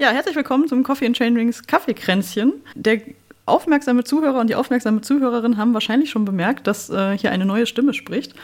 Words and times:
Ja, 0.00 0.08
herzlich 0.12 0.34
willkommen 0.34 0.66
zum 0.66 0.82
Coffee 0.82 1.04
and 1.04 1.14
Chain 1.14 1.36
Rings 1.36 1.66
Kaffeekränzchen. 1.66 2.54
Der 2.74 3.02
aufmerksame 3.44 4.02
Zuhörer 4.02 4.40
und 4.40 4.48
die 4.48 4.54
aufmerksame 4.54 5.02
Zuhörerin 5.02 5.58
haben 5.58 5.74
wahrscheinlich 5.74 6.08
schon 6.08 6.24
bemerkt, 6.24 6.66
dass 6.66 6.88
äh, 6.88 7.18
hier 7.18 7.30
eine 7.32 7.44
neue 7.44 7.66
Stimme 7.66 7.92
spricht. 7.92 8.34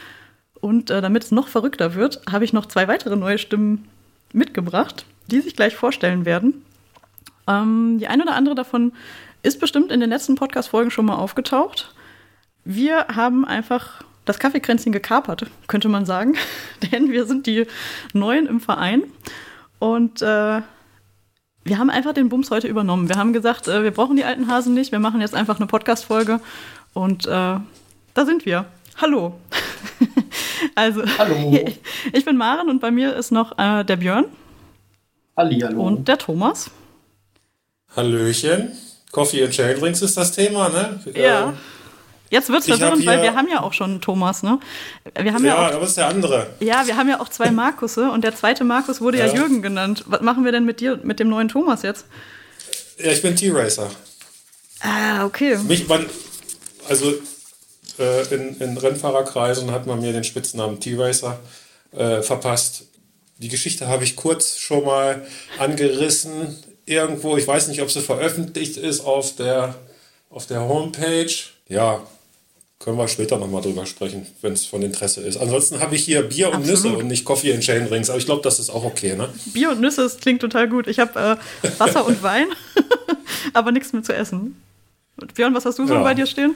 Und 0.60 0.90
äh, 0.90 1.00
damit 1.00 1.24
es 1.24 1.30
noch 1.30 1.48
verrückter 1.48 1.94
wird, 1.94 2.20
habe 2.30 2.44
ich 2.44 2.52
noch 2.52 2.66
zwei 2.66 2.88
weitere 2.88 3.16
neue 3.16 3.38
Stimmen 3.38 3.88
mitgebracht, 4.34 5.06
die 5.28 5.40
sich 5.40 5.56
gleich 5.56 5.74
vorstellen 5.74 6.26
werden. 6.26 6.62
Ähm, 7.48 7.96
die 8.00 8.06
eine 8.06 8.24
oder 8.24 8.34
andere 8.34 8.54
davon 8.54 8.92
ist 9.42 9.58
bestimmt 9.58 9.90
in 9.90 10.00
den 10.00 10.10
letzten 10.10 10.34
Podcast-Folgen 10.34 10.90
schon 10.90 11.06
mal 11.06 11.16
aufgetaucht. 11.16 11.94
Wir 12.66 13.06
haben 13.14 13.46
einfach 13.46 14.02
das 14.26 14.38
Kaffeekränzchen 14.38 14.92
gekapert, 14.92 15.46
könnte 15.68 15.88
man 15.88 16.04
sagen. 16.04 16.34
Denn 16.92 17.12
wir 17.12 17.24
sind 17.24 17.46
die 17.46 17.66
Neuen 18.12 18.44
im 18.44 18.60
Verein. 18.60 19.04
Und 19.78 20.20
äh, 20.20 20.60
wir 21.66 21.78
haben 21.78 21.90
einfach 21.90 22.14
den 22.14 22.28
Bums 22.28 22.50
heute 22.50 22.68
übernommen. 22.68 23.08
Wir 23.08 23.16
haben 23.16 23.32
gesagt, 23.32 23.66
äh, 23.66 23.82
wir 23.82 23.90
brauchen 23.90 24.16
die 24.16 24.24
alten 24.24 24.48
Hasen 24.48 24.74
nicht. 24.74 24.92
Wir 24.92 25.00
machen 25.00 25.20
jetzt 25.20 25.34
einfach 25.34 25.56
eine 25.56 25.66
Podcast-Folge. 25.66 26.40
Und 26.94 27.26
äh, 27.26 27.30
da 27.30 28.24
sind 28.24 28.46
wir. 28.46 28.66
Hallo. 28.96 29.34
also, 30.76 31.02
Hallo. 31.18 31.58
ich 32.12 32.24
bin 32.24 32.36
Maren 32.36 32.68
und 32.68 32.80
bei 32.80 32.90
mir 32.90 33.14
ist 33.16 33.32
noch 33.32 33.58
äh, 33.58 33.84
der 33.84 33.96
Björn. 33.96 34.26
Hallihallo. 35.36 35.82
Und 35.82 36.06
der 36.06 36.18
Thomas. 36.18 36.70
Hallöchen. 37.94 38.72
Coffee 39.10 39.44
and 39.44 39.52
Chain 39.52 39.78
Drinks 39.78 40.02
ist 40.02 40.16
das 40.16 40.32
Thema, 40.32 40.68
ne? 40.68 41.00
Ja. 41.14 41.54
Jetzt 42.30 42.48
wird 42.48 42.60
es 42.60 42.66
verwirrend, 42.66 43.06
weil 43.06 43.22
wir 43.22 43.34
haben 43.34 43.48
ja 43.48 43.62
auch 43.62 43.72
schon 43.72 44.00
Thomas, 44.00 44.42
ne? 44.42 44.58
Wir 45.18 45.32
haben 45.32 45.44
Ja, 45.44 45.54
ja, 45.54 45.68
auch, 45.68 45.74
aber 45.74 45.84
ist 45.86 45.96
der 45.96 46.08
andere. 46.08 46.46
ja, 46.60 46.86
wir 46.86 46.96
haben 46.96 47.08
ja 47.08 47.20
auch 47.20 47.28
zwei 47.28 47.50
Markusse 47.50 48.10
und 48.10 48.24
der 48.24 48.34
zweite 48.34 48.64
Markus 48.64 49.00
wurde 49.00 49.18
ja. 49.18 49.26
Ja. 49.26 49.34
Jürgen 49.34 49.62
genannt. 49.62 50.04
Was 50.06 50.22
machen 50.22 50.44
wir 50.44 50.50
denn 50.52 50.64
mit 50.64 50.80
dir, 50.80 50.98
mit 51.02 51.20
dem 51.20 51.28
neuen 51.28 51.48
Thomas 51.48 51.82
jetzt? 51.82 52.06
Ja, 52.98 53.12
ich 53.12 53.22
bin 53.22 53.36
T-Racer. 53.36 53.90
Ah, 54.80 55.24
okay. 55.24 55.56
Mich, 55.58 55.86
man, 55.88 56.04
also 56.88 57.12
äh, 57.98 58.34
in, 58.34 58.56
in 58.60 58.76
Rennfahrerkreisen 58.76 59.70
hat 59.70 59.86
man 59.86 60.00
mir 60.00 60.12
den 60.12 60.24
Spitznamen 60.24 60.80
T-Racer 60.80 61.38
äh, 61.92 62.22
verpasst. 62.22 62.84
Die 63.38 63.48
Geschichte 63.48 63.86
habe 63.86 64.04
ich 64.04 64.16
kurz 64.16 64.56
schon 64.58 64.84
mal 64.84 65.26
angerissen. 65.58 66.56
Irgendwo, 66.86 67.36
ich 67.36 67.46
weiß 67.46 67.68
nicht, 67.68 67.82
ob 67.82 67.90
sie 67.90 68.00
veröffentlicht 68.00 68.76
ist 68.76 69.00
auf 69.00 69.36
der, 69.36 69.74
auf 70.30 70.46
der 70.46 70.60
Homepage. 70.62 71.32
Ja, 71.68 72.00
können 72.78 72.98
wir 72.98 73.08
später 73.08 73.38
nochmal 73.38 73.62
drüber 73.62 73.86
sprechen, 73.86 74.26
wenn 74.42 74.52
es 74.52 74.66
von 74.66 74.82
Interesse 74.82 75.22
ist. 75.22 75.38
Ansonsten 75.38 75.80
habe 75.80 75.94
ich 75.94 76.04
hier 76.04 76.22
Bier 76.22 76.48
und 76.48 76.56
Absolut. 76.56 76.84
Nüsse 76.84 76.96
und 76.98 77.06
nicht 77.08 77.24
Coffee 77.24 77.52
and 77.54 77.62
Chain 77.62 77.86
Rings. 77.86 78.10
Aber 78.10 78.18
ich 78.18 78.26
glaube, 78.26 78.42
das 78.42 78.58
ist 78.60 78.68
auch 78.70 78.84
okay, 78.84 79.16
ne? 79.16 79.28
Bier 79.46 79.70
und 79.70 79.80
Nüsse, 79.80 80.02
das 80.02 80.18
klingt 80.18 80.40
total 80.42 80.68
gut. 80.68 80.86
Ich 80.86 80.98
habe 80.98 81.38
äh, 81.62 81.68
Wasser 81.78 82.06
und 82.06 82.22
Wein, 82.22 82.46
aber 83.54 83.72
nichts 83.72 83.92
mehr 83.92 84.02
zu 84.02 84.14
essen. 84.14 84.60
Und 85.20 85.32
Björn, 85.34 85.54
was 85.54 85.64
hast 85.64 85.78
du 85.78 85.86
so 85.86 85.94
Ja. 85.94 86.02
bei 86.02 86.12
dir 86.14 86.26
stehen? 86.26 86.54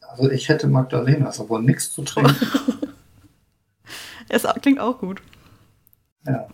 Also 0.00 0.28
ich 0.30 0.48
hätte 0.48 0.66
Magdalenas, 0.66 1.38
aber 1.40 1.60
nichts 1.60 1.92
zu 1.92 2.02
trinken. 2.02 2.34
Es 4.32 4.44
klingt 4.62 4.78
auch 4.78 4.98
gut. 4.98 5.20
Ja. 6.24 6.46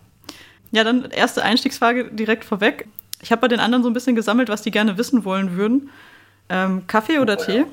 Ja, 0.71 0.83
dann 0.83 1.05
erste 1.11 1.43
Einstiegsfrage 1.43 2.11
direkt 2.11 2.43
vorweg. 2.43 2.87
Ich 3.21 3.31
habe 3.31 3.41
bei 3.41 3.47
den 3.47 3.59
anderen 3.59 3.83
so 3.83 3.89
ein 3.89 3.93
bisschen 3.93 4.15
gesammelt, 4.15 4.49
was 4.49 4.63
die 4.63 4.71
gerne 4.71 4.97
wissen 4.97 5.25
wollen 5.25 5.55
würden. 5.55 5.89
Ähm, 6.49 6.87
Kaffee 6.87 7.19
oder 7.19 7.37
Oh, 7.39 7.43
Tee? 7.43 7.57
ja. 7.59 7.65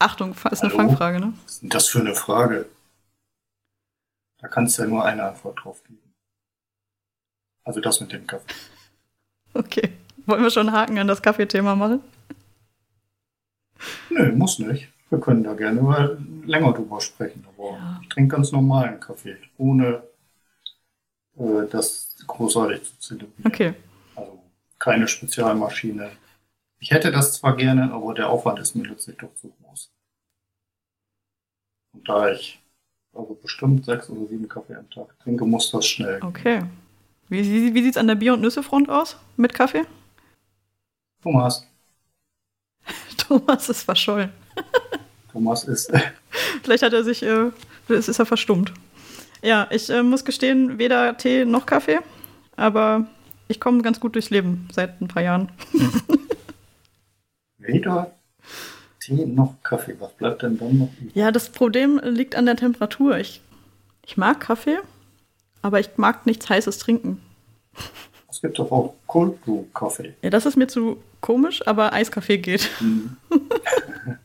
Achtung, 0.00 0.32
ist 0.32 0.44
eine 0.46 0.72
Hallo? 0.72 0.76
Fangfrage, 0.76 1.20
ne? 1.20 1.34
Was 1.44 1.52
ist 1.52 1.62
denn 1.62 1.68
das 1.70 1.88
für 1.88 2.00
eine 2.00 2.14
Frage? 2.14 2.66
Da 4.38 4.48
kannst 4.48 4.78
du 4.78 4.82
ja 4.82 4.88
nur 4.88 5.04
eine 5.04 5.24
Antwort 5.24 5.62
drauf 5.62 5.82
geben. 5.84 6.00
Also 7.64 7.80
das 7.80 8.00
mit 8.00 8.10
dem 8.12 8.26
Kaffee. 8.26 8.54
Okay. 9.52 9.92
Wollen 10.26 10.42
wir 10.42 10.50
schon 10.50 10.68
einen 10.68 10.76
Haken 10.76 10.98
an 10.98 11.06
das 11.06 11.20
Kaffeethema 11.22 11.74
machen? 11.76 12.02
Nö, 14.08 14.32
muss 14.32 14.58
nicht. 14.58 14.88
Wir 15.10 15.20
können 15.20 15.42
da 15.44 15.54
gerne 15.54 15.82
mal 15.82 16.18
länger 16.46 16.72
drüber 16.72 17.00
sprechen. 17.00 17.44
Aber 17.56 17.72
Ja. 17.72 17.98
ich 18.02 18.08
trinke 18.08 18.36
ganz 18.36 18.52
normalen 18.52 19.00
Kaffee, 19.00 19.36
ohne 19.58 20.02
äh, 21.36 21.66
das 21.70 22.16
großartig 22.26 22.82
zu 22.84 22.98
zelebrieren. 23.00 23.46
Okay. 23.46 23.74
Also 24.16 24.42
keine 24.78 25.06
Spezialmaschine. 25.08 26.10
Ich 26.80 26.90
hätte 26.90 27.12
das 27.12 27.34
zwar 27.34 27.56
gerne, 27.56 27.92
aber 27.92 28.14
der 28.14 28.30
Aufwand 28.30 28.58
ist 28.58 28.74
mir 28.74 28.88
letztlich 28.88 29.18
doch 29.18 29.34
zu 29.34 29.50
groß. 29.50 29.92
Und 31.92 32.08
da 32.08 32.30
ich 32.30 32.60
also 33.12 33.34
bestimmt 33.34 33.84
sechs 33.84 34.08
oder 34.08 34.26
sieben 34.28 34.48
Kaffee 34.48 34.76
am 34.76 34.88
Tag 34.90 35.18
trinke, 35.20 35.44
muss 35.44 35.70
das 35.70 35.86
schnell. 35.86 36.20
gehen. 36.20 36.28
Okay. 36.28 36.62
Wie, 37.28 37.42
wie, 37.44 37.74
wie 37.74 37.82
sieht 37.82 37.92
es 37.92 37.96
an 37.96 38.06
der 38.08 38.14
Bier- 38.14 38.34
und 38.34 38.40
Nüssefront 38.40 38.88
aus 38.88 39.16
mit 39.36 39.52
Kaffee? 39.54 39.84
Thomas, 41.22 41.66
Thomas 43.16 43.68
ist 43.68 43.82
verschollen. 43.82 44.32
Thomas 45.32 45.64
ist 45.64 45.92
Vielleicht 46.62 46.82
hat 46.82 46.92
er 46.92 47.04
sich, 47.04 47.22
äh, 47.22 47.50
es 47.88 48.08
ist 48.08 48.18
er 48.18 48.26
verstummt. 48.26 48.72
Ja, 49.42 49.68
ich 49.70 49.90
äh, 49.90 50.02
muss 50.02 50.24
gestehen, 50.24 50.78
weder 50.78 51.16
Tee 51.16 51.44
noch 51.44 51.66
Kaffee, 51.66 52.00
aber 52.56 53.06
ich 53.48 53.60
komme 53.60 53.82
ganz 53.82 54.00
gut 54.00 54.14
durchs 54.14 54.30
Leben 54.30 54.68
seit 54.72 55.00
ein 55.00 55.08
paar 55.08 55.22
Jahren. 55.22 55.50
Weder 57.60 58.12
Tee 59.00 59.24
noch 59.26 59.54
Kaffee. 59.62 59.96
Was 59.98 60.12
bleibt 60.14 60.42
denn 60.42 60.58
dann 60.58 60.78
noch 60.78 60.90
übrig? 61.00 61.14
Ja, 61.14 61.30
das 61.32 61.50
Problem 61.50 62.00
liegt 62.04 62.34
an 62.36 62.46
der 62.46 62.56
Temperatur. 62.56 63.16
Ich, 63.18 63.40
ich 64.04 64.16
mag 64.16 64.40
Kaffee, 64.40 64.78
aber 65.62 65.80
ich 65.80 65.90
mag 65.96 66.26
nichts 66.26 66.48
Heißes 66.48 66.78
trinken. 66.78 67.20
Es 68.28 68.40
gibt 68.40 68.58
doch 68.58 68.70
auch 68.70 68.94
Cold 69.06 69.40
Brew 69.42 69.64
Kaffee. 69.74 70.14
Ja, 70.22 70.30
das 70.30 70.46
ist 70.46 70.56
mir 70.56 70.66
zu 70.68 71.02
komisch, 71.20 71.66
aber 71.66 71.92
Eiskaffee 71.92 72.38
geht. 72.38 72.68
Mhm. 72.80 73.16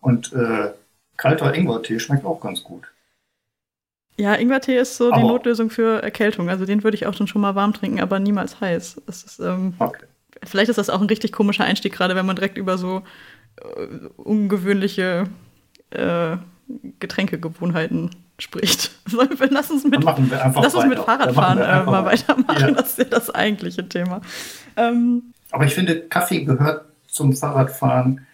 Und 0.00 0.32
äh, 0.32 0.72
kalter 1.16 1.54
Ingwertee 1.54 1.98
schmeckt 2.00 2.24
auch 2.24 2.40
ganz 2.40 2.62
gut. 2.64 2.84
Ja, 4.16 4.34
Ingwertee 4.34 4.78
ist 4.78 4.96
so 4.96 5.08
die 5.10 5.14
Aber- 5.14 5.28
Notlösung 5.28 5.70
für 5.70 6.02
Erkältung. 6.02 6.48
Also 6.50 6.64
den 6.66 6.82
würde 6.84 6.94
ich 6.96 7.06
auch 7.06 7.14
dann 7.14 7.26
schon 7.26 7.40
mal 7.42 7.54
warm 7.54 7.72
trinken, 7.72 8.00
aber 8.00 8.18
niemals 8.18 8.60
heiß. 8.60 9.00
Das 9.06 9.24
ist, 9.24 9.38
ähm, 9.40 9.74
Okay. 9.78 10.04
Vielleicht 10.44 10.68
ist 10.70 10.76
das 10.78 10.90
auch 10.90 11.00
ein 11.00 11.06
richtig 11.08 11.32
komischer 11.32 11.64
Einstieg, 11.64 11.92
gerade 11.92 12.14
wenn 12.16 12.26
man 12.26 12.36
direkt 12.36 12.58
über 12.58 12.78
so 12.78 13.02
äh, 13.56 13.86
ungewöhnliche 14.16 15.24
äh, 15.90 16.36
Getränkegewohnheiten 17.00 18.10
spricht. 18.38 18.90
Wir, 19.06 19.50
lass 19.50 19.70
uns 19.70 19.84
mit, 19.84 20.02
lass 20.04 20.74
uns 20.74 20.86
mit 20.86 20.98
Fahrradfahren 20.98 21.58
äh, 21.58 21.82
mal 21.84 22.04
weiter. 22.04 22.28
weitermachen. 22.38 22.60
Ja. 22.60 22.70
Das 22.72 22.90
ist 22.90 22.98
ja 22.98 23.04
das 23.04 23.30
eigentliche 23.30 23.88
Thema. 23.88 24.20
Ähm, 24.76 25.32
Aber 25.50 25.64
ich 25.64 25.74
finde, 25.74 26.00
Kaffee 26.00 26.44
gehört 26.44 26.86
zum 27.08 27.34
Fahrradfahren 27.34 28.26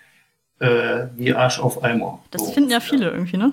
äh, 0.58 1.06
wie 1.16 1.34
Arsch 1.34 1.58
auf 1.58 1.82
Eimer. 1.82 2.20
das 2.30 2.46
So. 2.46 2.52
finden 2.52 2.70
ja 2.70 2.80
viele 2.80 3.10
irgendwie, 3.10 3.36
ne? 3.36 3.52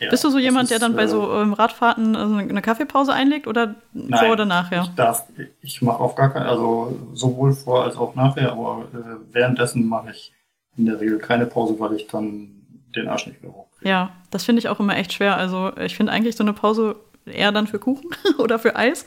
Ja, 0.00 0.10
Bist 0.10 0.22
du 0.24 0.30
so 0.30 0.38
jemand, 0.38 0.64
ist, 0.64 0.70
der 0.70 0.78
dann 0.78 0.94
bei 0.94 1.04
äh, 1.04 1.08
so 1.08 1.32
ähm, 1.32 1.52
Radfahrten 1.52 2.14
also 2.14 2.34
eine 2.34 2.62
Kaffeepause 2.62 3.12
einlegt 3.12 3.46
oder 3.46 3.74
Nein. 3.92 4.18
vor 4.18 4.32
oder 4.32 4.44
nachher? 4.44 4.82
Ich 4.82 4.94
darf, 4.94 5.24
ich 5.60 5.82
mache 5.82 5.98
auf 5.98 6.14
gar 6.14 6.32
keinen, 6.32 6.46
also 6.46 6.96
sowohl 7.14 7.52
vor 7.52 7.84
als 7.84 7.96
auch 7.96 8.14
nachher, 8.14 8.52
aber 8.52 8.86
äh, 8.92 9.32
währenddessen 9.32 9.88
mache 9.88 10.10
ich 10.10 10.32
in 10.76 10.86
der 10.86 11.00
Regel 11.00 11.18
keine 11.18 11.46
Pause, 11.46 11.78
weil 11.80 11.94
ich 11.94 12.06
dann 12.06 12.48
den 12.94 13.08
Arsch 13.08 13.26
nicht 13.26 13.42
mehr 13.42 13.52
hochkriege. 13.52 13.88
Ja, 13.88 14.10
das 14.30 14.44
finde 14.44 14.60
ich 14.60 14.68
auch 14.68 14.78
immer 14.78 14.96
echt 14.96 15.12
schwer. 15.12 15.36
Also 15.36 15.72
ich 15.76 15.96
finde 15.96 16.12
eigentlich 16.12 16.36
so 16.36 16.44
eine 16.44 16.52
Pause 16.52 16.96
eher 17.26 17.52
dann 17.52 17.66
für 17.66 17.78
Kuchen 17.78 18.10
oder 18.38 18.58
für 18.58 18.76
Eis 18.76 19.04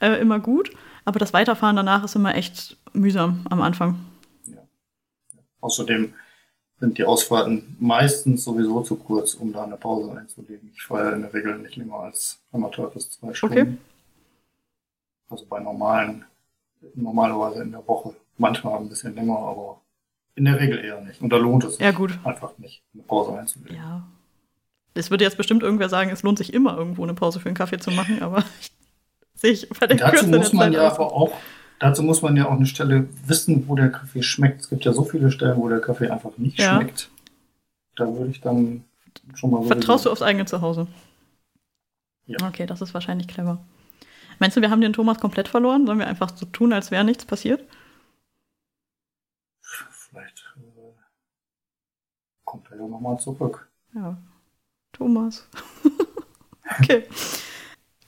äh, 0.00 0.20
immer 0.20 0.40
gut. 0.40 0.70
Aber 1.04 1.18
das 1.18 1.32
Weiterfahren 1.32 1.76
danach 1.76 2.04
ist 2.04 2.16
immer 2.16 2.34
echt 2.34 2.76
mühsam 2.92 3.44
am 3.50 3.60
Anfang. 3.62 3.98
Außerdem 5.60 6.12
sind 6.82 6.98
die 6.98 7.04
Ausfahrten 7.04 7.76
meistens 7.78 8.42
sowieso 8.42 8.80
zu 8.80 8.96
kurz, 8.96 9.34
um 9.34 9.52
da 9.52 9.62
eine 9.62 9.76
Pause 9.76 10.18
einzulegen. 10.18 10.72
Ich 10.74 10.82
fahre 10.82 11.12
in 11.12 11.22
der 11.22 11.32
Regel 11.32 11.56
nicht 11.58 11.76
länger 11.76 11.94
als 11.94 12.40
anderthalb 12.50 12.92
bis 12.94 13.08
zwei 13.08 13.32
Stunden. 13.32 13.56
Okay. 13.56 13.76
Also 15.30 15.46
bei 15.46 15.60
normalen, 15.60 16.24
normalerweise 16.96 17.62
in 17.62 17.70
der 17.70 17.86
Woche. 17.86 18.16
Manchmal 18.36 18.80
ein 18.80 18.88
bisschen 18.88 19.14
länger, 19.14 19.38
aber 19.38 19.80
in 20.34 20.44
der 20.44 20.58
Regel 20.58 20.84
eher 20.84 21.00
nicht. 21.02 21.22
Und 21.22 21.30
da 21.32 21.36
lohnt 21.36 21.62
es 21.62 21.76
sich 21.76 21.80
Ja, 21.80 21.96
einfach 22.24 22.58
nicht, 22.58 22.82
eine 22.94 23.04
Pause 23.04 23.38
einzulegen. 23.38 23.76
Ja. 23.76 24.02
Es 24.94 25.12
würde 25.12 25.22
jetzt 25.22 25.36
bestimmt 25.36 25.62
irgendwer 25.62 25.88
sagen, 25.88 26.10
es 26.10 26.24
lohnt 26.24 26.38
sich 26.38 26.52
immer 26.52 26.76
irgendwo 26.76 27.04
eine 27.04 27.14
Pause 27.14 27.38
für 27.38 27.46
einen 27.46 27.54
Kaffee 27.54 27.78
zu 27.78 27.92
machen, 27.92 28.22
aber 28.22 28.42
sehe 29.34 29.52
ich 29.52 29.68
bei 29.68 29.86
der 29.86 29.98
Dazu 29.98 30.26
muss 30.26 30.52
man 30.52 30.72
ja 30.72 30.90
aber 30.90 31.12
auch, 31.12 31.32
dazu 31.82 32.02
muss 32.02 32.22
man 32.22 32.36
ja 32.36 32.46
auch 32.48 32.52
eine 32.52 32.66
Stelle 32.66 33.08
wissen, 33.26 33.68
wo 33.68 33.74
der 33.74 33.90
Kaffee 33.90 34.22
schmeckt. 34.22 34.62
Es 34.62 34.68
gibt 34.70 34.84
ja 34.84 34.92
so 34.92 35.04
viele 35.04 35.30
Stellen, 35.30 35.58
wo 35.58 35.68
der 35.68 35.80
Kaffee 35.80 36.08
einfach 36.08 36.36
nicht 36.38 36.58
Ja. 36.58 36.76
schmeckt. 36.76 37.10
Da 37.96 38.06
würde 38.06 38.30
ich 38.30 38.40
dann 38.40 38.84
schon 39.34 39.50
mal. 39.50 39.62
Vertraust 39.64 40.06
du 40.06 40.10
aufs 40.10 40.22
eigene 40.22 40.46
Zuhause? 40.46 40.86
Ja. 42.26 42.38
Okay, 42.46 42.66
das 42.66 42.80
ist 42.80 42.94
wahrscheinlich 42.94 43.28
clever. 43.28 43.58
Meinst 44.38 44.56
du, 44.56 44.60
wir 44.60 44.70
haben 44.70 44.80
den 44.80 44.92
Thomas 44.92 45.18
komplett 45.20 45.48
verloren? 45.48 45.86
Sollen 45.86 45.98
wir 45.98 46.06
einfach 46.06 46.34
so 46.36 46.46
tun, 46.46 46.72
als 46.72 46.90
wäre 46.90 47.04
nichts 47.04 47.24
passiert? 47.26 47.64
Vielleicht 49.60 50.44
äh, 50.56 50.92
kommt 52.44 52.70
er 52.70 52.78
ja 52.78 52.86
nochmal 52.86 53.18
zurück. 53.18 53.68
Ja. 53.94 54.16
Thomas. 54.92 55.48
okay. 56.80 57.04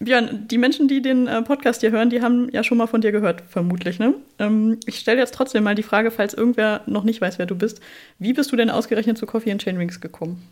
Björn, 0.00 0.48
die 0.48 0.58
Menschen, 0.58 0.88
die 0.88 1.00
den 1.00 1.26
äh, 1.28 1.42
Podcast 1.42 1.80
hier 1.80 1.92
hören, 1.92 2.10
die 2.10 2.20
haben 2.20 2.50
ja 2.50 2.64
schon 2.64 2.78
mal 2.78 2.86
von 2.86 3.00
dir 3.00 3.12
gehört, 3.12 3.42
vermutlich. 3.42 3.98
Ne? 3.98 4.14
Ähm, 4.38 4.80
ich 4.86 4.98
stelle 4.98 5.20
jetzt 5.20 5.34
trotzdem 5.34 5.64
mal 5.64 5.74
die 5.74 5.82
Frage, 5.82 6.10
falls 6.10 6.34
irgendwer 6.34 6.82
noch 6.86 7.04
nicht 7.04 7.20
weiß, 7.20 7.38
wer 7.38 7.46
du 7.46 7.54
bist. 7.54 7.80
Wie 8.18 8.32
bist 8.32 8.50
du 8.50 8.56
denn 8.56 8.70
ausgerechnet 8.70 9.18
zu 9.18 9.26
Coffee 9.26 9.52
and 9.52 9.62
Chainrings 9.62 10.00
gekommen? 10.00 10.42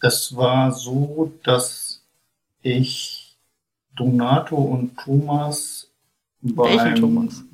Es 0.00 0.36
war 0.36 0.72
so, 0.72 1.32
dass 1.42 2.04
ich 2.62 3.36
Donato 3.94 4.56
und 4.56 4.96
Thomas 4.98 5.90
beim, 6.40 6.78
Welchen 6.78 6.94
Thomas? 6.96 7.44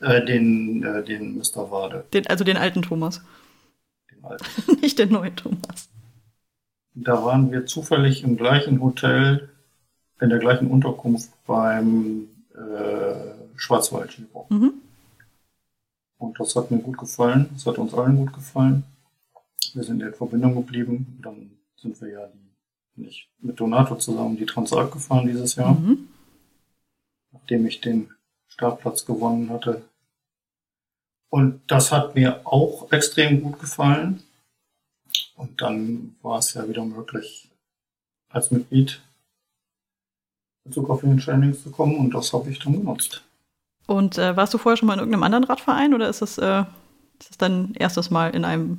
Äh, 0.00 0.24
den, 0.24 0.82
äh, 0.84 1.02
den 1.02 1.36
Mr. 1.36 1.70
Wade. 1.70 2.04
Den, 2.12 2.26
also 2.26 2.44
den 2.44 2.56
alten 2.56 2.82
Thomas. 2.82 3.22
Den 4.10 4.24
alten. 4.24 4.44
Nicht 4.80 4.98
den 4.98 5.10
neuen 5.10 5.34
Thomas. 5.34 5.88
Da 6.98 7.22
waren 7.24 7.52
wir 7.52 7.66
zufällig 7.66 8.24
im 8.24 8.36
gleichen 8.36 8.80
Hotel, 8.80 9.50
in 10.18 10.30
der 10.30 10.38
gleichen 10.38 10.70
Unterkunft 10.70 11.30
beim 11.46 12.28
äh, 12.54 13.56
Schwarzwald-Skibock. 13.56 14.50
Mhm. 14.50 14.72
Und 16.18 16.40
das 16.40 16.56
hat 16.56 16.70
mir 16.70 16.78
gut 16.78 16.96
gefallen. 16.96 17.50
Das 17.52 17.66
hat 17.66 17.76
uns 17.76 17.92
allen 17.92 18.16
gut 18.16 18.32
gefallen. 18.32 18.84
Wir 19.74 19.84
sind 19.84 20.00
in 20.00 20.14
Verbindung 20.14 20.54
geblieben. 20.54 21.18
Dann 21.22 21.50
sind 21.76 22.00
wir 22.00 22.08
ja 22.08 22.26
die, 22.28 23.02
nicht 23.02 23.28
mit 23.40 23.60
Donato 23.60 23.96
zusammen 23.96 24.38
die 24.38 24.46
Transalp 24.46 24.90
gefahren 24.92 25.26
dieses 25.26 25.56
Jahr, 25.56 25.74
Mhm. 25.74 26.08
nachdem 27.32 27.66
ich 27.66 27.82
den 27.82 28.08
Startplatz 28.48 29.04
gewonnen 29.04 29.50
hatte. 29.50 29.82
Und 31.28 31.60
das 31.66 31.92
hat 31.92 32.14
mir 32.14 32.40
auch 32.46 32.90
extrem 32.90 33.42
gut 33.42 33.60
gefallen. 33.60 34.22
Und 35.36 35.60
dann 35.62 36.16
war 36.22 36.38
es 36.38 36.54
ja 36.54 36.68
wieder 36.68 36.84
möglich, 36.84 37.48
als 38.30 38.50
Mitglied 38.50 39.00
zu 40.70 40.82
Coffee 40.82 41.06
and 41.08 41.22
Trainings 41.22 41.62
zu 41.62 41.70
kommen 41.70 41.96
und 41.96 42.12
das 42.14 42.32
habe 42.32 42.50
ich 42.50 42.58
dann 42.58 42.72
genutzt. 42.72 43.22
Und 43.86 44.18
äh, 44.18 44.36
warst 44.36 44.52
du 44.52 44.58
vorher 44.58 44.76
schon 44.76 44.88
mal 44.88 44.94
in 44.94 44.98
irgendeinem 45.00 45.22
anderen 45.22 45.44
Radverein 45.44 45.94
oder 45.94 46.08
ist 46.08 46.22
das, 46.22 46.38
äh, 46.38 46.64
ist 47.20 47.30
das 47.30 47.38
dein 47.38 47.72
erstes 47.74 48.10
Mal 48.10 48.34
in 48.34 48.44
einem 48.44 48.68
Nein, 48.68 48.78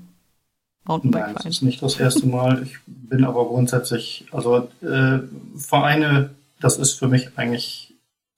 das 0.81 0.87
Mountainbike-Verein? 0.87 1.47
ist 1.51 1.61
nicht 1.61 1.81
das 1.81 1.97
erste 1.97 2.27
Mal. 2.27 2.63
Ich 2.63 2.75
bin 2.85 3.23
aber 3.23 3.45
grundsätzlich, 3.45 4.25
also 4.31 4.69
äh, 4.81 5.19
Vereine, 5.57 6.31
das 6.59 6.77
ist 6.77 6.93
für 6.93 7.07
mich 7.07 7.29
eigentlich 7.37 7.93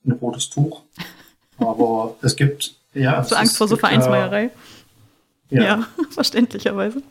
ein 0.05 0.11
rotes 0.13 0.49
Tuch. 0.49 0.83
Aber 1.57 2.15
es 2.21 2.37
gibt, 2.37 2.73
ja. 2.93 3.17
Hast 3.17 3.31
du 3.31 3.35
Angst 3.35 3.51
ist- 3.53 3.57
vor 3.57 3.67
so 3.67 3.75
ja- 3.75 3.79
Vereinsmeierei? 3.81 4.49
Ja, 5.49 5.61
Ja, 5.63 5.87
verständlicherweise. 6.11 7.01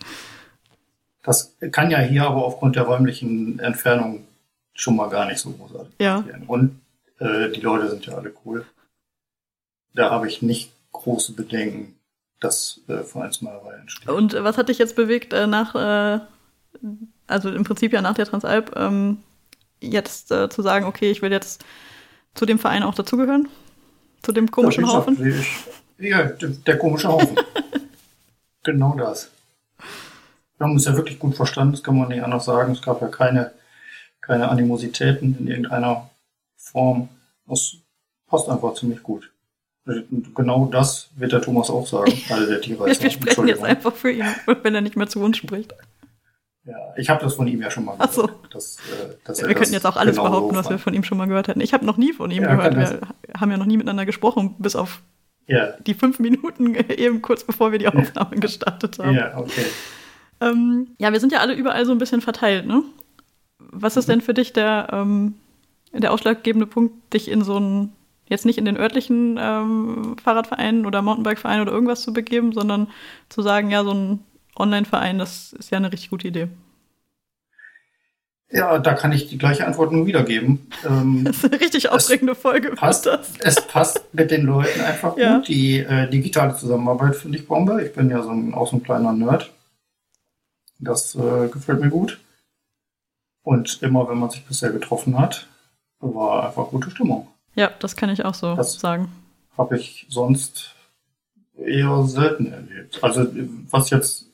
Das 1.22 1.56
kann 1.72 1.90
ja 1.90 1.98
hier 1.98 2.24
aber 2.24 2.44
aufgrund 2.44 2.76
der 2.76 2.84
räumlichen 2.84 3.58
Entfernung 3.58 4.24
schon 4.74 4.96
mal 4.96 5.08
gar 5.08 5.26
nicht 5.26 5.38
so 5.40 5.50
großartig 5.50 5.94
Ja. 6.00 6.20
passieren. 6.20 6.44
Und 6.46 6.80
äh, 7.18 7.50
die 7.50 7.60
Leute 7.60 7.90
sind 7.90 8.06
ja 8.06 8.14
alle 8.14 8.32
cool. 8.44 8.64
Da 9.94 10.10
habe 10.10 10.28
ich 10.28 10.42
nicht 10.42 10.72
große 10.92 11.32
Bedenken, 11.32 11.96
dass 12.40 12.80
äh, 12.88 13.02
Vereinsmeierei 13.02 13.74
entsteht. 13.74 14.08
Und 14.08 14.34
äh, 14.34 14.44
was 14.44 14.56
hat 14.56 14.68
dich 14.68 14.78
jetzt 14.78 14.96
bewegt, 14.96 15.32
äh, 15.32 15.46
nach, 15.46 15.74
äh, 15.74 16.20
also 17.26 17.50
im 17.50 17.64
Prinzip 17.64 17.92
ja 17.92 18.00
nach 18.00 18.14
der 18.14 18.26
Transalp, 18.26 18.74
ähm, 18.76 19.18
jetzt 19.80 20.30
äh, 20.30 20.48
zu 20.48 20.62
sagen, 20.62 20.86
okay, 20.86 21.10
ich 21.10 21.22
will 21.22 21.32
jetzt 21.32 21.64
zu 22.34 22.46
dem 22.46 22.58
Verein 22.58 22.82
auch 22.82 22.94
dazugehören? 22.94 23.48
Zu 24.22 24.32
dem 24.32 24.50
komischen 24.50 24.84
ja, 24.84 24.90
gesagt, 24.90 25.08
Haufen? 25.08 25.26
Ich, 25.98 26.08
ja, 26.10 26.22
der 26.24 26.78
komische 26.78 27.08
Haufen. 27.08 27.36
genau 28.62 28.94
das. 28.96 29.30
Wir 30.58 30.66
haben 30.66 30.72
uns 30.72 30.84
ja 30.84 30.96
wirklich 30.96 31.19
gut 31.19 31.37
verstanden, 31.37 31.72
das 31.72 31.82
kann 31.82 31.96
man 31.96 32.08
nicht 32.08 32.22
anders 32.22 32.44
sagen. 32.44 32.72
Es 32.72 32.82
gab 32.82 33.00
ja 33.00 33.08
keine, 33.08 33.52
keine 34.20 34.49
Animositäten 34.49 35.37
in 35.38 35.46
irgendeiner 35.46 36.10
Form. 36.56 37.08
Das 37.46 37.76
passt 38.26 38.49
einfach 38.49 38.75
ziemlich 38.75 39.02
gut. 39.02 39.31
Und 39.87 40.34
genau 40.34 40.66
das 40.66 41.08
wird 41.16 41.32
der 41.32 41.40
Thomas 41.40 41.70
auch 41.70 41.87
sagen, 41.87 42.12
also 42.28 42.46
der 42.46 42.60
Tierreiser. 42.60 43.00
Wir, 43.00 43.05
wir 43.05 43.10
sprechen 43.10 43.49
jetzt 43.49 43.64
einfach 43.64 43.94
für 43.94 44.10
ihn, 44.10 44.26
wenn 44.62 44.75
er 44.75 44.81
nicht 44.81 44.96
mehr 44.96 45.08
zu 45.08 45.20
uns 45.20 45.37
spricht. 45.38 45.75
Ja, 46.64 46.76
ich 46.96 47.08
habe 47.08 47.25
das 47.25 47.34
von 47.34 47.46
ihm 47.46 47.62
ja 47.62 47.70
schon 47.70 47.87
mal 47.87 47.94
Ach 47.99 48.12
so. 48.12 48.28
Dass, 48.52 48.76
äh, 48.76 49.14
dass 49.25 49.40
wir 49.40 49.54
könnten 49.54 49.72
jetzt 49.72 49.87
auch 49.87 49.96
alles 49.96 50.16
genauso 50.16 50.31
behaupten, 50.32 50.56
was 50.56 50.69
wir 50.69 50.78
von 50.78 50.93
ihm 50.93 51.02
schon 51.02 51.16
mal 51.16 51.26
gehört 51.26 51.49
hätten. 51.49 51.62
Ich 51.62 51.72
habe 51.72 51.87
noch 51.87 51.96
nie 51.96 52.12
von 52.12 52.31
ihm 52.31 52.43
Ja, 52.43 52.54
gehört. 52.56 52.76
Wir 52.76 53.00
haben 53.40 53.50
ja 53.50 53.56
noch 53.56 53.64
nie 53.64 53.78
miteinander 53.78 54.04
gesprochen, 54.04 54.56
bis 54.58 54.76
auf 54.76 55.00
Ja, 55.46 55.72
die 55.87 55.94
fünf 55.94 56.19
Minuten 56.19 56.75
eben 56.90 57.22
kurz 57.22 57.44
bevor 57.44 57.72
wir 57.72 57.78
die 57.78 57.88
Aufnahme 57.88 58.37
gestartet 58.37 58.99
haben. 58.99 59.14
ja, 59.14 59.38
okay. 59.38 59.64
Ähm, 60.40 60.88
ja, 60.99 61.12
wir 61.12 61.20
sind 61.20 61.32
ja 61.32 61.40
alle 61.40 61.55
überall 61.55 61.85
so 61.87 61.93
ein 61.93 61.99
bisschen 61.99 62.20
verteilt, 62.20 62.67
ne? 62.67 62.82
Was 63.58 63.96
ist 63.96 64.08
denn 64.08 64.20
für 64.20 64.35
dich 64.35 64.52
der, 64.52 64.88
ähm, 64.93 65.35
der 65.93 66.12
ausschlaggebende 66.12 66.67
Punkt, 66.67 67.12
dich 67.12 67.29
in 67.31 67.43
so 67.43 67.56
einen, 67.56 67.93
jetzt 68.29 68.46
nicht 68.46 68.58
in 68.58 68.64
den 68.64 68.76
örtlichen 68.76 69.37
ähm, 69.40 70.17
Fahrradverein 70.23 70.87
oder 70.87 71.02
Mountainbike-Verein 71.02 71.61
oder 71.61 71.73
irgendwas 71.73 72.02
zu 72.02 72.12
begeben, 72.12 72.52
sondern 72.52 72.88
zu 73.29 73.43
sagen, 73.43 73.70
ja, 73.70 73.82
so 73.85 73.93
ein 73.93 74.20
Online-Verein, 74.56 75.19
das 75.19 75.52
ist 75.55 75.70
ja 75.70 75.79
eine 75.79 75.93
richtig 75.93 76.11
gute 76.11 76.29
Idee. 76.29 76.49
Ja, 78.50 78.79
da 78.79 78.94
kann 78.94 79.12
ich 79.12 79.29
die 79.29 79.37
gleiche 79.37 79.67
Antwort 79.67 79.93
nur 79.93 80.06
wiedergeben. 80.06 80.69
Ähm, 80.88 81.20
Das 81.25 81.37
ist 81.38 81.44
eine 81.52 81.61
richtig 81.61 81.90
aufregende 81.90 82.35
Folge. 82.35 82.70
passt, 82.70 83.05
Das. 83.06 83.32
es 83.40 83.61
passt 83.67 84.02
mit 84.14 84.31
den 84.31 84.46
Leuten 84.46 84.81
einfach 84.81 85.17
Ja. 85.19 85.37
gut. 85.38 85.49
Die 85.49 85.79
äh, 85.81 86.08
digitale 86.08 86.56
Zusammenarbeit 86.56 87.17
finde 87.17 87.37
ich 87.38 87.46
Bombe. 87.46 87.85
Ich 87.85 87.93
bin 87.93 88.08
ja 88.08 88.23
so 88.23 88.31
ein, 88.31 88.55
auch 88.55 88.70
so 88.70 88.76
ein 88.76 88.82
kleiner 88.82 89.12
Nerd. 89.12 89.52
Das 90.78 91.14
äh, 91.14 91.48
gefällt 91.48 91.80
mir 91.80 91.90
gut. 91.90 92.20
Und 93.42 93.82
immer, 93.82 94.08
wenn 94.08 94.19
man 94.19 94.30
sich 94.30 94.44
bisher 94.44 94.70
getroffen 94.70 95.19
hat, 95.19 95.46
war 96.00 96.46
einfach 96.46 96.69
gute 96.69 96.90
Stimmung. 96.90 97.28
Ja, 97.54 97.70
das 97.80 97.96
kann 97.96 98.10
ich 98.10 98.25
auch 98.25 98.34
so 98.34 98.54
Das- 98.54 98.75
sagen. 98.78 99.10
Habe 99.56 99.76
ich 99.76 100.06
sonst 100.08 100.76
eher 101.56 102.04
selten 102.04 102.52
erlebt. 102.52 103.02
Also 103.02 103.26
was 103.70 103.90
jetzt 103.90 104.26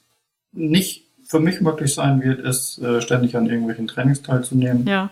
nicht 0.53 1.05
für 1.27 1.41
mich 1.41 1.63
möglich 1.63 1.95
sein 1.95 2.21
wird, 2.21 2.41
ist 2.41 2.79
äh, 2.81 3.01
ständig 3.01 3.35
an 3.37 3.47
irgendwelchen 3.47 3.89
Trainings 3.89 4.21
teilzunehmen. 4.21 4.87
Ja, 4.87 5.09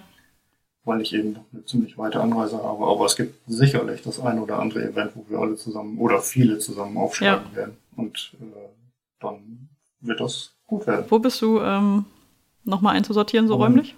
weil 0.85 1.01
ich 1.01 1.15
eben 1.15 1.37
eine 1.53 1.65
ziemlich 1.65 1.97
weite 1.97 2.21
Anreise 2.21 2.57
habe. 2.63 2.85
Aber 2.87 3.07
es 3.07 3.17
gibt 3.17 3.39
sicherlich 3.47 4.03
das 4.03 4.21
ein 4.21 4.39
oder 4.41 4.59
andere 4.59 4.83
Event, 4.85 5.13
wo 5.15 5.25
wir 5.31 5.39
alle 5.39 5.55
zusammen 5.57 5.97
oder 5.99 6.21
viele 6.21 6.59
zusammen 6.59 6.97
aufschlagen 6.99 7.55
werden. 7.55 7.79
Und 7.97 8.33
äh, 8.41 8.45
dann 9.21 9.69
wird 10.01 10.21
das 10.21 10.53
werden. 10.81 11.07
wo 11.09 11.19
bist 11.19 11.41
du 11.43 11.61
ähm, 11.61 12.05
nochmal 12.65 12.97
einzusortieren, 12.97 13.49
so 13.49 13.55
Ähm, 13.55 13.61
räumlich? 13.61 13.97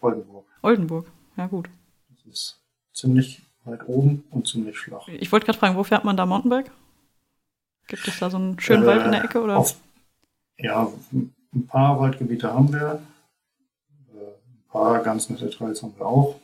Oldenburg. 0.00 0.44
Oldenburg. 0.62 1.06
Ja, 1.36 1.46
gut. 1.46 1.68
Das 2.10 2.26
ist 2.32 2.60
ziemlich 2.92 3.42
weit 3.64 3.86
oben 3.88 4.24
und 4.30 4.48
ziemlich 4.48 4.78
flach. 4.78 5.06
Ich 5.08 5.30
wollte 5.32 5.46
gerade 5.46 5.58
fragen, 5.58 5.76
wo 5.76 5.84
fährt 5.84 6.04
man 6.04 6.16
da 6.16 6.26
Mountainbike? 6.26 6.70
Gibt 7.86 8.06
es 8.08 8.18
da 8.18 8.30
so 8.30 8.36
einen 8.36 8.58
schönen 8.60 8.82
Äh, 8.84 8.86
Wald 8.86 9.04
in 9.04 9.12
der 9.12 9.24
Ecke? 9.24 9.40
Oder? 9.42 9.58
Auf, 9.58 9.76
ja, 10.58 10.88
ein 11.12 11.66
paar 11.66 12.00
Waldgebiete 12.00 12.52
haben 12.52 12.72
wir. 12.72 13.00
Äh, 14.14 14.18
Ein 14.18 14.64
paar 14.70 15.02
ganz 15.02 15.28
nette 15.30 15.50
Trails 15.50 15.82
haben 15.82 15.94
wir 15.96 16.06
auch. 16.06 16.40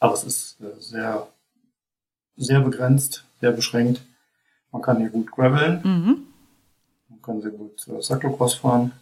Aber 0.00 0.14
es 0.14 0.24
ist 0.24 0.60
äh, 0.60 0.80
sehr, 0.80 1.26
sehr 2.36 2.60
begrenzt, 2.60 3.24
sehr 3.40 3.52
beschränkt. 3.52 4.02
Man 4.72 4.82
kann 4.82 4.98
hier 4.98 5.10
gut 5.10 5.30
graveln. 5.30 5.80
Mhm. 5.84 6.22
Kann 7.24 7.40
sehr 7.40 7.52
gut 7.52 7.86
äh, 7.88 8.02
Cyclocross 8.02 8.54
fahren. 8.54 8.92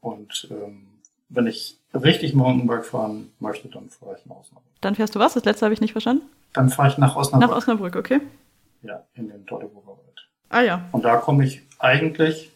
Und 0.00 0.48
ähm, 0.50 0.86
wenn 1.28 1.46
ich 1.46 1.78
richtig 1.94 2.34
Mountainbike 2.34 2.84
fahren 2.84 3.32
möchte, 3.40 3.68
dann 3.68 3.90
fahre 3.90 4.16
ich 4.18 4.26
nach 4.26 4.36
Osnabrück. 4.36 4.64
Dann 4.80 4.94
fährst 4.94 5.14
du 5.14 5.18
was? 5.18 5.34
Das 5.34 5.44
letzte 5.44 5.66
habe 5.66 5.74
ich 5.74 5.80
nicht 5.80 5.92
verstanden. 5.92 6.22
Dann 6.52 6.70
fahre 6.70 6.88
ich 6.88 6.98
nach 6.98 7.16
Osnabrück. 7.16 7.50
Nach 7.50 7.56
Osnabrück, 7.56 7.96
okay. 7.96 8.20
Ja, 8.82 9.04
in 9.14 9.28
den 9.28 9.46
Teutoburger 9.46 9.88
Wald. 9.88 10.28
Ah 10.48 10.62
ja. 10.62 10.88
Und 10.92 11.04
da 11.04 11.16
komme 11.16 11.44
ich 11.44 11.62
eigentlich, 11.78 12.50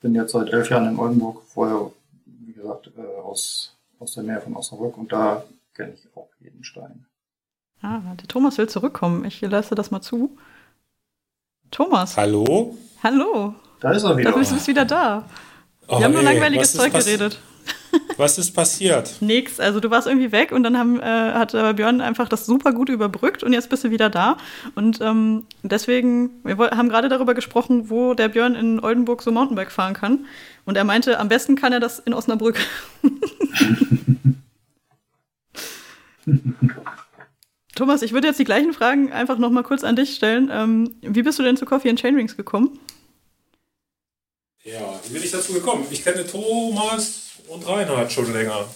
bin 0.00 0.14
jetzt 0.14 0.32
seit 0.32 0.50
elf 0.50 0.68
Jahren 0.70 0.88
in 0.88 0.98
Oldenburg, 0.98 1.42
vorher, 1.46 1.90
wie 2.24 2.52
gesagt, 2.52 2.90
äh, 2.96 3.20
aus, 3.20 3.74
aus 3.98 4.14
der 4.14 4.24
Nähe 4.24 4.40
von 4.40 4.56
Osnabrück 4.56 4.98
und 4.98 5.12
da 5.12 5.44
kenne 5.74 5.94
ich 5.94 6.16
auch 6.16 6.28
jeden 6.40 6.64
Stein. 6.64 7.06
Ah, 7.82 8.00
der 8.20 8.28
Thomas 8.28 8.58
will 8.58 8.68
zurückkommen. 8.68 9.24
Ich 9.24 9.40
lasse 9.40 9.74
das 9.74 9.90
mal 9.90 10.02
zu. 10.02 10.36
Thomas, 11.70 12.16
Hallo? 12.16 12.76
Hallo. 13.02 13.54
Da 13.80 13.92
ist 13.92 14.04
er 14.04 14.16
wieder. 14.16 14.30
Da 14.30 14.38
bist 14.38 14.50
du 14.50 14.54
bist 14.54 14.68
wieder 14.68 14.84
da. 14.84 15.24
Oh, 15.88 15.98
Wir 15.98 16.04
haben 16.04 16.12
nur 16.12 16.22
ey, 16.22 16.34
langweiliges 16.34 16.72
Zeug 16.72 16.92
geredet. 16.92 17.38
Was 18.16 18.38
ist 18.38 18.52
passiert? 18.52 19.16
Nix. 19.20 19.60
Also 19.60 19.80
du 19.80 19.90
warst 19.90 20.06
irgendwie 20.06 20.32
weg 20.32 20.52
und 20.52 20.62
dann 20.62 20.78
haben, 20.78 21.00
äh, 21.00 21.04
hat 21.04 21.52
äh, 21.54 21.72
Björn 21.74 22.00
einfach 22.00 22.28
das 22.28 22.46
super 22.46 22.72
gut 22.72 22.88
überbrückt 22.88 23.42
und 23.42 23.52
jetzt 23.52 23.68
bist 23.68 23.84
du 23.84 23.90
wieder 23.90 24.08
da. 24.08 24.36
Und 24.74 25.00
ähm, 25.00 25.44
deswegen, 25.62 26.30
wir 26.44 26.56
haben 26.56 26.88
gerade 26.88 27.08
darüber 27.08 27.34
gesprochen, 27.34 27.90
wo 27.90 28.14
der 28.14 28.28
Björn 28.28 28.54
in 28.54 28.80
Oldenburg 28.80 29.22
so 29.22 29.30
Mountainbike 29.32 29.72
fahren 29.72 29.94
kann. 29.94 30.26
Und 30.64 30.76
er 30.76 30.84
meinte, 30.84 31.18
am 31.18 31.28
besten 31.28 31.56
kann 31.56 31.72
er 31.72 31.80
das 31.80 31.98
in 31.98 32.14
Osnabrück. 32.14 32.58
Thomas, 37.74 38.02
ich 38.02 38.12
würde 38.12 38.28
jetzt 38.28 38.38
die 38.38 38.44
gleichen 38.44 38.72
Fragen 38.72 39.12
einfach 39.12 39.38
noch 39.38 39.50
mal 39.50 39.62
kurz 39.62 39.82
an 39.82 39.96
dich 39.96 40.14
stellen. 40.14 40.50
Ähm, 40.52 40.94
wie 41.00 41.22
bist 41.22 41.38
du 41.38 41.42
denn 41.42 41.56
zu 41.56 41.64
Coffee 41.64 41.88
and 41.88 41.98
Chainrings 41.98 42.36
gekommen? 42.36 42.78
Ja, 44.64 45.00
wie 45.04 45.14
bin 45.14 45.22
ich 45.22 45.30
dazu 45.30 45.52
gekommen? 45.52 45.86
Ich 45.90 46.04
kenne 46.04 46.26
Thomas 46.26 47.30
und 47.48 47.66
Reinhard 47.66 48.12
schon 48.12 48.32
länger. 48.32 48.66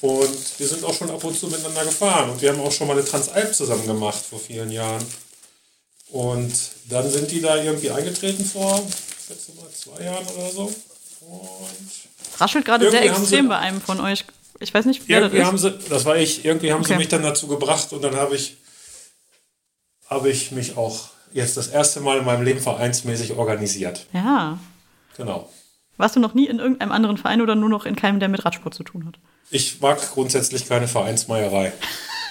Und 0.00 0.58
wir 0.58 0.66
sind 0.66 0.84
auch 0.84 0.94
schon 0.94 1.10
ab 1.10 1.22
und 1.22 1.38
zu 1.38 1.46
miteinander 1.46 1.84
gefahren. 1.84 2.30
Und 2.30 2.42
wir 2.42 2.50
haben 2.50 2.60
auch 2.60 2.72
schon 2.72 2.86
mal 2.86 2.94
eine 2.94 3.04
Transalp 3.04 3.54
zusammen 3.54 3.86
gemacht 3.86 4.24
vor 4.24 4.40
vielen 4.40 4.70
Jahren. 4.70 5.04
Und 6.08 6.52
dann 6.88 7.08
sind 7.10 7.30
die 7.30 7.40
da 7.40 7.62
irgendwie 7.62 7.90
eingetreten 7.90 8.44
vor, 8.44 8.82
letzte 9.28 9.52
Mal 9.52 9.70
zwei 9.72 10.04
Jahren 10.04 10.26
oder 10.26 10.50
so. 10.50 10.62
Und 11.20 12.40
Raschelt 12.40 12.64
gerade 12.64 12.90
sehr 12.90 13.04
extrem 13.04 13.48
bei 13.48 13.58
einem 13.58 13.80
von 13.80 14.00
euch. 14.00 14.24
Ich 14.60 14.72
weiß 14.74 14.84
nicht, 14.84 15.08
wer 15.08 15.20
irgendwie 15.20 15.38
das 15.38 15.46
haben 15.46 15.56
ist. 15.56 15.62
sie, 15.62 15.88
das 15.88 16.04
war 16.04 16.16
ich, 16.16 16.44
irgendwie 16.44 16.72
haben 16.72 16.84
sie 16.84 16.90
Okay. 16.92 16.98
mich 16.98 17.08
dann 17.08 17.22
dazu 17.22 17.46
gebracht 17.48 17.92
und 17.92 18.02
dann 18.04 18.14
habe 18.16 18.36
ich, 18.36 18.56
habe 20.08 20.28
ich 20.30 20.52
mich 20.52 20.76
auch 20.76 21.08
jetzt 21.32 21.56
das 21.56 21.68
erste 21.68 22.00
Mal 22.00 22.18
in 22.18 22.24
meinem 22.24 22.42
Leben 22.44 22.60
vereinsmäßig 22.60 23.32
organisiert. 23.36 24.06
Ja. 24.12 24.58
Genau. 25.16 25.48
Warst 25.96 26.16
du 26.16 26.20
noch 26.20 26.34
nie 26.34 26.46
in 26.46 26.58
irgendeinem 26.58 26.92
anderen 26.92 27.16
Verein 27.18 27.40
oder 27.42 27.54
nur 27.54 27.68
noch 27.68 27.84
in 27.86 27.94
keinem, 27.96 28.20
der 28.20 28.28
mit 28.28 28.44
Radsport 28.44 28.74
zu 28.74 28.82
tun 28.84 29.06
hat? 29.06 29.18
Ich 29.50 29.80
mag 29.80 29.98
grundsätzlich 30.12 30.66
keine 30.68 30.88
Vereinsmeierei. 30.88 31.72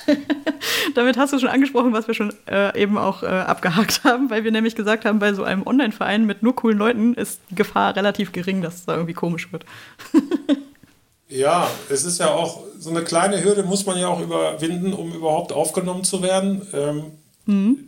Damit 0.96 1.18
hast 1.18 1.34
du 1.34 1.40
schon 1.40 1.50
angesprochen, 1.50 1.94
was 1.94 2.08
wir 2.08 2.16
schon 2.16 2.34
äh, 2.48 2.80
eben 2.82 2.98
auch 2.98 3.22
äh, 3.22 3.28
abgehakt 3.28 4.04
haben, 4.04 4.30
weil 4.30 4.44
wir 4.44 4.52
nämlich 4.52 4.76
gesagt 4.76 5.06
haben, 5.06 5.20
bei 5.20 5.34
so 5.34 5.44
einem 5.44 5.66
Online-Verein 5.68 6.26
mit 6.26 6.42
nur 6.44 6.56
coolen 6.56 6.78
Leuten 6.78 7.14
ist 7.14 7.40
die 7.52 7.56
Gefahr 7.56 7.96
relativ 7.96 8.32
gering, 8.32 8.62
dass 8.62 8.76
es 8.76 8.86
da 8.86 8.94
irgendwie 8.94 9.14
komisch 9.14 9.52
wird. 9.52 9.66
Ja, 11.30 11.70
es 11.90 12.04
ist 12.04 12.20
ja 12.20 12.32
auch 12.34 12.64
so 12.80 12.90
eine 12.90 13.04
kleine 13.04 13.44
Hürde, 13.44 13.64
muss 13.64 13.86
man 13.86 14.00
ja 14.00 14.08
auch 14.08 14.20
überwinden, 14.20 14.94
um 14.94 15.14
überhaupt 15.14 15.52
aufgenommen 15.52 16.04
zu 16.04 16.24
werden. 16.24 16.68
Ähm, 16.74 17.12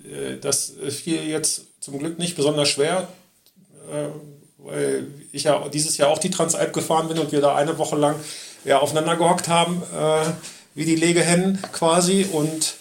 äh, 0.06 0.38
Das 0.40 0.74
fiel 0.90 1.24
jetzt 1.28 1.64
zum 1.82 1.98
Glück 1.98 2.20
nicht 2.20 2.36
besonders 2.36 2.70
schwer, 2.70 3.08
äh, 3.92 4.10
weil 4.60 5.08
ich 5.32 5.44
ja 5.44 5.68
dieses 5.70 5.98
Jahr 5.98 6.10
auch 6.10 6.20
die 6.20 6.30
Transalp 6.30 6.72
gefahren 6.74 7.08
bin 7.08 7.18
und 7.18 7.32
wir 7.32 7.42
da 7.42 7.56
eine 7.56 7.78
Woche 7.80 7.96
lang 7.96 8.16
ja, 8.64 8.78
aufeinander 8.80 9.16
gehockt 9.16 9.48
haben, 9.48 9.82
äh, 9.98 10.26
wie 10.76 10.86
die 10.86 10.96
Legehennen 10.96 11.60
quasi. 11.72 12.28
Und 12.32 12.76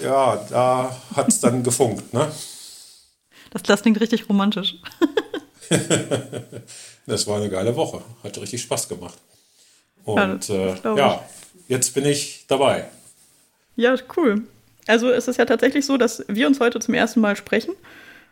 ja, 0.00 0.36
da 0.48 0.96
hat 1.16 1.28
es 1.28 1.40
dann 1.40 1.62
gefunkt. 1.64 2.14
Ne? 2.14 2.30
Das, 3.50 3.62
das 3.64 3.82
klingt 3.82 4.00
richtig 4.00 4.28
romantisch. 4.28 4.76
Das 7.06 7.26
war 7.26 7.38
eine 7.38 7.50
geile 7.50 7.74
Woche. 7.74 8.00
Hat 8.22 8.38
richtig 8.38 8.62
Spaß 8.62 8.88
gemacht. 8.88 9.18
Ja, 10.06 10.12
Und 10.32 10.50
äh, 10.50 10.74
glaub 10.80 10.98
ja, 10.98 11.22
jetzt 11.68 11.94
bin 11.94 12.04
ich 12.04 12.44
dabei. 12.48 12.84
Ja, 13.76 13.94
cool. 14.16 14.42
Also 14.86 15.10
es 15.10 15.28
ist 15.28 15.36
ja 15.38 15.44
tatsächlich 15.44 15.86
so, 15.86 15.96
dass 15.96 16.24
wir 16.28 16.46
uns 16.46 16.60
heute 16.60 16.80
zum 16.80 16.94
ersten 16.94 17.20
Mal 17.20 17.36
sprechen. 17.36 17.74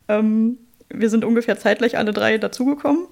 Ähm, 0.08 0.58
wir 0.88 1.08
sind 1.08 1.24
ungefähr 1.24 1.58
zeitgleich 1.58 1.96
alle 1.96 2.12
drei 2.12 2.38
dazugekommen. 2.38 3.06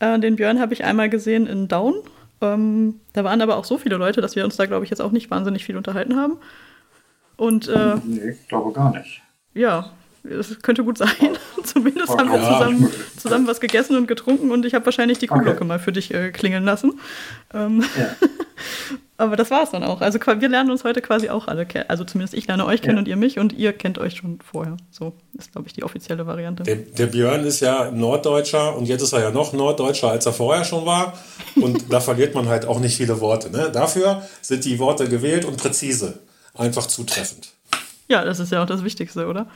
Äh, 0.00 0.18
den 0.20 0.36
Björn 0.36 0.60
habe 0.60 0.74
ich 0.74 0.84
einmal 0.84 1.08
gesehen 1.08 1.46
in 1.46 1.68
Down. 1.68 1.94
Ähm, 2.42 3.00
da 3.14 3.24
waren 3.24 3.40
aber 3.40 3.56
auch 3.56 3.64
so 3.64 3.78
viele 3.78 3.96
Leute, 3.96 4.20
dass 4.20 4.36
wir 4.36 4.44
uns 4.44 4.56
da, 4.56 4.66
glaube 4.66 4.84
ich, 4.84 4.90
jetzt 4.90 5.00
auch 5.00 5.12
nicht 5.12 5.30
wahnsinnig 5.30 5.64
viel 5.64 5.76
unterhalten 5.76 6.16
haben. 6.16 6.36
Und 7.36 7.68
äh, 7.68 7.96
Nee, 8.04 8.30
ich 8.30 8.48
glaube 8.48 8.72
gar 8.72 8.92
nicht. 8.92 9.22
ja, 9.54 9.90
es 10.24 10.60
könnte 10.62 10.84
gut 10.84 10.98
sein. 10.98 11.08
Zumindest 11.64 12.10
haben 12.10 12.30
wir 12.30 12.40
zusammen, 12.40 12.90
zusammen 13.16 13.46
was 13.46 13.60
gegessen 13.60 13.96
und 13.96 14.06
getrunken 14.06 14.50
und 14.50 14.64
ich 14.64 14.74
habe 14.74 14.84
wahrscheinlich 14.84 15.18
die 15.18 15.26
Kuhglocke 15.26 15.58
Okay. 15.58 15.64
mal 15.64 15.78
für 15.78 15.92
dich 15.92 16.12
äh, 16.12 16.30
klingeln 16.30 16.64
lassen. 16.64 16.98
Ähm, 17.54 17.84
Ja. 17.98 18.16
aber 19.18 19.36
das 19.36 19.50
war 19.52 19.62
es 19.62 19.70
dann 19.70 19.84
auch. 19.84 20.00
Also 20.00 20.18
wir 20.18 20.48
lernen 20.48 20.70
uns 20.70 20.82
heute 20.82 21.00
quasi 21.00 21.28
auch 21.28 21.46
alle 21.46 21.64
kennen. 21.66 21.84
Also 21.88 22.02
zumindest 22.04 22.34
ich 22.34 22.46
lerne 22.48 22.66
euch 22.66 22.82
kennen 22.82 22.96
Ja. 22.96 23.00
und 23.00 23.08
ihr 23.08 23.16
mich 23.16 23.38
und 23.38 23.52
ihr 23.52 23.72
kennt 23.72 23.98
euch 23.98 24.16
schon 24.16 24.40
vorher. 24.40 24.76
So 24.90 25.12
ist, 25.38 25.52
glaube 25.52 25.68
ich, 25.68 25.72
die 25.74 25.84
offizielle 25.84 26.26
Variante. 26.26 26.64
Der, 26.64 26.76
der 26.76 27.06
Björn 27.06 27.44
ist 27.44 27.60
ja 27.60 27.90
Norddeutscher 27.92 28.76
und 28.76 28.86
jetzt 28.86 29.02
ist 29.02 29.12
er 29.12 29.20
ja 29.20 29.30
noch 29.30 29.52
Norddeutscher, 29.52 30.10
als 30.10 30.26
er 30.26 30.32
vorher 30.32 30.64
schon 30.64 30.84
war. 30.86 31.12
Und 31.56 31.92
da 31.92 32.00
verliert 32.00 32.34
man 32.34 32.48
halt 32.48 32.64
auch 32.64 32.80
nicht 32.80 32.96
viele 32.96 33.20
Worte. 33.20 33.50
Ne? 33.50 33.70
Dafür 33.72 34.22
sind 34.40 34.64
die 34.64 34.78
Worte 34.80 35.08
gewählt 35.08 35.44
und 35.44 35.56
präzise. 35.58 36.18
Einfach 36.54 36.86
zutreffend. 36.86 37.52
Ja, 38.08 38.24
das 38.24 38.40
ist 38.40 38.50
ja 38.52 38.62
auch 38.62 38.66
das 38.66 38.82
Wichtigste, 38.84 39.26
oder? 39.28 39.46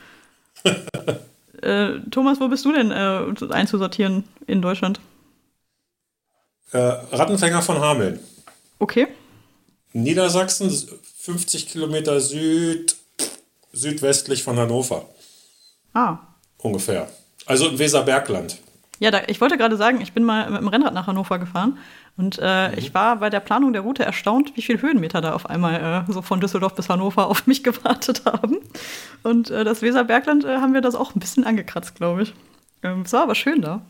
Äh, 1.61 1.99
Thomas, 2.11 2.39
wo 2.39 2.47
bist 2.47 2.65
du 2.65 2.73
denn 2.73 2.91
äh, 2.91 3.53
einzusortieren 3.53 4.23
in 4.45 4.61
Deutschland? 4.61 4.99
Äh, 6.71 6.77
Rattenfänger 6.77 7.61
von 7.61 7.79
Hameln. 7.79 8.19
Okay. 8.79 9.07
Niedersachsen, 9.93 10.69
50 11.17 11.69
Kilometer 11.69 12.19
Süd, 12.19 12.95
südwestlich 13.71 14.43
von 14.43 14.57
Hannover. 14.57 15.05
Ah. 15.93 16.17
Ungefähr. 16.57 17.07
Also 17.45 17.69
im 17.69 17.79
Weserbergland. 17.79 18.57
Ja, 18.99 19.11
da, 19.11 19.21
ich 19.27 19.39
wollte 19.41 19.57
gerade 19.57 19.77
sagen, 19.77 20.01
ich 20.01 20.13
bin 20.13 20.23
mal 20.23 20.49
mit 20.49 20.61
dem 20.61 20.67
Rennrad 20.67 20.93
nach 20.93 21.07
Hannover 21.07 21.39
gefahren 21.39 21.77
und 22.17 22.39
äh, 22.39 22.75
ich 22.79 22.95
war 22.95 23.17
bei 23.17 23.29
der 23.29 23.39
Planung 23.39 23.73
der 23.73 23.83
Route 23.83 24.03
erstaunt, 24.03 24.53
wie 24.55 24.63
viel 24.63 24.81
Höhenmeter 24.81 25.21
da 25.21 25.33
auf 25.33 25.47
einmal 25.47 26.05
äh, 26.09 26.11
so 26.11 26.23
von 26.23 26.41
Düsseldorf 26.41 26.73
bis 26.73 26.89
Hannover 26.89 27.27
auf 27.27 27.45
mich 27.45 27.63
gewartet 27.63 28.23
haben. 28.25 28.57
Und 29.21 29.51
äh, 29.51 29.63
das 29.63 29.83
Weserbergland 29.83 30.43
äh, 30.43 30.57
haben 30.57 30.73
wir 30.73 30.81
das 30.81 30.95
auch 30.95 31.13
ein 31.15 31.19
bisschen 31.19 31.43
angekratzt, 31.43 31.95
glaube 31.95 32.23
ich. 32.23 32.33
Ähm, 32.81 33.03
es 33.05 33.13
war 33.13 33.23
aber 33.23 33.35
schön 33.35 33.61
da. 33.61 33.81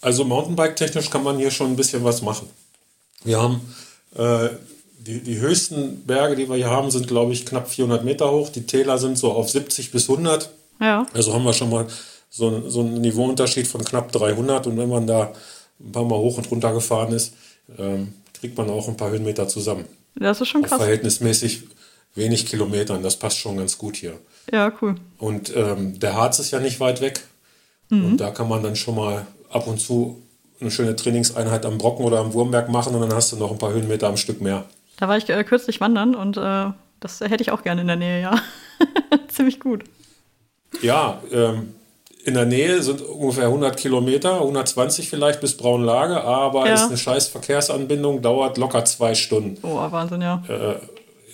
Also 0.00 0.24
Mountainbike-technisch 0.24 1.10
kann 1.10 1.22
man 1.22 1.36
hier 1.36 1.50
schon 1.50 1.68
ein 1.68 1.76
bisschen 1.76 2.02
was 2.02 2.22
machen. 2.22 2.48
Wir 3.24 3.40
haben 3.40 3.60
äh, 4.16 4.48
die, 4.98 5.20
die 5.20 5.38
höchsten 5.38 6.04
Berge, 6.06 6.34
die 6.34 6.48
wir 6.48 6.56
hier 6.56 6.70
haben, 6.70 6.90
sind, 6.90 7.08
glaube 7.08 7.32
ich, 7.34 7.44
knapp 7.44 7.68
400 7.68 8.04
Meter 8.04 8.30
hoch. 8.30 8.48
Die 8.48 8.66
Täler 8.66 8.96
sind 8.96 9.18
so 9.18 9.32
auf 9.32 9.50
70 9.50 9.90
bis 9.92 10.08
100. 10.08 10.50
Ja. 10.80 11.06
Also 11.12 11.34
haben 11.34 11.44
wir 11.44 11.52
schon 11.52 11.70
mal 11.70 11.86
so, 12.30 12.68
so 12.70 12.80
einen 12.80 13.02
Niveauunterschied 13.02 13.66
von 13.66 13.84
knapp 13.84 14.12
300. 14.12 14.66
Und 14.66 14.78
wenn 14.78 14.88
man 14.88 15.06
da 15.06 15.32
ein 15.80 15.92
paar 15.92 16.04
Mal 16.04 16.18
hoch 16.18 16.38
und 16.38 16.50
runter 16.50 16.72
gefahren 16.72 17.12
ist, 17.12 17.34
ähm, 17.78 18.12
kriegt 18.32 18.56
man 18.56 18.70
auch 18.70 18.88
ein 18.88 18.96
paar 18.96 19.10
Höhenmeter 19.10 19.48
zusammen. 19.48 19.84
Das 20.16 20.40
ist 20.40 20.48
schon 20.48 20.62
Auf 20.62 20.70
krass. 20.70 20.78
verhältnismäßig 20.78 21.64
wenig 22.14 22.46
Kilometern. 22.46 23.02
Das 23.02 23.18
passt 23.18 23.38
schon 23.38 23.56
ganz 23.56 23.78
gut 23.78 23.96
hier. 23.96 24.18
Ja, 24.52 24.72
cool. 24.80 24.96
Und 25.18 25.54
ähm, 25.56 25.98
der 25.98 26.14
Harz 26.14 26.38
ist 26.38 26.50
ja 26.50 26.60
nicht 26.60 26.80
weit 26.80 27.00
weg. 27.00 27.22
Und 27.90 28.16
da 28.16 28.30
kann 28.30 28.48
man 28.48 28.62
dann 28.62 28.76
schon 28.76 28.96
mal 28.96 29.26
ab 29.50 29.66
und 29.66 29.80
zu 29.80 30.20
eine 30.60 30.70
schöne 30.70 30.96
Trainingseinheit 30.96 31.66
am 31.66 31.78
Brocken 31.78 32.04
oder 32.04 32.18
am 32.18 32.32
Wurmberg 32.32 32.68
machen 32.68 32.94
und 32.94 33.02
dann 33.02 33.12
hast 33.12 33.32
du 33.32 33.36
noch 33.36 33.50
ein 33.50 33.58
paar 33.58 33.72
Höhenmeter 33.72 34.08
am 34.08 34.16
Stück 34.16 34.40
mehr. 34.40 34.64
Da 34.96 35.08
war 35.08 35.16
ich 35.16 35.28
äh, 35.28 35.44
kürzlich 35.44 35.80
wandern 35.80 36.14
und 36.14 36.36
äh, 36.36 36.66
das 37.00 37.20
hätte 37.20 37.42
ich 37.42 37.50
auch 37.50 37.62
gerne 37.62 37.82
in 37.82 37.86
der 37.86 37.96
Nähe, 37.96 38.20
ja. 38.20 38.40
Ziemlich 39.28 39.60
gut. 39.60 39.84
Ja, 40.80 41.22
ähm, 41.30 41.74
in 42.24 42.34
der 42.34 42.46
Nähe 42.46 42.82
sind 42.82 43.00
ungefähr 43.02 43.44
100 43.46 43.76
Kilometer, 43.76 44.40
120 44.40 45.08
vielleicht 45.10 45.40
bis 45.40 45.56
Braunlage, 45.56 46.22
aber 46.22 46.66
Ja. 46.66 46.74
ist 46.74 46.84
eine 46.88 46.96
scheiß 46.96 47.28
Verkehrsanbindung, 47.28 48.22
dauert 48.22 48.56
locker 48.58 48.84
zwei 48.84 49.14
Stunden. 49.14 49.58
Oh, 49.62 49.76
Wahnsinn, 49.90 50.22
ja. 50.22 50.42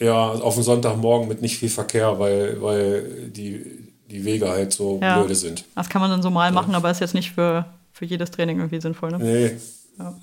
Ja, 0.00 0.30
auf 0.30 0.54
den 0.54 0.62
Sonntagmorgen 0.62 1.28
mit 1.28 1.42
nicht 1.42 1.58
viel 1.58 1.68
Verkehr, 1.68 2.18
weil, 2.18 2.60
weil 2.62 3.28
die, 3.28 3.64
die 4.10 4.24
Wege 4.24 4.48
halt 4.48 4.72
so 4.72 4.98
Ja. 5.02 5.18
blöde 5.18 5.34
sind. 5.34 5.64
Das 5.74 5.88
kann 5.88 6.00
man 6.00 6.10
dann 6.10 6.22
so 6.22 6.30
mal 6.30 6.50
machen, 6.52 6.74
aber 6.74 6.90
ist 6.90 7.00
jetzt 7.00 7.14
nicht 7.14 7.32
für, 7.32 7.66
für 7.92 8.04
jedes 8.06 8.30
Training 8.30 8.58
irgendwie 8.58 8.80
sinnvoll, 8.80 9.10
ne? 9.12 9.18
Nee. 9.18 9.56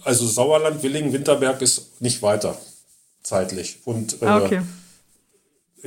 Also 0.03 0.25
Sauerland, 0.25 0.81
Willingen, 0.81 1.13
Winterberg 1.13 1.61
ist 1.61 2.01
nicht 2.01 2.21
weiter 2.23 2.57
zeitlich. 3.21 3.77
Und 3.85 4.21
äh, 4.21 4.25
Ah, 4.25 4.37
okay. 4.41 4.61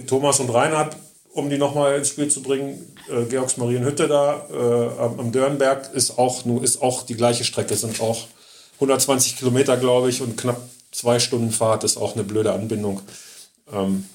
Thomas 0.06 0.38
und 0.40 0.50
Reinhard, 0.50 0.96
um 1.32 1.48
die 1.48 1.58
nochmal 1.58 1.96
ins 1.96 2.08
Spiel 2.08 2.28
zu 2.28 2.42
bringen, 2.42 2.94
äh, 3.08 3.24
Georgsmarienhütte 3.24 4.08
da 4.08 4.46
äh, 4.50 5.02
am, 5.02 5.32
Dörnberg 5.32 5.92
ist 5.94 6.18
auch, 6.18 6.44
nur, 6.44 6.62
ist 6.62 6.82
auch 6.82 7.02
die 7.02 7.14
gleiche 7.14 7.44
Strecke, 7.44 7.76
sind 7.76 8.00
auch 8.00 8.26
120 8.74 9.36
Kilometer, 9.36 9.76
glaube 9.76 10.08
ich, 10.08 10.22
und 10.22 10.36
knapp 10.36 10.60
zwei 10.90 11.18
Stunden 11.20 11.52
Fahrt 11.52 11.84
ist 11.84 11.96
auch 11.96 12.14
eine 12.14 12.24
blöde 12.24 12.52
Anbindung. 12.52 13.00
Ähm, 13.72 14.06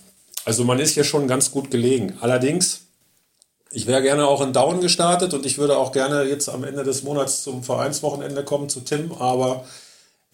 also 0.43 0.63
man 0.63 0.79
ist 0.79 0.93
hier 0.93 1.03
schon 1.03 1.27
ganz 1.27 1.51
gut 1.51 1.71
gelegen. 1.71 2.17
Allerdings, 2.21 2.81
ich 3.71 3.87
wäre 3.87 4.01
gerne 4.01 4.27
auch 4.27 4.41
in 4.41 4.53
Down 4.53 4.81
gestartet 4.81 5.33
und 5.33 5.45
ich 5.45 5.57
würde 5.57 5.77
auch 5.77 5.91
gerne 5.91 6.23
jetzt 6.23 6.49
am 6.49 6.63
Ende 6.63 6.83
des 6.83 7.03
Monats 7.03 7.43
zum 7.43 7.63
Vereinswochenende 7.63 8.43
kommen 8.43 8.69
zu 8.69 8.81
Tim, 8.81 9.11
aber 9.13 9.65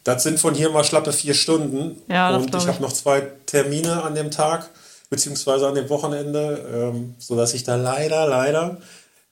das 0.04 0.24
sind 0.24 0.40
von 0.40 0.56
hier 0.56 0.72
mal 0.72 0.84
schlappe 0.84 1.14
vier 1.14 1.34
Stunden. 1.34 2.02
Ja, 2.08 2.36
und 2.36 2.54
ich. 2.54 2.68
habe 2.68 2.82
noch 2.82 2.92
zwei 2.92 3.22
Termine 3.46 4.04
an 4.04 4.16
dem 4.16 4.32
Tag, 4.32 4.70
beziehungsweise 5.12 5.68
an 5.68 5.76
dem 5.76 5.90
Wochenende, 5.90 6.94
ähm, 6.96 7.16
sodass 7.20 7.54
ich 7.54 7.64
da 7.64 7.76
leider, 7.76 8.28
leider 8.28 8.82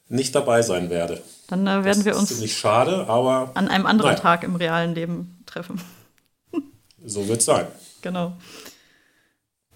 nicht 0.10 0.36
dabei 0.36 0.62
sein 0.62 0.90
werde. 0.90 1.22
Dann 1.48 1.66
äh, 1.66 1.84
werden 1.84 2.04
wir 2.06 2.12
das 2.12 2.22
uns 2.22 2.32
ist 2.32 2.38
ziemlich 2.38 2.58
schade, 2.58 3.08
aber 3.08 3.52
an 3.56 3.70
einem 3.70 3.86
anderen 3.86 4.12
Naja. 4.12 4.22
Tag 4.22 4.44
im 4.44 4.56
realen 4.56 4.94
Leben 4.94 5.42
treffen. 5.46 5.82
so 7.06 7.28
wird 7.28 7.40
es 7.40 7.46
sein. 7.46 7.66
Genau. 8.02 8.34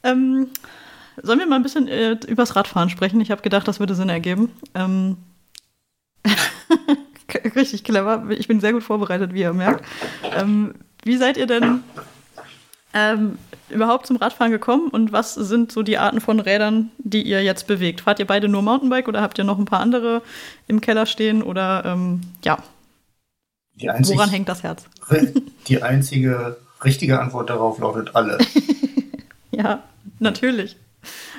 Ähm, 0.04 0.50
sollen 1.22 1.40
wir 1.40 1.48
mal 1.48 1.56
ein 1.56 1.64
bisschen 1.64 1.88
äh, 1.88 2.18
übers 2.28 2.58
Radfahren 2.58 2.90
sprechen? 2.90 3.22
Ich 3.22 3.32
habe 3.32 3.42
gedacht, 3.42 3.68
das 3.68 3.80
würde 3.80 3.96
Sinn 3.96 4.10
ergeben. 4.10 4.52
Ähm, 4.76 5.18
richtig 7.56 7.86
clever. 7.86 8.26
Ich 8.30 8.50
bin 8.50 8.60
sehr 8.60 8.74
gut 8.74 8.84
vorbereitet, 8.84 9.34
wie 9.34 9.42
ihr 9.42 9.54
merkt. 9.54 9.86
Ähm, 10.36 10.76
wie 11.04 11.16
seid 11.16 11.38
ihr 11.38 11.48
denn 11.48 11.82
ähm, 12.94 13.38
überhaupt 13.70 14.06
zum 14.08 14.18
Radfahren 14.18 14.52
gekommen 14.52 14.90
und 14.90 15.12
was 15.12 15.34
sind 15.34 15.72
so 15.72 15.84
die 15.84 15.98
Arten 15.98 16.22
von 16.22 16.40
Rädern, 16.40 16.92
die 16.98 17.24
ihr 17.24 17.44
jetzt 17.44 17.68
bewegt? 17.68 18.02
Fahrt 18.02 18.20
ihr 18.20 18.28
beide 18.28 18.48
nur 18.48 18.62
Mountainbike 18.62 19.08
oder 19.08 19.22
habt 19.22 19.38
ihr 19.38 19.44
noch 19.44 19.58
ein 19.58 19.66
paar 19.66 19.80
andere 19.80 20.22
im 20.68 20.82
Keller 20.82 21.06
stehen? 21.06 21.42
Oder 21.42 21.84
ähm, 21.86 22.22
ja, 22.44 22.60
Die 23.76 23.90
einzig, 23.90 24.16
Woran 24.16 24.30
hängt 24.30 24.50
das 24.50 24.64
Herz? 24.64 24.86
Die 25.68 25.82
einzige 25.82 26.58
richtige 26.84 27.20
Antwort 27.20 27.50
darauf 27.50 27.80
lautet 27.80 28.16
alle. 28.16 28.38
Ja, 29.56 29.84
natürlich. 30.18 30.76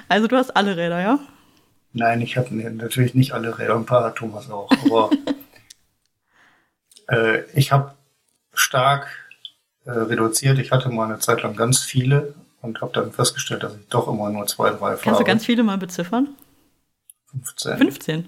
Also 0.08 0.28
du 0.28 0.36
hast 0.36 0.50
alle 0.56 0.76
Räder, 0.76 1.00
ja? 1.00 1.18
Nein, 1.92 2.20
ich 2.20 2.36
habe 2.36 2.54
natürlich 2.54 3.14
nicht 3.14 3.32
alle 3.32 3.58
Räder, 3.58 3.74
ein 3.74 3.86
paar 3.86 4.04
hat 4.04 4.16
Thomas 4.16 4.48
auch, 4.50 4.70
aber 4.84 5.10
äh, 7.08 7.42
ich 7.54 7.72
habe 7.72 7.92
stark 8.52 9.08
äh, 9.84 9.90
reduziert. 9.90 10.58
Ich 10.58 10.70
hatte 10.72 10.88
mal 10.88 11.04
eine 11.04 11.18
Zeit 11.18 11.42
lang 11.42 11.56
ganz 11.56 11.80
viele 11.80 12.34
und 12.62 12.80
habe 12.80 12.92
dann 12.92 13.12
festgestellt, 13.12 13.62
dass 13.62 13.74
ich 13.76 13.86
doch 13.88 14.08
immer 14.08 14.30
nur 14.30 14.46
zwei, 14.46 14.70
drei 14.70 14.78
fahre. 14.78 14.98
Kannst 15.02 15.20
du 15.20 15.24
ganz 15.24 15.44
viele 15.44 15.62
mal 15.62 15.78
beziffern? 15.78 16.28
15. 17.30 17.76
15. 17.78 18.26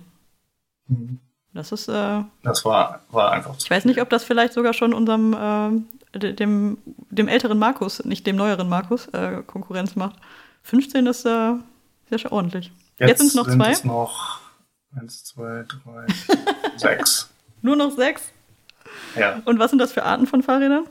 Mhm. 0.88 1.18
Das 1.54 1.72
ist. 1.72 1.88
Äh, 1.88 2.22
Das 2.42 2.64
war, 2.64 3.00
war 3.10 3.32
einfach 3.32 3.56
zu 3.56 3.64
ich 3.66 3.70
weiß 3.70 3.84
nicht, 3.86 4.00
ob 4.02 4.10
das 4.10 4.24
vielleicht 4.24 4.52
sogar 4.52 4.74
schon 4.74 4.92
unserem 4.92 5.32
äh, 6.14 6.18
de- 6.18 6.32
dem, 6.34 6.78
dem 7.10 7.28
älteren 7.28 7.58
Markus, 7.58 8.04
nicht 8.04 8.26
dem 8.26 8.36
neueren 8.36 8.68
Markus, 8.68 9.06
äh, 9.08 9.42
Konkurrenz 9.46 9.96
macht. 9.96 10.16
15 10.64 11.06
ist 11.06 11.24
äh, 11.24 11.54
sehr 12.10 12.18
schön 12.18 12.32
ordentlich. 12.32 12.72
Jetzt, 12.98 13.18
sind 13.18 13.28
es 13.28 13.34
noch 13.34 13.46
zwei. 13.48 13.70
es 13.70 13.84
noch 13.84 14.40
eins, 14.94 15.24
zwei, 15.24 15.64
drei, 15.68 16.06
sechs. 16.76 17.30
Nur 17.62 17.76
noch 17.76 17.92
sechs. 17.92 18.22
Ja. 19.16 19.40
Und 19.44 19.58
was 19.58 19.70
sind 19.70 19.78
das 19.78 19.92
für 19.92 20.02
Arten 20.04 20.26
von 20.26 20.42
Fahrrädern? 20.42 20.84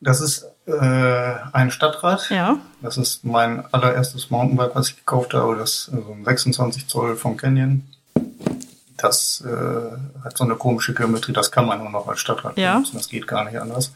Das 0.00 0.20
ist 0.20 0.46
äh, 0.66 1.34
ein 1.52 1.70
Stadtrad. 1.70 2.30
Ja. 2.30 2.58
Das 2.82 2.96
ist 2.96 3.24
mein 3.24 3.64
allererstes 3.72 4.30
Mountainbike, 4.30 4.74
was 4.74 4.90
ich 4.90 4.96
gekauft 4.96 5.34
habe. 5.34 5.56
Das 5.56 5.70
ist 5.70 5.84
so 5.86 6.12
ein 6.12 6.24
26 6.24 6.86
Zoll 6.86 7.16
von 7.16 7.36
Canyon. 7.36 7.82
Das 8.96 9.42
äh, 9.46 10.24
hat 10.24 10.36
so 10.36 10.44
eine 10.44 10.56
komische 10.56 10.92
Geometrie, 10.94 11.32
das 11.32 11.50
kann 11.52 11.66
man 11.66 11.78
nur 11.78 11.90
noch 11.90 12.08
als 12.08 12.20
Stadtrad 12.20 12.56
Ja. 12.58 12.74
benutzen. 12.74 12.96
Das 12.96 13.08
geht 13.08 13.26
gar 13.28 13.44
nicht 13.44 13.58
anders. 13.60 13.92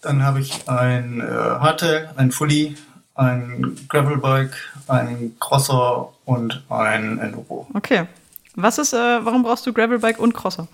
Dann 0.00 0.24
habe 0.24 0.40
ich 0.40 0.68
ein 0.68 1.20
äh, 1.20 1.24
Hardtail, 1.24 2.10
ein 2.16 2.32
Fully, 2.32 2.76
ein 3.14 3.76
Gravelbike, 3.88 4.56
ein 4.88 5.36
Crosser 5.38 6.08
und 6.24 6.64
ein 6.68 7.18
Enduro. 7.18 7.68
Okay. 7.74 8.06
Was 8.54 8.78
ist, 8.78 8.92
äh, 8.92 9.24
warum 9.24 9.42
brauchst 9.44 9.66
du 9.66 9.72
Gravelbike 9.72 10.18
und 10.18 10.34
Crosser? 10.34 10.66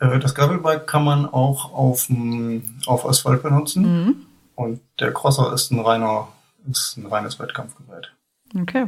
Äh, 0.00 0.18
das 0.18 0.34
Gravelbike 0.34 0.86
kann 0.86 1.04
man 1.04 1.26
auch 1.26 1.72
auf, 1.72 2.08
auf 2.86 3.06
Asphalt 3.06 3.42
benutzen. 3.42 4.04
Mhm. 4.04 4.16
Und 4.54 4.80
der 5.00 5.12
Crosser 5.12 5.52
ist 5.52 5.70
ein 5.70 5.80
reiner, 5.80 6.28
ist 6.70 6.96
ein 6.96 7.06
reines 7.06 7.38
Wettkampfgerät. 7.38 8.12
Okay. 8.60 8.86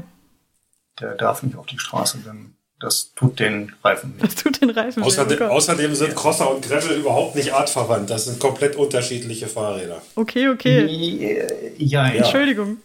Der 1.01 1.15
darf 1.15 1.43
nicht 1.43 1.57
auf 1.57 1.67
die 1.67 1.79
Straße, 1.79 2.19
denn 2.19 2.55
das 2.81 3.13
tut 3.15 3.39
den 3.39 3.73
Reifen 3.85 4.13
nicht. 4.13 4.25
Das 4.25 4.35
tut 4.37 4.61
den 4.61 4.71
Reifen 4.71 5.03
weh. 5.03 5.07
Außerdem, 5.07 5.37
Oh 5.37 5.45
Gott. 5.45 5.51
außerdem 5.51 5.95
sind 5.95 6.15
Crosser 6.17 6.55
und 6.55 6.63
Gravel 6.67 6.97
überhaupt 6.99 7.37
nicht 7.37 7.53
artverwandt. 7.53 8.09
Das 8.11 8.25
sind 8.25 8.41
komplett 8.41 8.75
unterschiedliche 8.77 9.47
Fahrräder. 9.49 10.01
Okay, 10.15 10.49
okay. 10.49 10.81
Äh, 10.87 11.73
Ja, 11.77 12.07
ja. 12.09 12.15
Entschuldigung. 12.25 12.79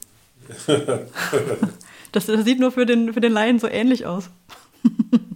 Das, 2.11 2.27
das 2.27 2.45
sieht 2.45 2.59
nur 2.61 2.71
für 2.71 2.85
den, 2.85 3.13
für 3.13 3.19
den 3.19 3.33
Laien 3.33 3.59
so 3.59 3.67
ähnlich 3.67 4.05
aus. 4.05 4.29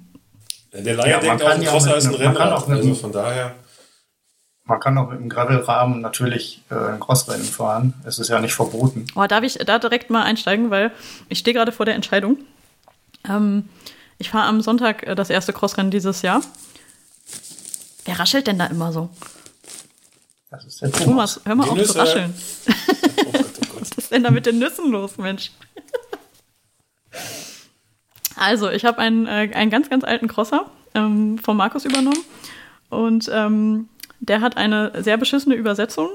Der 0.84 0.96
Laie 0.96 1.10
Ja, 1.12 1.18
man 1.18 1.26
denkt 1.26 1.42
auch, 1.44 1.48
kann 1.48 1.58
ein 1.58 1.62
ja 1.64 1.72
Crosser 1.72 1.90
mit 1.90 1.98
ist 1.98 2.06
ein 2.06 2.16
einem- 2.16 2.24
man 2.26 2.34
kann 2.36 2.44
Rennrad. 2.48 2.62
auch 2.64 2.68
mit 2.68 2.78
Also 2.78 2.88
einem- 2.90 2.98
von 2.98 3.12
daher. 3.12 3.56
Man 4.66 4.80
kann 4.80 4.98
auch 5.00 5.10
mit 5.10 5.20
dem 5.20 5.30
Gravelrahmen 5.30 6.02
natürlich 6.02 6.62
äh, 6.70 6.76
ein 6.76 7.00
Crossrennen 7.00 7.44
fahren. 7.46 7.94
Es 8.06 8.20
ist 8.20 8.28
ja 8.30 8.40
nicht 8.40 8.54
verboten. 8.54 9.08
Oh, 9.16 9.26
darf 9.26 9.44
ich 9.44 9.56
da 9.56 9.80
direkt 9.80 10.10
mal 10.12 10.24
einsteigen, 10.24 10.70
weil 10.70 10.92
ich 11.28 11.40
stehe 11.40 11.56
gerade 11.56 11.72
vor 11.72 11.86
der 11.88 11.96
Entscheidung. 11.96 12.38
Ähm, 13.28 13.68
ich 14.20 14.30
fahre 14.30 14.48
am 14.48 14.62
Sonntag 14.62 15.08
äh, 15.08 15.16
das 15.16 15.30
erste 15.32 15.54
Crossrennen 15.54 15.90
dieses 15.90 16.22
Jahr. 16.22 16.42
Wer 18.06 18.20
raschelt 18.20 18.46
denn 18.48 18.60
da 18.60 18.68
immer 18.68 18.92
so? 18.94 19.10
Das 20.52 20.66
ist 20.66 20.82
der 20.82 20.92
Thomas, 20.92 21.42
hör 21.46 21.56
mal 21.56 21.64
Die 21.66 21.70
auf 21.72 21.78
Nüsse. 21.78 21.94
zu 21.94 21.98
rascheln. 22.00 22.34
Oh 22.68 22.72
Gott, 23.32 23.36
oh 23.36 23.74
Gott. 23.74 23.82
Was 23.82 23.90
ist 23.98 24.12
denn 24.12 24.24
da 24.24 24.30
mit 24.32 24.46
den 24.46 24.60
Nüssen 24.60 24.92
los, 24.92 25.18
Mensch? 25.18 25.52
Also, 28.40 28.70
ich 28.70 28.86
habe 28.86 29.00
einen, 29.00 29.28
äh, 29.28 29.52
einen 29.54 29.70
ganz, 29.70 29.90
ganz 29.90 30.04
alten 30.04 30.28
Crosser 30.28 30.72
ähm, 30.94 31.38
von 31.38 31.58
Markus 31.58 31.86
übernommen. 31.86 32.24
Und 32.90 33.30
ähm, 33.32 33.90
der 34.20 34.42
hat 34.42 34.58
eine 34.58 34.92
sehr 35.04 35.18
beschissene 35.18 35.56
Übersetzung. 35.56 36.10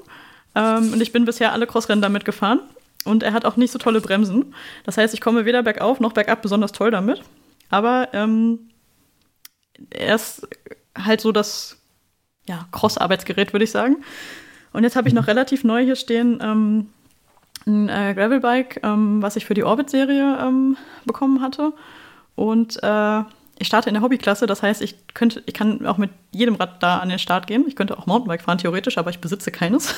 Ähm, 0.54 0.92
und 0.92 1.00
ich 1.00 1.12
bin 1.12 1.24
bisher 1.24 1.52
alle 1.52 1.66
Crossrennen 1.66 2.02
damit 2.02 2.24
gefahren. 2.24 2.60
Und 3.04 3.22
er 3.22 3.32
hat 3.32 3.44
auch 3.44 3.56
nicht 3.56 3.70
so 3.70 3.78
tolle 3.78 4.00
Bremsen. 4.00 4.54
Das 4.84 4.96
heißt, 4.96 5.12
ich 5.12 5.20
komme 5.20 5.44
weder 5.44 5.62
bergauf 5.62 6.00
noch 6.00 6.12
bergab 6.12 6.40
besonders 6.40 6.72
toll 6.72 6.90
damit. 6.90 7.22
Aber 7.68 8.08
ähm, 8.12 8.70
er 9.90 10.14
ist 10.14 10.48
halt 10.96 11.20
so 11.20 11.32
das 11.32 11.76
ja, 12.46 12.66
Cross-Arbeitsgerät, 12.72 13.52
würde 13.52 13.64
ich 13.64 13.70
sagen. 13.70 13.96
Und 14.72 14.84
jetzt 14.84 14.96
habe 14.96 15.08
ich 15.08 15.14
noch 15.14 15.26
relativ 15.26 15.64
neu 15.64 15.84
hier 15.84 15.96
stehen 15.96 16.40
ähm, 16.42 16.88
ein 17.66 17.88
äh, 17.88 18.14
Gravelbike, 18.14 18.80
ähm, 18.82 19.22
was 19.22 19.37
ich 19.37 19.44
für 19.44 19.54
die 19.54 19.64
Orbit-Serie 19.64 20.38
ähm, 20.40 20.76
bekommen 21.04 21.40
hatte. 21.40 21.72
Und 22.36 22.82
äh, 22.82 23.22
ich 23.58 23.68
starte 23.68 23.88
in 23.88 23.94
der 23.94 24.02
Hobbyklasse, 24.02 24.46
das 24.46 24.62
heißt, 24.62 24.82
ich 24.82 24.96
könnte, 25.14 25.42
ich 25.46 25.54
kann 25.54 25.86
auch 25.86 25.96
mit 25.96 26.10
jedem 26.32 26.56
Rad 26.56 26.82
da 26.82 26.98
an 26.98 27.08
den 27.08 27.18
Start 27.18 27.46
gehen. 27.46 27.64
Ich 27.68 27.76
könnte 27.76 27.96
auch 27.96 28.06
Mountainbike 28.06 28.42
fahren, 28.42 28.58
theoretisch, 28.58 28.98
aber 28.98 29.10
ich 29.10 29.20
besitze 29.20 29.50
keines. 29.50 29.94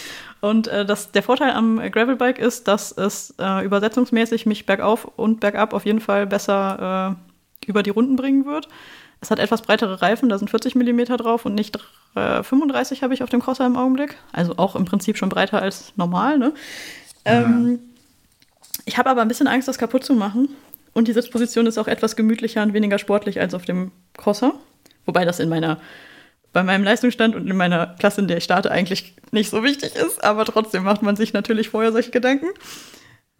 Und 0.40 0.68
äh, 0.68 0.84
das, 0.84 1.10
der 1.10 1.22
Vorteil 1.22 1.50
am 1.52 1.78
Gravelbike 1.78 2.38
ist, 2.38 2.68
dass 2.68 2.92
es 2.92 3.34
äh, 3.40 3.64
übersetzungsmäßig 3.64 4.46
mich 4.46 4.66
bergauf 4.66 5.04
und 5.16 5.40
bergab 5.40 5.72
auf 5.74 5.84
jeden 5.84 6.00
Fall 6.00 6.28
besser 6.28 7.16
äh, 7.16 7.68
über 7.68 7.82
die 7.82 7.90
Runden 7.90 8.14
bringen 8.14 8.46
wird. 8.46 8.68
Es 9.20 9.32
hat 9.32 9.40
etwas 9.40 9.62
breitere 9.62 10.00
Reifen, 10.00 10.28
da 10.28 10.38
sind 10.38 10.48
40 10.48 10.76
mm 10.76 11.16
drauf 11.16 11.44
und 11.44 11.54
nicht 11.54 11.76
äh, 12.14 12.44
35 12.44 13.02
habe 13.02 13.14
ich 13.14 13.24
auf 13.24 13.30
dem 13.30 13.42
Crosser 13.42 13.66
im 13.66 13.76
Augenblick. 13.76 14.16
Also 14.32 14.54
auch 14.58 14.76
im 14.76 14.84
Prinzip 14.84 15.16
schon 15.16 15.28
breiter 15.28 15.60
als 15.60 15.92
normal. 15.96 16.38
Ne? 16.38 16.52
Ähm, 17.24 17.80
ich 18.84 18.96
habe 18.96 19.10
aber 19.10 19.22
ein 19.22 19.28
bisschen 19.28 19.48
Angst, 19.48 19.66
das 19.66 19.76
kaputt 19.76 20.04
zu 20.04 20.14
machen. 20.14 20.48
Und 20.98 21.06
die 21.06 21.12
Sitzposition 21.12 21.68
ist 21.68 21.78
auch 21.78 21.86
etwas 21.86 22.16
gemütlicher 22.16 22.60
und 22.60 22.74
weniger 22.74 22.98
sportlich 22.98 23.38
als 23.38 23.54
auf 23.54 23.64
dem 23.64 23.92
Crosser. 24.16 24.54
Wobei 25.06 25.24
das 25.24 25.38
in 25.38 25.48
meiner, 25.48 25.78
bei 26.52 26.64
meinem 26.64 26.82
Leistungsstand 26.82 27.36
und 27.36 27.48
in 27.48 27.56
meiner 27.56 27.94
Klasse, 28.00 28.20
in 28.20 28.26
der 28.26 28.38
ich 28.38 28.42
starte, 28.42 28.72
eigentlich 28.72 29.14
nicht 29.30 29.48
so 29.48 29.62
wichtig 29.62 29.94
ist. 29.94 30.24
Aber 30.24 30.44
trotzdem 30.44 30.82
macht 30.82 31.02
man 31.02 31.14
sich 31.14 31.32
natürlich 31.32 31.68
vorher 31.68 31.92
solche 31.92 32.10
Gedanken. 32.10 32.48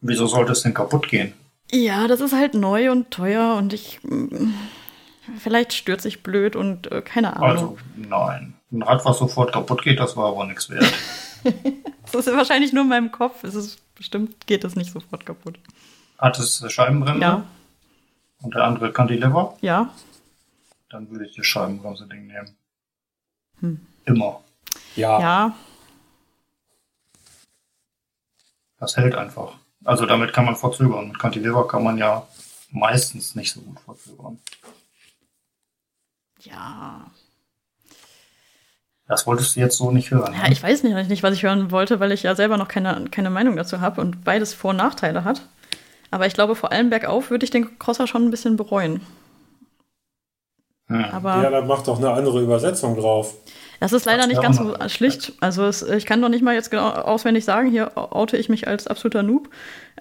Wieso 0.01 0.29
sollte 0.29 0.53
es 0.53 0.63
denn 0.63 0.73
kaputt 0.73 1.09
gehen? 1.09 1.33
Ja, 1.69 2.07
das 2.07 2.21
ist 2.21 2.33
halt 2.33 2.55
neu 2.55 2.93
und 2.93 3.11
teuer 3.11 3.57
und 3.57 3.73
ich. 3.73 3.99
Vielleicht 5.41 5.73
stürze 5.73 6.07
ich 6.07 6.23
blöd 6.23 6.55
und 6.55 6.93
äh, 6.93 7.03
keine 7.03 7.35
Ahnung. 7.35 7.49
Also, 7.49 7.79
nein. 7.97 8.55
Ein 8.71 8.83
Rad, 8.83 9.05
was 9.05 9.19
sofort 9.19 9.53
kaputt 9.53 9.83
geht, 9.83 9.99
das 9.99 10.17
war 10.17 10.29
aber 10.29 10.47
nichts 10.47 10.71
wert. 10.71 10.87
Das 12.11 12.27
ist 12.27 12.35
wahrscheinlich 12.35 12.73
nur 12.73 12.85
in 12.85 12.89
meinem 12.89 13.13
Kopf. 13.13 13.45
Es 13.45 13.55
ist 13.55 13.81
bestimmt 13.95 14.47
geht 14.47 14.65
es 14.65 14.77
nicht 14.77 14.91
sofort 14.91 15.27
kaputt. 15.27 15.59
Hat 16.19 16.39
es 16.39 16.65
Scheibenbremse 16.73 17.21
Ja, 17.23 17.45
und 18.43 18.55
der 18.55 18.65
andere 18.65 18.93
Cantilever? 18.93 19.57
ja. 19.61 19.91
Dann 20.91 21.11
würde 21.11 21.27
ich 21.27 21.37
das 21.37 21.45
Scheibenbremse-Ding 21.47 22.27
nehmen. 22.27 22.57
Hm. 23.61 23.87
Immer. 24.07 24.41
Ja. 24.97 25.21
Ja, 25.21 25.57
Das 28.79 28.97
hält 28.97 29.15
einfach. 29.15 29.53
Also 29.85 30.07
damit 30.07 30.33
kann 30.33 30.47
man 30.47 30.57
verzögern. 30.57 31.09
Mit 31.09 31.19
Cantilever 31.19 31.69
kann 31.69 31.85
man 31.85 31.99
ja 31.99 32.27
meistens 32.71 33.35
nicht 33.35 33.53
so 33.53 33.61
gut 33.61 33.79
verzögern. 33.81 34.39
ja. 36.41 37.11
Das 39.07 39.27
wolltest 39.27 39.57
du 39.57 39.61
jetzt 39.61 39.79
so 39.79 39.91
nicht 39.91 40.11
hören. 40.11 40.35
Ja, 40.35 40.43
ne? 40.45 40.53
ich 40.53 40.63
weiß 40.63 40.83
nicht, 40.83 41.09
nicht, 41.09 41.23
was 41.23 41.33
ich 41.35 41.43
hören 41.43 41.71
wollte, 41.71 41.99
weil 41.99 42.13
ich 42.13 42.23
ja 42.25 42.35
selber 42.35 42.59
noch 42.59 42.69
keine, 42.69 43.09
keine 43.11 43.31
Meinung 43.31 43.57
dazu 43.57 43.81
habe 43.81 44.01
und 44.03 44.23
beides 44.25 44.53
Vor- 44.55 44.71
und 44.73 44.77
Nachteile 44.77 45.25
hat. 45.25 45.49
Aber 46.11 46.27
ich 46.27 46.35
glaube, 46.35 46.55
vor 46.55 46.73
allem 46.73 46.91
bergauf 46.91 47.31
würde 47.31 47.45
ich 47.45 47.51
den 47.51 47.79
Crosser 47.79 48.07
schon 48.07 48.25
ein 48.25 48.31
bisschen 48.31 48.57
bereuen. 48.57 49.01
Hm. 50.89 51.05
Aber 51.13 51.43
Ja, 51.43 51.51
dann 51.51 51.67
mach 51.67 51.83
doch 51.83 51.99
eine 51.99 52.11
andere 52.11 52.41
Übersetzung 52.41 52.97
drauf. 52.97 53.35
das 53.79 53.93
ist 53.93 54.07
leider 54.07 54.21
Das 54.21 54.29
nicht 54.29 54.43
ganz 54.43 54.57
so 54.57 54.75
schlicht. 54.89 55.35
Also 55.41 55.65
es, 55.67 55.83
ich 55.83 56.07
kann 56.07 56.23
doch 56.23 56.31
nicht 56.31 56.43
mal 56.43 56.55
jetzt 56.55 56.71
genau 56.71 56.89
auswendig 56.89 57.45
sagen, 57.45 57.71
hier 57.71 57.93
oute 57.95 58.37
ich 58.37 58.49
mich 58.49 58.67
als 58.67 58.87
absoluter 58.87 59.23
Noob. 59.23 59.51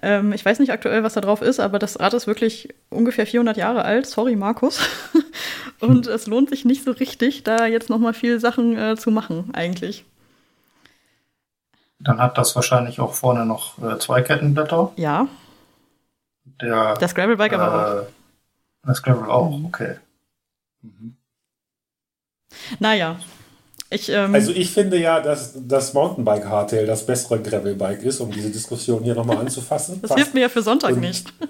Ähm, 0.00 0.32
ich 0.32 0.44
weiß 0.44 0.60
nicht 0.60 0.72
aktuell, 0.72 1.02
was 1.02 1.14
da 1.14 1.20
drauf 1.20 1.42
ist, 1.42 1.60
aber 1.60 1.78
das 1.78 2.00
Rad 2.00 2.14
ist 2.14 2.26
wirklich 2.26 2.74
ungefähr 2.88 3.26
400 3.26 3.56
Jahre 3.56 3.84
alt. 3.84 4.06
Sorry, 4.06 4.36
Markus. 4.36 4.80
und 5.80 6.06
es 6.06 6.26
lohnt 6.26 6.48
sich 6.48 6.64
nicht 6.64 6.84
so 6.84 6.92
richtig, 6.92 7.44
da 7.44 7.66
jetzt 7.66 7.90
noch 7.90 7.98
mal 7.98 8.14
viel 8.14 8.40
Sachen 8.40 8.78
äh, 8.78 8.96
zu 8.96 9.10
machen, 9.10 9.50
eigentlich. 9.52 10.04
Dann 12.00 12.22
hat 12.22 12.38
das 12.38 12.54
wahrscheinlich 12.54 13.00
auch 13.00 13.12
vorne 13.12 13.44
noch 13.44 13.76
äh, 13.82 13.98
zwei 13.98 14.22
Kettenblätter. 14.22 14.92
Ja, 14.96 15.26
Der, 16.60 16.94
das 16.94 17.14
Gravelbike 17.14 17.52
aber 17.54 18.00
auch. 18.02 18.02
äh, 18.02 18.06
Das 18.86 19.02
Gravel 19.02 19.28
auch, 19.30 19.56
Mhm. 19.56 19.66
okay. 19.66 19.94
Mhm. 20.82 21.16
Naja. 22.78 23.18
Ich, 23.90 24.08
ähm, 24.10 24.34
Also 24.34 24.52
ich 24.52 24.70
finde 24.70 24.98
ja, 24.98 25.20
dass 25.20 25.54
das 25.56 25.94
Mountainbike 25.94 26.44
Hardtail 26.46 26.84
das 26.86 27.06
bessere 27.06 27.40
Gravelbike 27.40 28.02
ist, 28.02 28.20
um 28.20 28.30
diese 28.30 28.50
Diskussion 28.50 29.02
hier 29.02 29.14
nochmal 29.14 29.38
anzufassen. 29.38 29.98
das 30.02 30.14
hilft 30.14 30.34
mir 30.34 30.40
ja 30.40 30.48
für 30.48 30.62
Sonntag 30.62 30.92
Und- 30.94 31.00
nicht. 31.00 31.32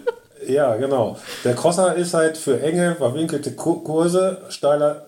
Ja, 0.46 0.76
genau. 0.76 1.18
Der 1.44 1.54
Crosser 1.54 1.94
ist 1.96 2.14
halt 2.14 2.38
für 2.38 2.62
enge, 2.62 2.94
verwinkelte 2.94 3.52
Kurse, 3.54 4.40
steiler 4.48 5.04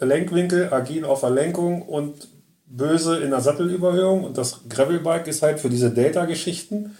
Lenkwinkel, 0.00 0.72
agil 0.72 1.04
auf 1.04 1.20
der 1.20 1.30
Lenkung 1.30 1.82
und 1.82 2.26
böse 2.66 3.18
in 3.18 3.30
der 3.30 3.40
Sattelüberhöhung. 3.42 4.24
Und 4.24 4.38
das 4.38 4.62
Gravelbike 4.68 5.28
ist 5.28 5.42
halt 5.42 5.60
für 5.60 5.68
diese 5.70 5.90
Delta-Geschichten, 5.92 6.96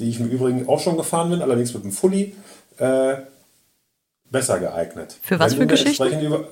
die 0.00 0.10
ich 0.10 0.20
im 0.20 0.28
Übrigen 0.28 0.68
auch 0.68 0.80
schon 0.80 0.96
gefahren 0.96 1.30
bin, 1.30 1.42
allerdings 1.42 1.72
mit 1.74 1.84
dem 1.84 1.92
Fully, 1.92 2.34
äh, 2.78 3.16
besser 4.30 4.58
geeignet. 4.58 5.16
Für 5.22 5.38
was 5.38 5.54
für 5.54 5.66
Geschichten? 5.66 6.20
Über, 6.20 6.48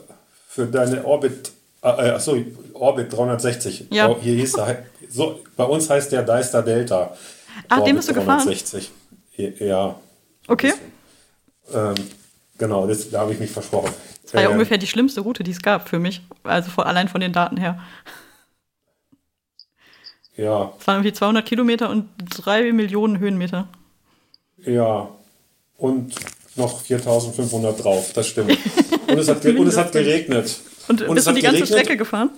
für 0.49 0.67
deine 0.67 1.05
Orbit, 1.05 1.53
äh, 1.83 1.89
achso, 1.89 2.37
Orbit 2.75 3.13
360. 3.13 3.87
Ja. 3.91 4.09
Oh, 4.09 4.17
hier 4.21 4.35
hieß 4.35 4.55
er, 4.55 4.85
so, 5.09 5.41
bei 5.57 5.65
uns 5.65 5.91
heißt 5.91 6.13
der 6.13 6.23
Deister 6.23 6.63
Delta. 6.63 7.17
Ach, 7.69 7.79
Orbit 7.79 7.89
den 7.89 7.97
bist 7.97 8.09
du 8.09 8.15
360. 8.15 8.91
gefahren? 9.37 9.69
Ja. 9.69 9.95
Okay. 10.49 10.73
Ähm, 11.73 11.95
genau, 12.59 12.87
das, 12.87 13.11
da 13.11 13.21
habe 13.21 13.33
ich 13.33 13.41
mich 13.41 13.51
versprochen. 13.51 13.93
Das 14.23 14.35
war 14.35 14.43
ja 14.43 14.49
äh, 14.49 14.53
ungefähr 14.53 14.79
die 14.79 14.87
schlimmste 14.87 15.21
Route, 15.21 15.43
die 15.43 15.51
es 15.51 15.63
gab 15.63 15.89
für 15.89 15.99
mich. 15.99 16.23
Also 16.45 16.71
vor, 16.71 16.87
allein 16.87 17.09
von 17.09 17.21
den 17.21 17.33
Daten 17.33 17.57
her. 17.57 17.81
Ja. 20.37 20.73
Es 20.79 20.87
waren 20.87 20.97
irgendwie 20.97 21.13
200 21.13 21.45
Kilometer 21.45 21.91
und 21.91 22.09
drei 22.37 22.73
Millionen 22.73 23.19
Höhenmeter. 23.19 23.69
Ja. 24.65 25.09
Und 25.77 26.15
noch 26.57 26.81
4500 26.81 27.83
drauf, 27.83 28.13
das 28.15 28.29
stimmt. 28.29 28.57
Und 29.09 29.19
es 29.19 29.29
hat, 29.29 29.45
und 29.45 29.67
es 29.67 29.77
hat 29.77 29.93
geregnet. 29.93 30.61
Und, 30.89 31.03
und 31.03 31.15
bist 31.15 31.27
du 31.27 31.33
die 31.33 31.43
ganze 31.43 31.61
geregnet. 31.61 31.81
Strecke 31.81 31.97
gefahren? 31.97 32.31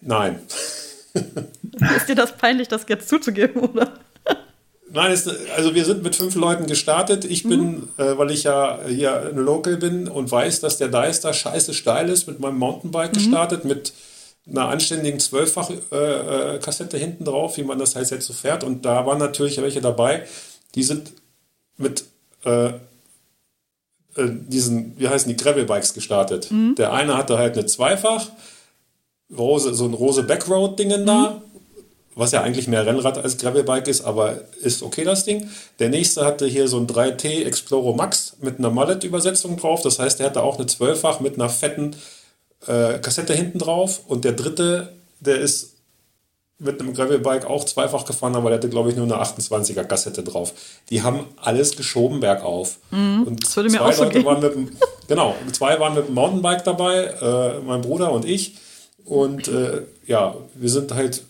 Nein. 0.00 0.40
Ist 1.96 2.08
dir 2.08 2.14
das 2.14 2.36
peinlich, 2.36 2.68
das 2.68 2.86
jetzt 2.88 3.08
zuzugeben, 3.08 3.62
oder? 3.62 3.94
Nein, 4.92 5.12
es, 5.12 5.28
also 5.56 5.74
wir 5.74 5.84
sind 5.84 6.02
mit 6.02 6.16
fünf 6.16 6.34
Leuten 6.34 6.66
gestartet. 6.66 7.24
Ich 7.24 7.44
bin, 7.44 7.60
mhm. 7.60 7.88
äh, 7.96 8.18
weil 8.18 8.30
ich 8.30 8.44
ja 8.44 8.80
hier 8.88 9.30
ein 9.30 9.36
Local 9.36 9.76
bin 9.76 10.08
und 10.08 10.30
weiß, 10.30 10.60
dass 10.60 10.78
der 10.78 10.88
Deister 10.88 11.32
scheiße 11.32 11.74
steil 11.74 12.08
ist, 12.08 12.26
mit 12.26 12.40
meinem 12.40 12.58
Mountainbike 12.58 13.12
mhm. 13.12 13.18
gestartet, 13.18 13.64
mit 13.64 13.92
einer 14.48 14.68
anständigen 14.68 15.20
Zwölffach-Kassette 15.20 16.96
äh, 16.96 17.00
äh, 17.00 17.02
hinten 17.02 17.24
drauf, 17.24 17.56
wie 17.56 17.62
man 17.62 17.78
das 17.78 17.94
heißt 17.96 18.10
jetzt 18.10 18.26
so 18.26 18.32
fährt. 18.32 18.64
Und 18.64 18.84
da 18.84 19.06
waren 19.06 19.18
natürlich 19.18 19.60
welche 19.60 19.80
dabei, 19.80 20.26
die 20.74 20.82
sind 20.82 21.12
mit 21.76 22.04
äh, 22.44 22.72
äh, 24.16 24.28
diesen, 24.28 24.98
wie 24.98 25.08
heißen 25.08 25.28
die, 25.28 25.42
Gravelbikes 25.42 25.94
gestartet. 25.94 26.50
Mhm. 26.50 26.74
Der 26.76 26.92
eine 26.92 27.16
hatte 27.16 27.38
halt 27.38 27.56
eine 27.56 27.66
Zweifach, 27.66 28.28
Rose, 29.36 29.74
so 29.74 29.84
ein 29.84 29.94
Rose 29.94 30.24
Backroad-Dingen 30.24 31.06
da, 31.06 31.30
mhm. 31.30 31.60
was 32.16 32.32
ja 32.32 32.42
eigentlich 32.42 32.66
mehr 32.66 32.84
Rennrad 32.84 33.18
als 33.18 33.36
Gravelbike 33.36 33.86
ist, 33.86 34.00
aber 34.00 34.40
ist 34.60 34.82
okay 34.82 35.04
das 35.04 35.24
Ding. 35.24 35.48
Der 35.78 35.90
nächste 35.90 36.24
hatte 36.24 36.46
hier 36.46 36.66
so 36.66 36.78
ein 36.78 36.88
3T 36.88 37.44
Explorer 37.44 37.94
Max 37.94 38.36
mit 38.40 38.58
einer 38.58 38.70
Mallet-Übersetzung 38.70 39.56
drauf. 39.56 39.82
Das 39.82 39.98
heißt, 39.98 40.18
der 40.18 40.26
hatte 40.26 40.42
auch 40.42 40.58
eine 40.58 40.66
Zwölffach 40.66 41.20
mit 41.20 41.34
einer 41.34 41.48
fetten 41.48 41.94
äh, 42.66 42.98
Kassette 42.98 43.34
hinten 43.34 43.58
drauf. 43.58 44.02
Und 44.06 44.24
der 44.24 44.32
dritte, 44.32 44.92
der 45.20 45.40
ist 45.40 45.76
mit 46.60 46.78
einem 46.78 46.92
Gravelbike 46.92 47.46
auch 47.46 47.64
zweifach 47.64 48.04
gefahren, 48.04 48.36
aber 48.36 48.50
der 48.50 48.58
hatte, 48.58 48.68
glaube 48.68 48.90
ich, 48.90 48.96
nur 48.96 49.06
eine 49.06 49.16
28er 49.22 49.84
Kassette 49.84 50.22
drauf. 50.22 50.52
Die 50.90 51.02
haben 51.02 51.24
alles 51.36 51.74
geschoben 51.74 52.20
bergauf. 52.20 52.78
Mhm, 52.90 53.24
und 53.26 53.42
das 53.42 53.56
würde 53.56 53.70
mir 53.70 53.82
auch 53.82 53.92
so 53.92 54.04
Leute 54.04 54.18
gehen. 54.18 54.26
waren 54.26 54.40
mit 54.42 54.54
dem, 54.54 54.70
genau, 55.08 55.34
zwei 55.52 55.80
waren 55.80 55.94
mit 55.94 56.08
dem 56.08 56.14
Mountainbike 56.14 56.62
dabei, 56.64 57.04
äh, 57.04 57.60
mein 57.60 57.80
Bruder 57.80 58.12
und 58.12 58.26
ich. 58.26 58.56
Und 59.06 59.48
äh, 59.48 59.82
ja, 60.06 60.34
wir 60.54 60.68
sind 60.68 60.94
halt 60.94 61.22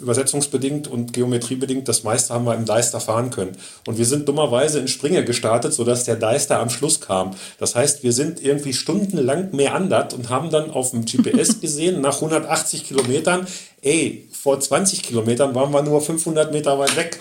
übersetzungsbedingt 0.00 0.88
und 0.88 1.12
geometriebedingt, 1.12 1.86
das 1.86 2.02
meiste 2.02 2.32
haben 2.32 2.46
wir 2.46 2.54
im 2.54 2.64
Deister 2.64 2.98
fahren 2.98 3.30
können. 3.30 3.56
Und 3.86 3.98
wir 3.98 4.06
sind 4.06 4.26
dummerweise 4.26 4.78
in 4.78 4.88
Springe 4.88 5.24
gestartet, 5.24 5.74
sodass 5.74 6.04
der 6.04 6.16
Deister 6.16 6.60
am 6.60 6.70
Schluss 6.70 7.00
kam. 7.00 7.32
Das 7.58 7.74
heißt, 7.74 8.02
wir 8.02 8.12
sind 8.12 8.42
irgendwie 8.42 8.72
stundenlang 8.72 9.54
meandert 9.54 10.14
und 10.14 10.30
haben 10.30 10.50
dann 10.50 10.70
auf 10.70 10.92
dem 10.92 11.04
GPS 11.04 11.60
gesehen, 11.60 12.00
nach 12.00 12.16
180 12.16 12.84
Kilometern, 12.84 13.46
ey, 13.82 14.28
vor 14.32 14.58
20 14.58 15.02
Kilometern 15.02 15.54
waren 15.54 15.72
wir 15.72 15.82
nur 15.82 16.00
500 16.00 16.52
Meter 16.52 16.78
weit 16.78 16.96
weg. 16.96 17.18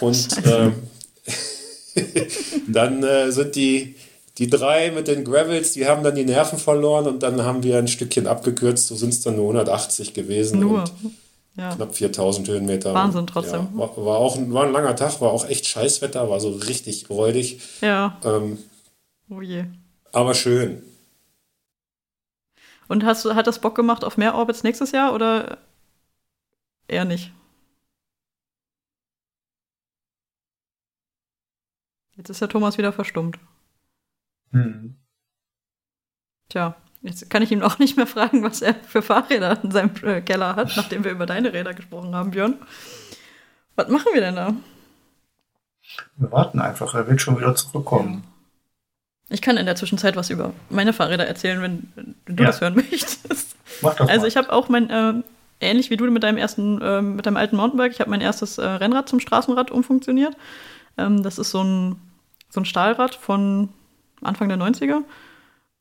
Und 0.00 0.44
äh, 0.44 0.70
dann 2.68 3.02
äh, 3.04 3.30
sind 3.30 3.54
die, 3.54 3.94
die 4.38 4.50
drei 4.50 4.90
mit 4.90 5.06
den 5.06 5.24
Gravels, 5.24 5.72
die 5.72 5.86
haben 5.86 6.02
dann 6.02 6.16
die 6.16 6.24
Nerven 6.24 6.58
verloren 6.58 7.06
und 7.06 7.22
dann 7.22 7.42
haben 7.42 7.62
wir 7.62 7.78
ein 7.78 7.88
Stückchen 7.88 8.26
abgekürzt, 8.26 8.88
so 8.88 8.96
sind 8.96 9.10
es 9.10 9.20
dann 9.20 9.36
nur 9.36 9.44
180 9.44 10.14
gewesen. 10.14 10.60
Nur. 10.60 10.80
Und 10.80 10.92
ja. 11.58 11.74
Knapp 11.74 11.94
4000 11.94 12.48
Höhenmeter. 12.48 12.94
Wahnsinn 12.94 13.26
trotzdem. 13.26 13.68
Ja, 13.72 13.78
war, 13.78 13.96
war, 13.96 14.18
auch 14.18 14.38
war 14.38 14.64
ein 14.64 14.72
langer 14.72 14.94
Tag, 14.94 15.20
war 15.20 15.32
auch 15.32 15.46
echt 15.48 15.66
Scheißwetter, 15.66 16.30
war 16.30 16.38
so 16.40 16.50
richtig 16.50 17.10
räudig. 17.10 17.60
Ja. 17.80 18.18
Ähm, 18.24 18.58
oh 19.28 19.40
je. 19.40 19.64
Aber 20.12 20.34
schön. 20.34 20.82
Und 22.86 23.04
hast 23.04 23.24
hat 23.26 23.46
das 23.46 23.60
Bock 23.60 23.74
gemacht 23.74 24.04
auf 24.04 24.16
mehr 24.16 24.34
Orbits 24.36 24.62
nächstes 24.62 24.92
Jahr 24.92 25.12
oder 25.12 25.58
eher 26.86 27.04
nicht? 27.04 27.32
Jetzt 32.16 32.30
ist 32.30 32.40
der 32.40 32.48
Thomas 32.48 32.78
wieder 32.78 32.92
verstummt. 32.92 33.38
Hm. 34.52 34.96
Tja, 36.48 36.76
Jetzt 37.02 37.30
kann 37.30 37.42
ich 37.42 37.52
ihn 37.52 37.62
auch 37.62 37.78
nicht 37.78 37.96
mehr 37.96 38.06
fragen, 38.06 38.42
was 38.42 38.60
er 38.60 38.74
für 38.74 39.02
Fahrräder 39.02 39.62
in 39.62 39.70
seinem 39.70 39.92
äh, 40.02 40.20
Keller 40.20 40.56
hat, 40.56 40.76
nachdem 40.76 41.04
wir 41.04 41.12
über 41.12 41.26
deine 41.26 41.52
Räder 41.52 41.74
gesprochen 41.74 42.14
haben, 42.14 42.32
Björn. 42.32 42.58
Was 43.76 43.88
machen 43.88 44.08
wir 44.12 44.20
denn 44.20 44.34
da? 44.34 44.54
Wir 46.16 46.32
warten 46.32 46.60
einfach, 46.60 46.94
er 46.94 47.06
wird 47.06 47.20
schon 47.20 47.38
wieder 47.38 47.54
zurückkommen. 47.54 48.24
Ich 49.30 49.42
kann 49.42 49.56
in 49.56 49.66
der 49.66 49.76
Zwischenzeit 49.76 50.16
was 50.16 50.30
über 50.30 50.52
meine 50.70 50.92
Fahrräder 50.92 51.26
erzählen, 51.26 51.62
wenn, 51.62 51.92
wenn 51.94 52.36
du 52.36 52.42
ja. 52.42 52.48
das 52.48 52.60
hören 52.60 52.74
möchtest. 52.76 53.56
Mach 53.82 53.94
das 53.94 54.08
also 54.08 54.22
mal. 54.22 54.28
ich 54.28 54.36
habe 54.36 54.52
auch 54.52 54.68
mein, 54.68 54.90
äh, 54.90 55.14
ähnlich 55.60 55.90
wie 55.90 55.96
du 55.96 56.10
mit 56.10 56.22
deinem 56.22 56.38
ersten, 56.38 56.80
äh, 56.80 57.02
mit 57.02 57.26
deinem 57.26 57.36
alten 57.36 57.56
Mountainbike, 57.56 57.92
ich 57.92 58.00
habe 58.00 58.10
mein 58.10 58.20
erstes 58.20 58.58
äh, 58.58 58.66
Rennrad 58.66 59.08
zum 59.08 59.20
Straßenrad 59.20 59.70
umfunktioniert. 59.70 60.36
Ähm, 60.96 61.22
das 61.22 61.38
ist 61.38 61.50
so 61.50 61.62
ein, 61.62 61.96
so 62.50 62.60
ein 62.60 62.64
Stahlrad 62.64 63.14
von 63.14 63.68
Anfang 64.22 64.48
der 64.48 64.58
90er 64.58 65.02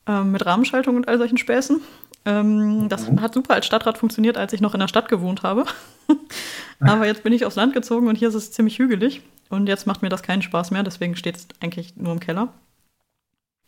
ähm, 0.08 0.32
mit 0.32 0.46
Rahmenschaltung 0.46 0.96
und 0.96 1.08
all 1.08 1.18
solchen 1.18 1.38
Späßen. 1.38 1.82
Ähm, 2.26 2.90
das 2.90 3.10
mhm. 3.10 3.22
hat 3.22 3.34
super 3.34 3.54
als 3.54 3.66
Stadtrad 3.66 3.98
funktioniert, 3.98 4.38
als 4.38 4.54
ich 4.54 4.62
noch 4.62 4.74
in 4.74 4.80
der 4.80 4.88
Stadt 4.88 5.10
gewohnt 5.10 5.44
habe. 5.44 5.66
Aber 6.80 7.06
jetzt 7.06 7.24
bin 7.24 7.34
ich 7.34 7.46
aufs 7.46 7.56
Land 7.56 7.74
gezogen 7.74 8.08
und 8.08 8.18
hier 8.18 8.30
ist 8.30 8.36
es 8.36 8.52
ziemlich 8.52 8.80
hügelig. 8.80 9.22
Und 9.50 9.68
jetzt 9.68 9.88
macht 9.88 10.02
mir 10.02 10.10
das 10.10 10.24
keinen 10.24 10.42
Spaß 10.42 10.72
mehr, 10.72 10.84
deswegen 10.84 11.16
steht 11.16 11.38
es 11.38 11.48
eigentlich 11.62 11.96
nur 11.96 12.12
im 12.12 12.20
Keller. 12.20 12.50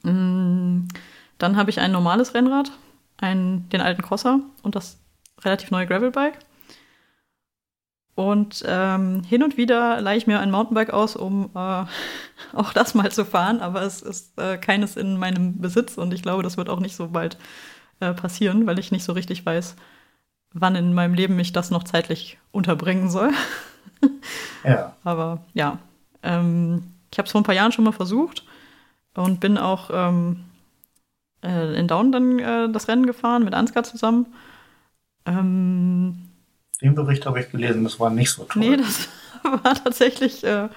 Mm, 0.03 0.87
dann 1.37 1.55
habe 1.55 1.69
ich 1.69 1.79
ein 1.79 1.91
normales 1.91 2.33
Rennrad, 2.33 2.71
einen, 3.17 3.69
den 3.69 3.81
alten 3.81 4.01
Crosser 4.01 4.41
und 4.61 4.75
das 4.75 4.97
relativ 5.41 5.71
neue 5.71 5.87
Gravelbike. 5.87 6.39
Und 8.19 8.65
ähm, 8.67 9.23
hin 9.23 9.43
und 9.43 9.55
wieder 9.55 10.01
leihe 10.01 10.17
ich 10.17 10.27
mir 10.27 10.41
ein 10.41 10.51
Mountainbike 10.51 10.89
aus, 10.89 11.15
um 11.15 11.51
äh, 11.55 11.85
auch 12.53 12.73
das 12.73 12.93
mal 12.93 13.09
zu 13.13 13.23
fahren, 13.23 13.61
aber 13.61 13.83
es 13.83 14.01
ist 14.01 14.37
äh, 14.37 14.57
keines 14.57 14.97
in 14.97 15.17
meinem 15.17 15.61
Besitz 15.61 15.97
und 15.97 16.13
ich 16.13 16.21
glaube, 16.21 16.43
das 16.43 16.57
wird 16.57 16.67
auch 16.67 16.81
nicht 16.81 16.97
so 16.97 17.07
bald 17.07 17.37
äh, 18.01 18.11
passieren, 18.11 18.67
weil 18.67 18.77
ich 18.77 18.91
nicht 18.91 19.05
so 19.05 19.13
richtig 19.13 19.45
weiß, 19.45 19.77
wann 20.51 20.75
in 20.75 20.93
meinem 20.93 21.13
Leben 21.13 21.37
mich 21.37 21.53
das 21.53 21.71
noch 21.71 21.85
zeitlich 21.85 22.37
unterbringen 22.51 23.09
soll. 23.09 23.31
ja. 24.65 24.97
Aber 25.05 25.45
ja, 25.53 25.77
ähm, 26.21 26.91
ich 27.13 27.19
habe 27.19 27.25
es 27.27 27.31
vor 27.31 27.39
ein 27.39 27.45
paar 27.45 27.55
Jahren 27.55 27.71
schon 27.71 27.85
mal 27.85 27.93
versucht 27.93 28.43
und 29.15 29.39
bin 29.39 29.57
auch 29.57 29.91
ähm, 29.93 30.43
äh, 31.41 31.73
in 31.73 31.87
Down 31.87 32.11
dann 32.11 32.37
äh, 32.37 32.69
das 32.69 32.89
Rennen 32.89 33.05
gefahren 33.05 33.45
mit 33.45 33.53
Ansgar 33.53 33.85
zusammen. 33.85 34.25
Ähm, 35.25 36.28
den 36.81 36.95
Bericht 36.95 37.25
habe 37.25 37.39
ich 37.39 37.51
gelesen, 37.51 37.83
das 37.83 37.99
war 37.99 38.09
nicht 38.09 38.31
so 38.31 38.43
toll. 38.43 38.61
Nee, 38.61 38.77
das 38.77 39.09
war 39.63 39.75
tatsächlich, 39.75 40.43
äh, 40.43 40.69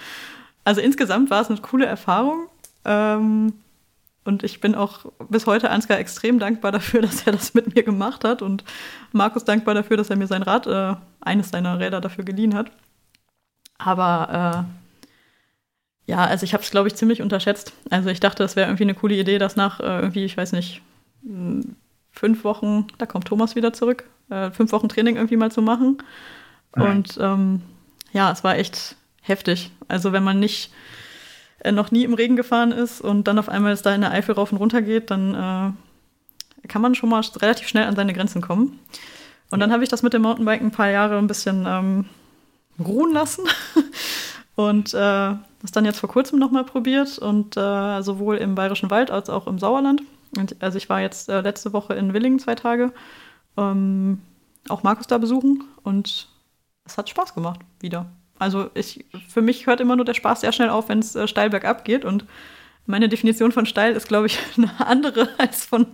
also 0.64 0.80
insgesamt 0.80 1.30
war 1.30 1.40
es 1.40 1.48
eine 1.48 1.60
coole 1.60 1.86
Erfahrung. 1.86 2.48
Ähm, 2.84 3.54
und 4.24 4.44
ich 4.44 4.60
bin 4.60 4.76
auch 4.76 5.06
bis 5.28 5.46
heute 5.46 5.70
Ansgar 5.70 5.98
extrem 5.98 6.38
dankbar 6.38 6.72
dafür, 6.72 7.02
dass 7.02 7.26
er 7.26 7.32
das 7.32 7.54
mit 7.54 7.74
mir 7.74 7.82
gemacht 7.82 8.24
hat. 8.24 8.42
Und 8.42 8.64
Markus 9.12 9.44
dankbar 9.44 9.74
dafür, 9.74 9.96
dass 9.96 10.10
er 10.10 10.16
mir 10.16 10.26
sein 10.26 10.42
Rad, 10.42 10.66
äh, 10.66 10.94
eines 11.20 11.50
seiner 11.50 11.78
Räder 11.78 12.00
dafür 12.00 12.24
geliehen 12.24 12.54
hat. 12.54 12.70
Aber 13.78 14.66
äh, 14.66 16.10
ja, 16.10 16.24
also 16.24 16.44
ich 16.44 16.52
habe 16.52 16.62
es, 16.62 16.70
glaube 16.70 16.88
ich, 16.88 16.94
ziemlich 16.94 17.22
unterschätzt. 17.22 17.72
Also 17.90 18.10
ich 18.10 18.20
dachte, 18.20 18.42
das 18.42 18.56
wäre 18.56 18.68
irgendwie 18.68 18.84
eine 18.84 18.94
coole 18.94 19.14
Idee, 19.14 19.38
dass 19.38 19.56
nach 19.56 19.80
äh, 19.80 20.00
irgendwie, 20.00 20.24
ich 20.24 20.36
weiß 20.36 20.52
nicht, 20.52 20.82
fünf 22.10 22.44
Wochen, 22.44 22.86
da 22.98 23.06
kommt 23.06 23.26
Thomas 23.26 23.54
wieder 23.54 23.72
zurück, 23.72 24.04
äh, 24.32 24.50
fünf 24.50 24.72
Wochen 24.72 24.88
Training 24.88 25.16
irgendwie 25.16 25.36
mal 25.36 25.52
zu 25.52 25.62
machen. 25.62 25.98
Und 26.72 27.18
ähm, 27.20 27.62
ja, 28.12 28.32
es 28.32 28.42
war 28.44 28.56
echt 28.56 28.96
heftig. 29.20 29.70
Also 29.88 30.12
wenn 30.12 30.24
man 30.24 30.40
nicht 30.40 30.72
äh, 31.60 31.72
noch 31.72 31.90
nie 31.90 32.04
im 32.04 32.14
Regen 32.14 32.36
gefahren 32.36 32.72
ist 32.72 33.00
und 33.00 33.28
dann 33.28 33.38
auf 33.38 33.48
einmal 33.48 33.72
es 33.72 33.82
da 33.82 33.94
in 33.94 34.00
der 34.00 34.12
Eifel 34.12 34.34
rauf 34.34 34.52
und 34.52 34.58
runter 34.58 34.82
geht, 34.82 35.10
dann 35.10 35.34
äh, 35.34 36.68
kann 36.68 36.82
man 36.82 36.94
schon 36.94 37.10
mal 37.10 37.22
relativ 37.40 37.68
schnell 37.68 37.84
an 37.84 37.96
seine 37.96 38.14
Grenzen 38.14 38.40
kommen. 38.40 38.78
Und 39.50 39.60
dann 39.60 39.70
habe 39.70 39.82
ich 39.82 39.90
das 39.90 40.02
mit 40.02 40.14
dem 40.14 40.22
Mountainbiken 40.22 40.68
ein 40.68 40.72
paar 40.72 40.90
Jahre 40.90 41.18
ein 41.18 41.26
bisschen 41.26 41.66
ähm, 41.68 42.06
ruhen 42.78 43.12
lassen 43.12 43.42
Und 44.54 44.92
äh, 44.92 44.96
das 44.96 45.72
dann 45.72 45.84
jetzt 45.84 46.00
vor 46.00 46.10
kurzem 46.10 46.38
nochmal 46.38 46.64
probiert 46.64 47.18
und 47.18 47.56
äh, 47.56 48.02
sowohl 48.02 48.36
im 48.36 48.54
Bayerischen 48.54 48.90
Wald 48.90 49.10
als 49.10 49.30
auch 49.30 49.46
im 49.46 49.58
Sauerland. 49.58 50.02
Und, 50.36 50.56
also 50.60 50.76
ich 50.76 50.88
war 50.88 51.00
jetzt 51.00 51.28
äh, 51.28 51.40
letzte 51.40 51.72
Woche 51.72 51.94
in 51.94 52.12
Willingen 52.12 52.38
zwei 52.38 52.54
Tage, 52.54 52.92
ähm, 53.56 54.20
auch 54.68 54.82
Markus 54.82 55.06
da 55.06 55.18
besuchen 55.18 55.64
und 55.82 56.28
es 56.84 56.98
hat 56.98 57.08
Spaß 57.08 57.34
gemacht 57.34 57.60
wieder. 57.80 58.06
Also 58.38 58.70
ich, 58.74 59.04
für 59.28 59.42
mich 59.42 59.66
hört 59.66 59.80
immer 59.80 59.96
nur 59.96 60.04
der 60.04 60.14
Spaß 60.14 60.40
sehr 60.40 60.52
schnell 60.52 60.70
auf, 60.70 60.88
wenn 60.88 60.98
es 60.98 61.14
äh, 61.14 61.28
steil 61.28 61.50
bergab 61.50 61.84
geht 61.84 62.04
und 62.04 62.24
meine 62.86 63.08
Definition 63.08 63.52
von 63.52 63.66
steil 63.66 63.94
ist, 63.94 64.08
glaube 64.08 64.26
ich, 64.26 64.38
eine 64.56 64.86
andere 64.86 65.28
als 65.38 65.64
von 65.64 65.86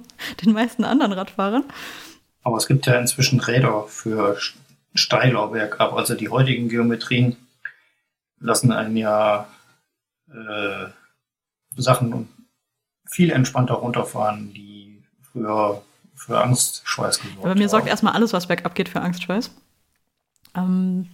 den 0.42 0.53
meisten 0.53 0.85
anderen 0.85 1.12
Radfahrern. 1.12 1.64
Aber 2.42 2.57
es 2.57 2.66
gibt 2.66 2.87
ja 2.87 2.99
inzwischen 2.99 3.40
Räder 3.40 3.85
für 3.85 4.38
steiler 4.94 5.49
bergab. 5.49 5.92
Also 5.92 6.14
die 6.14 6.29
heutigen 6.29 6.68
Geometrien 6.68 7.37
lassen 8.40 8.73
einen 8.73 8.97
ja 8.97 9.49
äh, 10.29 10.87
Sachen 11.77 12.29
viel 13.05 13.31
entspannter 13.31 13.75
runterfahren, 13.75 14.53
die 14.55 15.03
früher 15.33 15.83
für 16.18 16.40
Angstschweiß 16.40 17.20
gesorgt. 17.20 17.44
Aber 17.44 17.54
mir 17.54 17.68
sorgt 17.68 17.88
erstmal 17.88 18.14
alles, 18.14 18.33
was 18.33 18.46
bergab 18.46 18.74
geht, 18.74 18.88
für 18.88 19.00
Angstschweiß. 19.00 19.50
Ähm, 20.54 21.09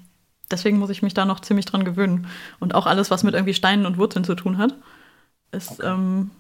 deswegen 0.50 0.78
muss 0.78 0.90
ich 0.90 1.02
mich 1.02 1.14
da 1.14 1.24
noch 1.24 1.40
ziemlich 1.40 1.66
dran 1.66 1.84
gewöhnen. 1.84 2.26
Und 2.60 2.74
auch 2.74 2.86
alles, 2.86 3.10
was 3.10 3.22
mit 3.22 3.34
irgendwie 3.34 3.54
Steinen 3.54 3.86
und 3.86 3.98
Wurzeln 3.98 4.24
zu 4.24 4.34
tun 4.34 4.58
hat, 4.58 4.74
ist, 5.52 5.72
okay. 5.72 5.86
ähm, 5.86 6.30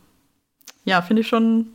ja, 0.84 1.02
finde 1.02 1.22
ich 1.22 1.28
schon, 1.28 1.66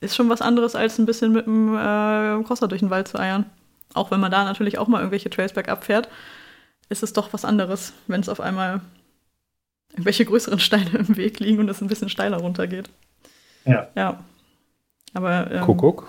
ist 0.00 0.16
schon 0.16 0.28
was 0.28 0.42
anderes, 0.42 0.74
als 0.74 0.98
ein 0.98 1.06
bisschen 1.06 1.32
mit 1.32 1.46
dem 1.46 1.74
äh, 1.74 2.42
Crosser 2.44 2.68
durch 2.68 2.80
den 2.80 2.90
Wald 2.90 3.08
zu 3.08 3.18
eiern. 3.18 3.46
Auch 3.94 4.10
wenn 4.10 4.20
man 4.20 4.30
da 4.30 4.44
natürlich 4.44 4.78
auch 4.78 4.88
mal 4.88 4.98
irgendwelche 4.98 5.30
Trails 5.30 5.52
bergab 5.52 5.84
fährt, 5.84 6.08
ist 6.88 7.02
es 7.02 7.12
doch 7.12 7.32
was 7.32 7.44
anderes, 7.44 7.92
wenn 8.06 8.20
es 8.20 8.28
auf 8.28 8.40
einmal 8.40 8.80
irgendwelche 9.90 10.24
größeren 10.24 10.58
Steine 10.60 10.90
im 10.98 11.16
Weg 11.16 11.40
liegen 11.40 11.58
und 11.58 11.68
es 11.68 11.80
ein 11.80 11.88
bisschen 11.88 12.08
steiler 12.08 12.38
runtergeht. 12.38 12.88
Ja. 13.64 13.88
Ja. 13.94 14.24
Aber. 15.14 15.50
Ähm, 15.50 15.62
Kuckuck. 15.62 16.08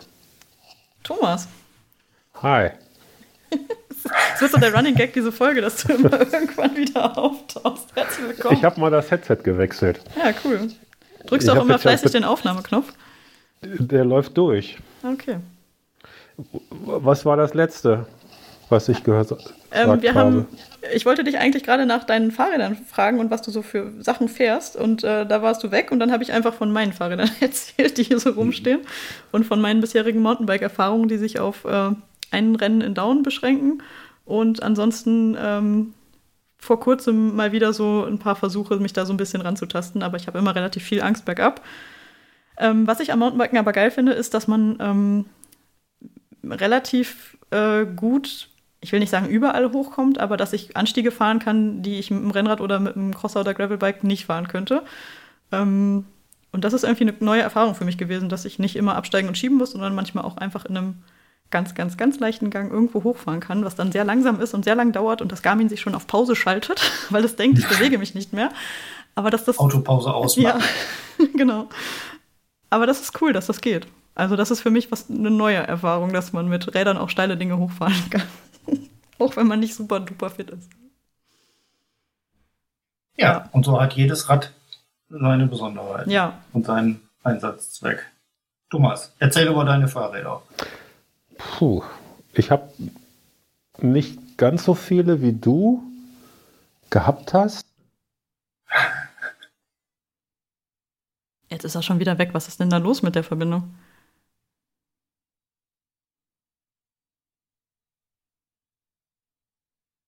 Thomas. 1.03 1.47
Hi. 2.41 2.71
Es 4.35 4.41
wird 4.41 4.51
so 4.51 4.57
der 4.57 4.73
Running 4.73 4.95
Gag, 4.95 5.13
diese 5.13 5.31
Folge, 5.31 5.61
dass 5.61 5.83
du 5.83 5.93
immer 5.93 6.11
irgendwann 6.33 6.75
wieder 6.75 7.17
auftauchst. 7.17 7.95
Herzlich 7.95 8.27
willkommen. 8.27 8.57
Ich 8.57 8.63
habe 8.63 8.79
mal 8.79 8.89
das 8.89 9.11
Headset 9.11 9.37
gewechselt. 9.43 10.01
Ja, 10.17 10.33
cool. 10.43 10.69
Drückst 11.25 11.47
du 11.47 11.53
auch 11.53 11.61
immer 11.63 11.79
fleißig 11.79 12.11
den 12.11 12.23
Aufnahmeknopf? 12.23 12.93
Der 13.61 14.03
läuft 14.03 14.37
durch. 14.37 14.77
Okay. 15.03 15.37
Was 16.69 17.25
war 17.25 17.37
das 17.37 17.53
letzte, 17.53 18.07
was 18.73 18.89
ich 18.89 19.03
gehört 19.03 19.31
ähm, 19.71 20.01
wir 20.01 20.13
habe? 20.13 20.19
Haben, 20.19 20.47
ich 20.93 21.05
wollte 21.05 21.23
dich 21.23 21.37
eigentlich 21.37 21.63
gerade 21.63 21.85
nach 21.85 22.03
deinen 22.03 22.31
Fahrrädern 22.31 22.75
fragen 22.75 23.19
und 23.19 23.31
was 23.31 23.41
du 23.41 23.51
so 23.51 23.61
für 23.61 23.91
Sachen 23.99 24.27
fährst. 24.27 24.75
Und 24.75 25.03
äh, 25.03 25.25
da 25.25 25.41
warst 25.41 25.63
du 25.63 25.71
weg 25.71 25.91
und 25.91 25.99
dann 25.99 26.11
habe 26.11 26.23
ich 26.23 26.33
einfach 26.33 26.53
von 26.53 26.71
meinen 26.71 26.93
Fahrrädern 26.93 27.29
erzählt, 27.39 27.97
die 27.97 28.03
hier 28.03 28.19
so 28.19 28.31
rumstehen. 28.31 28.81
Und 29.31 29.45
von 29.45 29.61
meinen 29.61 29.81
bisherigen 29.81 30.21
Mountainbike-Erfahrungen, 30.21 31.07
die 31.07 31.17
sich 31.17 31.39
auf 31.39 31.65
äh, 31.65 31.91
ein 32.31 32.55
Rennen 32.55 32.81
in 32.81 32.93
Down 32.93 33.23
beschränken. 33.23 33.81
Und 34.25 34.61
ansonsten 34.63 35.37
ähm, 35.39 35.93
vor 36.57 36.79
kurzem 36.79 37.35
mal 37.35 37.51
wieder 37.51 37.73
so 37.73 38.05
ein 38.05 38.19
paar 38.19 38.35
Versuche, 38.35 38.77
mich 38.77 38.93
da 38.93 39.05
so 39.05 39.13
ein 39.13 39.17
bisschen 39.17 39.41
ranzutasten. 39.41 40.03
Aber 40.03 40.17
ich 40.17 40.27
habe 40.27 40.39
immer 40.39 40.55
relativ 40.55 40.83
viel 40.83 41.01
Angst 41.01 41.25
bergab. 41.25 41.61
Ähm, 42.57 42.87
was 42.87 42.99
ich 42.99 43.11
am 43.11 43.19
Mountainbiken 43.19 43.57
aber 43.57 43.73
geil 43.73 43.91
finde, 43.91 44.13
ist, 44.13 44.33
dass 44.33 44.47
man 44.47 44.77
ähm, 44.79 45.25
relativ 46.43 47.37
äh, 47.51 47.85
gut, 47.85 48.49
ich 48.83 48.91
will 48.91 48.99
nicht 48.99 49.09
sagen 49.09 49.27
überall 49.27 49.71
hochkommt, 49.71 50.19
aber 50.19 50.35
dass 50.35 50.51
ich 50.51 50.75
Anstiege 50.75 51.11
fahren 51.11 51.39
kann, 51.39 51.81
die 51.81 51.99
ich 51.99 52.11
mit 52.11 52.21
dem 52.21 52.31
Rennrad 52.31 52.59
oder 52.59 52.79
mit 52.81 52.95
dem 52.95 53.15
Crosser 53.15 53.39
oder 53.39 53.53
Gravelbike 53.53 54.03
nicht 54.03 54.25
fahren 54.25 54.49
könnte. 54.49 54.83
Ähm, 55.53 56.05
und 56.51 56.65
das 56.65 56.73
ist 56.73 56.83
irgendwie 56.83 57.05
eine 57.05 57.15
neue 57.21 57.41
Erfahrung 57.41 57.75
für 57.75 57.85
mich 57.85 57.97
gewesen, 57.97 58.27
dass 58.27 58.43
ich 58.43 58.59
nicht 58.59 58.75
immer 58.75 58.95
absteigen 58.95 59.29
und 59.29 59.37
schieben 59.37 59.57
muss, 59.57 59.71
sondern 59.71 59.95
manchmal 59.95 60.25
auch 60.25 60.35
einfach 60.35 60.65
in 60.65 60.75
einem 60.75 60.95
ganz, 61.49 61.75
ganz, 61.75 61.95
ganz 61.95 62.19
leichten 62.19 62.49
Gang 62.49 62.71
irgendwo 62.71 63.05
hochfahren 63.05 63.39
kann, 63.39 63.63
was 63.63 63.75
dann 63.75 63.93
sehr 63.93 64.03
langsam 64.03 64.41
ist 64.41 64.53
und 64.53 64.65
sehr 64.65 64.75
lang 64.75 64.91
dauert 64.91 65.21
und 65.21 65.31
das 65.31 65.41
Garmin 65.41 65.69
sich 65.69 65.79
schon 65.79 65.95
auf 65.95 66.05
Pause 66.05 66.35
schaltet, 66.35 66.81
weil 67.09 67.23
es 67.23 67.37
denkt, 67.37 67.59
ich 67.59 67.67
bewege 67.67 67.97
mich 67.97 68.13
nicht 68.13 68.33
mehr. 68.33 68.49
Aber 69.15 69.29
dass 69.29 69.45
das. 69.45 69.59
Autopause 69.59 70.13
ausmachen. 70.13 70.61
Ja, 71.19 71.25
genau. 71.37 71.69
Aber 72.69 72.85
das 72.85 72.99
ist 72.99 73.21
cool, 73.21 73.31
dass 73.31 73.47
das 73.47 73.61
geht. 73.61 73.87
Also 74.13 74.35
das 74.35 74.51
ist 74.51 74.59
für 74.59 74.71
mich 74.71 74.91
was 74.91 75.09
eine 75.09 75.31
neue 75.31 75.57
Erfahrung, 75.57 76.11
dass 76.11 76.33
man 76.33 76.49
mit 76.49 76.75
Rädern 76.75 76.97
auch 76.97 77.09
steile 77.09 77.37
Dinge 77.37 77.57
hochfahren 77.57 77.95
kann. 78.09 78.23
auch 79.19 79.35
wenn 79.35 79.47
man 79.47 79.59
nicht 79.59 79.75
super 79.75 79.99
duper 79.99 80.29
fit 80.29 80.49
ist. 80.49 80.69
Ja, 83.17 83.31
ja, 83.31 83.49
und 83.51 83.63
so 83.65 83.79
hat 83.79 83.93
jedes 83.93 84.29
Rad 84.29 84.51
seine 85.09 85.45
Besonderheit. 85.47 86.07
Ja. 86.07 86.41
Und 86.51 86.65
seinen 86.65 87.01
Einsatzzweck. 87.23 88.05
Thomas, 88.69 89.13
erzähl 89.19 89.47
über 89.47 89.65
deine 89.65 89.87
Fahrräder. 89.87 90.41
Puh, 91.37 91.83
ich 92.33 92.49
habe 92.49 92.73
nicht 93.79 94.37
ganz 94.37 94.63
so 94.63 94.73
viele 94.73 95.21
wie 95.21 95.33
du 95.33 95.83
gehabt 96.89 97.33
hast. 97.33 97.67
Jetzt 101.49 101.65
ist 101.65 101.75
er 101.75 101.83
schon 101.83 101.99
wieder 101.99 102.17
weg. 102.17 102.29
Was 102.33 102.47
ist 102.47 102.59
denn 102.59 102.71
da 102.71 102.77
los 102.77 103.03
mit 103.03 103.13
der 103.13 103.23
Verbindung? 103.23 103.75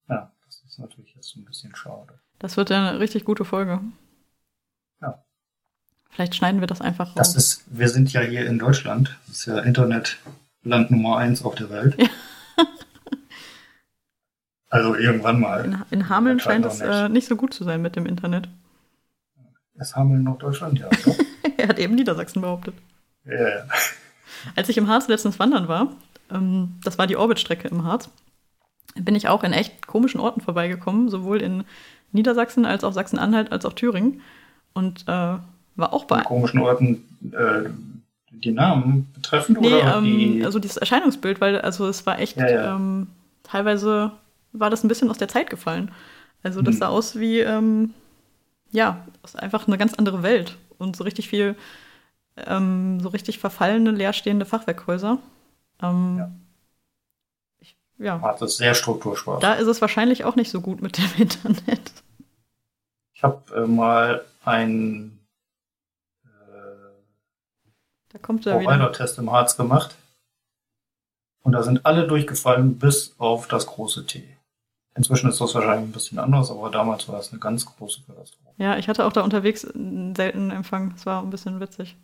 Ja, 0.09 0.31
das 0.45 0.63
ist 0.75 0.79
natürlich 0.79 1.15
jetzt 1.15 1.35
ein 1.37 1.45
bisschen 1.45 1.73
schade. 1.73 2.19
Das 2.39 2.57
wird 2.57 2.69
ja 2.69 2.89
eine 2.89 2.99
richtig 2.99 3.23
gute 3.23 3.45
Folge. 3.45 3.79
Ja. 5.01 5.23
Vielleicht 6.09 6.35
schneiden 6.35 6.59
wir 6.59 6.67
das 6.67 6.81
einfach 6.81 7.09
raus. 7.09 7.15
Das 7.15 7.35
ist, 7.35 7.63
wir 7.67 7.87
sind 7.87 8.11
ja 8.11 8.21
hier 8.21 8.45
in 8.45 8.59
Deutschland. 8.59 9.17
Das 9.25 9.37
ist 9.37 9.45
ja 9.45 9.59
Internetland 9.59 10.91
Nummer 10.91 11.17
eins 11.17 11.43
auf 11.43 11.55
der 11.55 11.69
Welt. 11.69 11.95
Ja. 11.97 12.09
also 14.69 14.95
irgendwann 14.95 15.39
mal. 15.39 15.63
In, 15.63 15.81
in 15.91 16.09
Hameln 16.09 16.41
scheint 16.41 16.65
es 16.65 16.81
äh, 16.81 17.07
nicht 17.07 17.27
so 17.27 17.37
gut 17.37 17.53
zu 17.53 17.63
sein 17.63 17.81
mit 17.81 17.95
dem 17.95 18.05
Internet. 18.05 18.49
Ist 19.75 19.95
Hameln 19.95 20.23
noch 20.23 20.37
Deutschland? 20.37 20.79
Ja. 20.79 20.89
er 21.57 21.69
hat 21.69 21.79
eben 21.79 21.95
Niedersachsen 21.95 22.41
behauptet. 22.41 22.75
Ja, 23.23 23.47
ja. 23.47 23.65
Als 24.57 24.67
ich 24.67 24.77
im 24.77 24.89
Harz 24.89 25.07
letztens 25.07 25.39
wandern 25.39 25.69
war, 25.69 25.93
ähm, 26.29 26.79
das 26.83 26.97
war 26.97 27.07
die 27.07 27.15
Orbitstrecke 27.15 27.69
im 27.69 27.85
Harz, 27.85 28.09
bin 28.95 29.15
ich 29.15 29.27
auch 29.27 29.43
in 29.43 29.53
echt 29.53 29.87
komischen 29.87 30.19
Orten 30.19 30.41
vorbeigekommen, 30.41 31.09
sowohl 31.09 31.41
in 31.41 31.63
Niedersachsen 32.11 32.65
als 32.65 32.83
auch 32.83 32.93
Sachsen-Anhalt 32.93 33.51
als 33.51 33.65
auch 33.65 33.73
Thüringen. 33.73 34.21
Und 34.73 35.03
äh, 35.03 35.37
war 35.75 35.93
auch 35.93 36.05
bei. 36.05 36.19
In 36.19 36.23
komischen 36.23 36.59
Orten 36.61 37.03
äh, 37.31 37.69
die 38.31 38.51
Namen 38.51 39.09
betreffend? 39.13 39.61
Nee, 39.61 39.73
oder 39.73 39.97
ähm, 39.97 40.03
die... 40.03 40.45
also 40.45 40.59
dieses 40.59 40.77
Erscheinungsbild, 40.77 41.41
weil 41.41 41.59
also 41.59 41.87
es 41.87 42.05
war 42.05 42.19
echt, 42.19 42.37
ja, 42.37 42.49
ja. 42.49 42.75
Ähm, 42.75 43.07
teilweise 43.43 44.11
war 44.53 44.69
das 44.69 44.83
ein 44.83 44.87
bisschen 44.87 45.09
aus 45.09 45.17
der 45.17 45.27
Zeit 45.27 45.49
gefallen. 45.49 45.91
Also 46.43 46.61
das 46.61 46.75
hm. 46.75 46.79
sah 46.79 46.87
aus 46.87 47.19
wie, 47.19 47.39
ähm, 47.39 47.93
ja, 48.71 49.05
einfach 49.35 49.67
eine 49.67 49.77
ganz 49.77 49.93
andere 49.93 50.23
Welt 50.23 50.57
und 50.77 50.95
so 50.95 51.03
richtig 51.03 51.27
viel, 51.29 51.55
ähm, 52.37 52.99
so 52.99 53.09
richtig 53.09 53.39
verfallene, 53.39 53.91
leerstehende 53.91 54.45
Fachwerkhäuser. 54.45 55.17
Ähm, 55.81 56.15
ja. 56.17 56.31
Ja. 57.97 58.21
Hat 58.21 58.41
es 58.41 58.57
sehr 58.57 58.73
strukturschwach. 58.73 59.39
Da 59.39 59.53
ist 59.53 59.67
es 59.67 59.81
wahrscheinlich 59.81 60.25
auch 60.25 60.35
nicht 60.35 60.51
so 60.51 60.61
gut 60.61 60.81
mit 60.81 60.97
dem 60.97 61.09
Internet. 61.17 61.91
Ich 63.13 63.23
habe 63.23 63.41
äh, 63.55 63.67
mal 63.67 64.25
ein 64.43 65.19
äh, 66.23 66.27
da 68.09 68.19
kommt 68.19 68.45
er 68.45 68.91
test 68.91 69.17
im 69.17 69.31
Harz 69.31 69.55
gemacht. 69.55 69.95
Und 71.43 71.51
da 71.51 71.61
sind 71.61 71.85
alle 71.85 72.07
durchgefallen, 72.07 72.79
bis 72.79 73.15
auf 73.19 73.47
das 73.47 73.67
große 73.67 74.05
T. 74.07 74.35
Inzwischen 74.95 75.29
ist 75.29 75.39
das 75.39 75.53
wahrscheinlich 75.53 75.89
ein 75.89 75.91
bisschen 75.91 76.19
anders, 76.19 76.49
aber 76.49 76.71
damals 76.71 77.07
war 77.07 77.19
es 77.19 77.31
eine 77.31 77.39
ganz 77.39 77.65
große 77.65 78.01
Katastrophe. 78.07 78.53
Ja, 78.57 78.77
ich 78.77 78.87
hatte 78.87 79.05
auch 79.05 79.13
da 79.13 79.21
unterwegs 79.21 79.65
einen 79.65 80.15
seltenen 80.15 80.51
Empfang. 80.51 80.93
Es 80.95 81.05
war 81.05 81.21
ein 81.21 81.29
bisschen 81.29 81.59
witzig. 81.59 81.97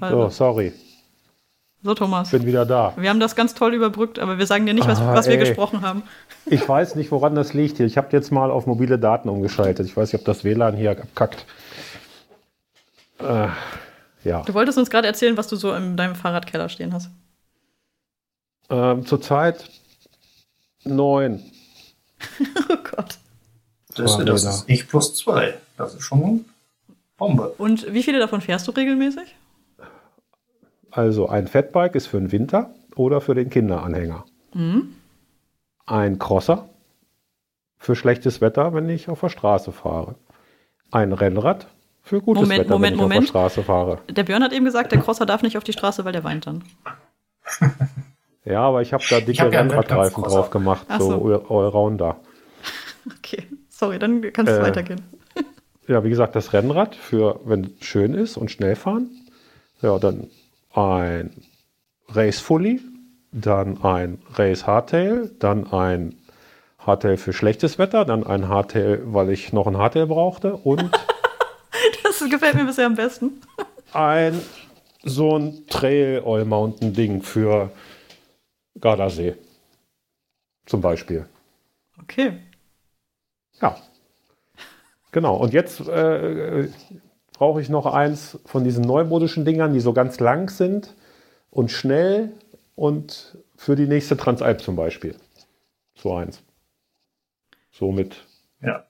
Also, 0.00 0.22
so, 0.22 0.28
sorry. 0.30 0.72
So, 1.84 1.94
Thomas. 1.94 2.30
Bin 2.30 2.46
wieder 2.46 2.64
da. 2.64 2.94
Wir 2.96 3.10
haben 3.10 3.20
das 3.20 3.36
ganz 3.36 3.52
toll 3.52 3.74
überbrückt, 3.74 4.18
aber 4.18 4.38
wir 4.38 4.46
sagen 4.46 4.64
dir 4.64 4.72
nicht, 4.72 4.88
was, 4.88 5.00
ah, 5.00 5.14
was 5.14 5.28
wir 5.28 5.36
gesprochen 5.36 5.82
haben. 5.82 6.02
Ich 6.46 6.66
weiß 6.66 6.94
nicht, 6.94 7.12
woran 7.12 7.34
das 7.34 7.52
liegt 7.52 7.76
hier. 7.76 7.84
Ich 7.84 7.98
habe 7.98 8.08
jetzt 8.12 8.32
mal 8.32 8.50
auf 8.50 8.66
mobile 8.66 8.98
Daten 8.98 9.28
umgeschaltet. 9.28 9.86
Ich 9.86 9.94
weiß 9.94 10.10
nicht, 10.10 10.20
ob 10.22 10.24
das 10.24 10.44
WLAN 10.44 10.74
hier 10.74 10.92
abkackt. 10.92 11.44
Äh, 13.18 13.48
ja. 14.24 14.42
Du 14.46 14.54
wolltest 14.54 14.78
uns 14.78 14.88
gerade 14.88 15.06
erzählen, 15.06 15.36
was 15.36 15.48
du 15.48 15.56
so 15.56 15.74
in 15.74 15.98
deinem 15.98 16.14
Fahrradkeller 16.14 16.70
stehen 16.70 16.94
hast. 16.94 17.10
Ähm, 18.70 19.04
zurzeit 19.04 19.68
neun. 20.84 21.42
oh 22.70 22.76
Gott. 22.96 23.18
Das, 23.94 24.16
das 24.24 24.44
ist 24.44 24.64
ich 24.68 24.88
plus 24.88 25.14
zwei. 25.16 25.52
Das 25.76 25.94
ist 25.94 26.02
schon 26.02 26.46
Bombe. 27.18 27.54
Und 27.58 27.92
wie 27.92 28.02
viele 28.02 28.20
davon 28.20 28.40
fährst 28.40 28.66
du 28.66 28.70
regelmäßig? 28.70 29.34
Also 30.96 31.28
ein 31.28 31.48
Fatbike 31.48 31.96
ist 31.96 32.06
für 32.06 32.18
den 32.18 32.30
Winter 32.30 32.72
oder 32.94 33.20
für 33.20 33.34
den 33.34 33.50
Kinderanhänger. 33.50 34.24
Mhm. 34.54 34.94
Ein 35.86 36.18
Crosser 36.18 36.68
für 37.78 37.96
schlechtes 37.96 38.40
Wetter, 38.40 38.72
wenn 38.74 38.88
ich 38.88 39.08
auf 39.08 39.20
der 39.20 39.28
Straße 39.28 39.72
fahre. 39.72 40.14
Ein 40.92 41.12
Rennrad 41.12 41.66
für 42.02 42.20
gutes 42.20 42.42
Moment, 42.42 42.60
Wetter, 42.60 42.70
Moment, 42.74 42.92
wenn 42.92 42.94
ich 42.94 43.00
auf 43.02 43.08
Moment. 43.08 43.22
der 43.24 43.28
Straße 43.28 43.62
fahre. 43.64 43.98
Der 44.08 44.22
Björn 44.22 44.42
hat 44.44 44.52
eben 44.52 44.64
gesagt, 44.64 44.92
der 44.92 45.00
Crosser 45.00 45.26
darf 45.26 45.42
nicht 45.42 45.56
auf 45.58 45.64
die 45.64 45.72
Straße, 45.72 46.04
weil 46.04 46.12
der 46.12 46.22
weint 46.22 46.46
dann. 46.46 46.62
Ja, 48.44 48.60
aber 48.60 48.82
ich 48.82 48.92
habe 48.92 49.02
da 49.10 49.20
dicke 49.20 49.42
hab 49.42 49.52
ja 49.52 49.60
Rennradreifen 49.60 50.22
drauf 50.22 50.50
gemacht, 50.50 50.86
Ach 50.88 51.00
so 51.00 51.10
so. 51.10 51.24
All- 51.24 51.64
Allrounder. 51.66 52.16
Okay, 53.18 53.46
sorry, 53.68 53.98
dann 53.98 54.22
kannst 54.32 54.50
du 54.52 54.58
Äh, 54.58 54.62
weitergehen. 54.62 55.02
Ja, 55.88 56.02
wie 56.04 56.08
gesagt, 56.08 56.34
das 56.36 56.54
Rennrad 56.54 56.94
für, 56.94 57.38
wenn 57.44 57.64
es 57.78 57.86
schön 57.86 58.14
ist 58.14 58.38
und 58.38 58.50
schnell 58.50 58.76
fahren. 58.76 59.10
Ja, 59.82 59.98
dann 59.98 60.30
ein 60.74 61.30
Race 62.08 62.40
Fully, 62.40 62.80
dann 63.32 63.82
ein 63.82 64.22
Race 64.34 64.66
Hardtail, 64.66 65.30
dann 65.38 65.72
ein 65.72 66.16
Hardtail 66.78 67.16
für 67.16 67.32
schlechtes 67.32 67.78
Wetter, 67.78 68.04
dann 68.04 68.26
ein 68.26 68.48
Hardtail, 68.48 69.00
weil 69.06 69.30
ich 69.30 69.52
noch 69.52 69.66
ein 69.66 69.78
Hardtail 69.78 70.06
brauchte 70.06 70.56
und 70.56 70.90
Das 72.02 72.30
gefällt 72.30 72.54
mir 72.54 72.64
bisher 72.64 72.86
am 72.86 72.94
besten. 72.94 73.40
ein 73.92 74.40
so 75.02 75.36
ein 75.36 75.66
Trail 75.66 76.22
All 76.24 76.44
Mountain 76.44 76.92
Ding 76.94 77.22
für 77.22 77.70
Gardasee. 78.80 79.34
Zum 80.66 80.80
Beispiel. 80.80 81.26
Okay. 82.00 82.38
Ja. 83.60 83.76
Genau. 85.12 85.36
Und 85.36 85.52
jetzt 85.52 85.80
äh, 85.80 86.68
brauche 87.34 87.60
ich 87.60 87.68
noch 87.68 87.86
eins 87.86 88.38
von 88.46 88.64
diesen 88.64 88.84
neumodischen 88.84 89.44
Dingern, 89.44 89.72
die 89.74 89.80
so 89.80 89.92
ganz 89.92 90.18
lang 90.20 90.48
sind 90.48 90.94
und 91.50 91.70
schnell 91.70 92.32
und 92.74 93.36
für 93.56 93.76
die 93.76 93.86
nächste 93.86 94.16
Transalp 94.16 94.60
zum 94.60 94.76
Beispiel. 94.76 95.14
So 95.94 96.14
eins. 96.14 96.42
So 97.70 97.92
mit. 97.92 98.24
Ja. 98.60 98.84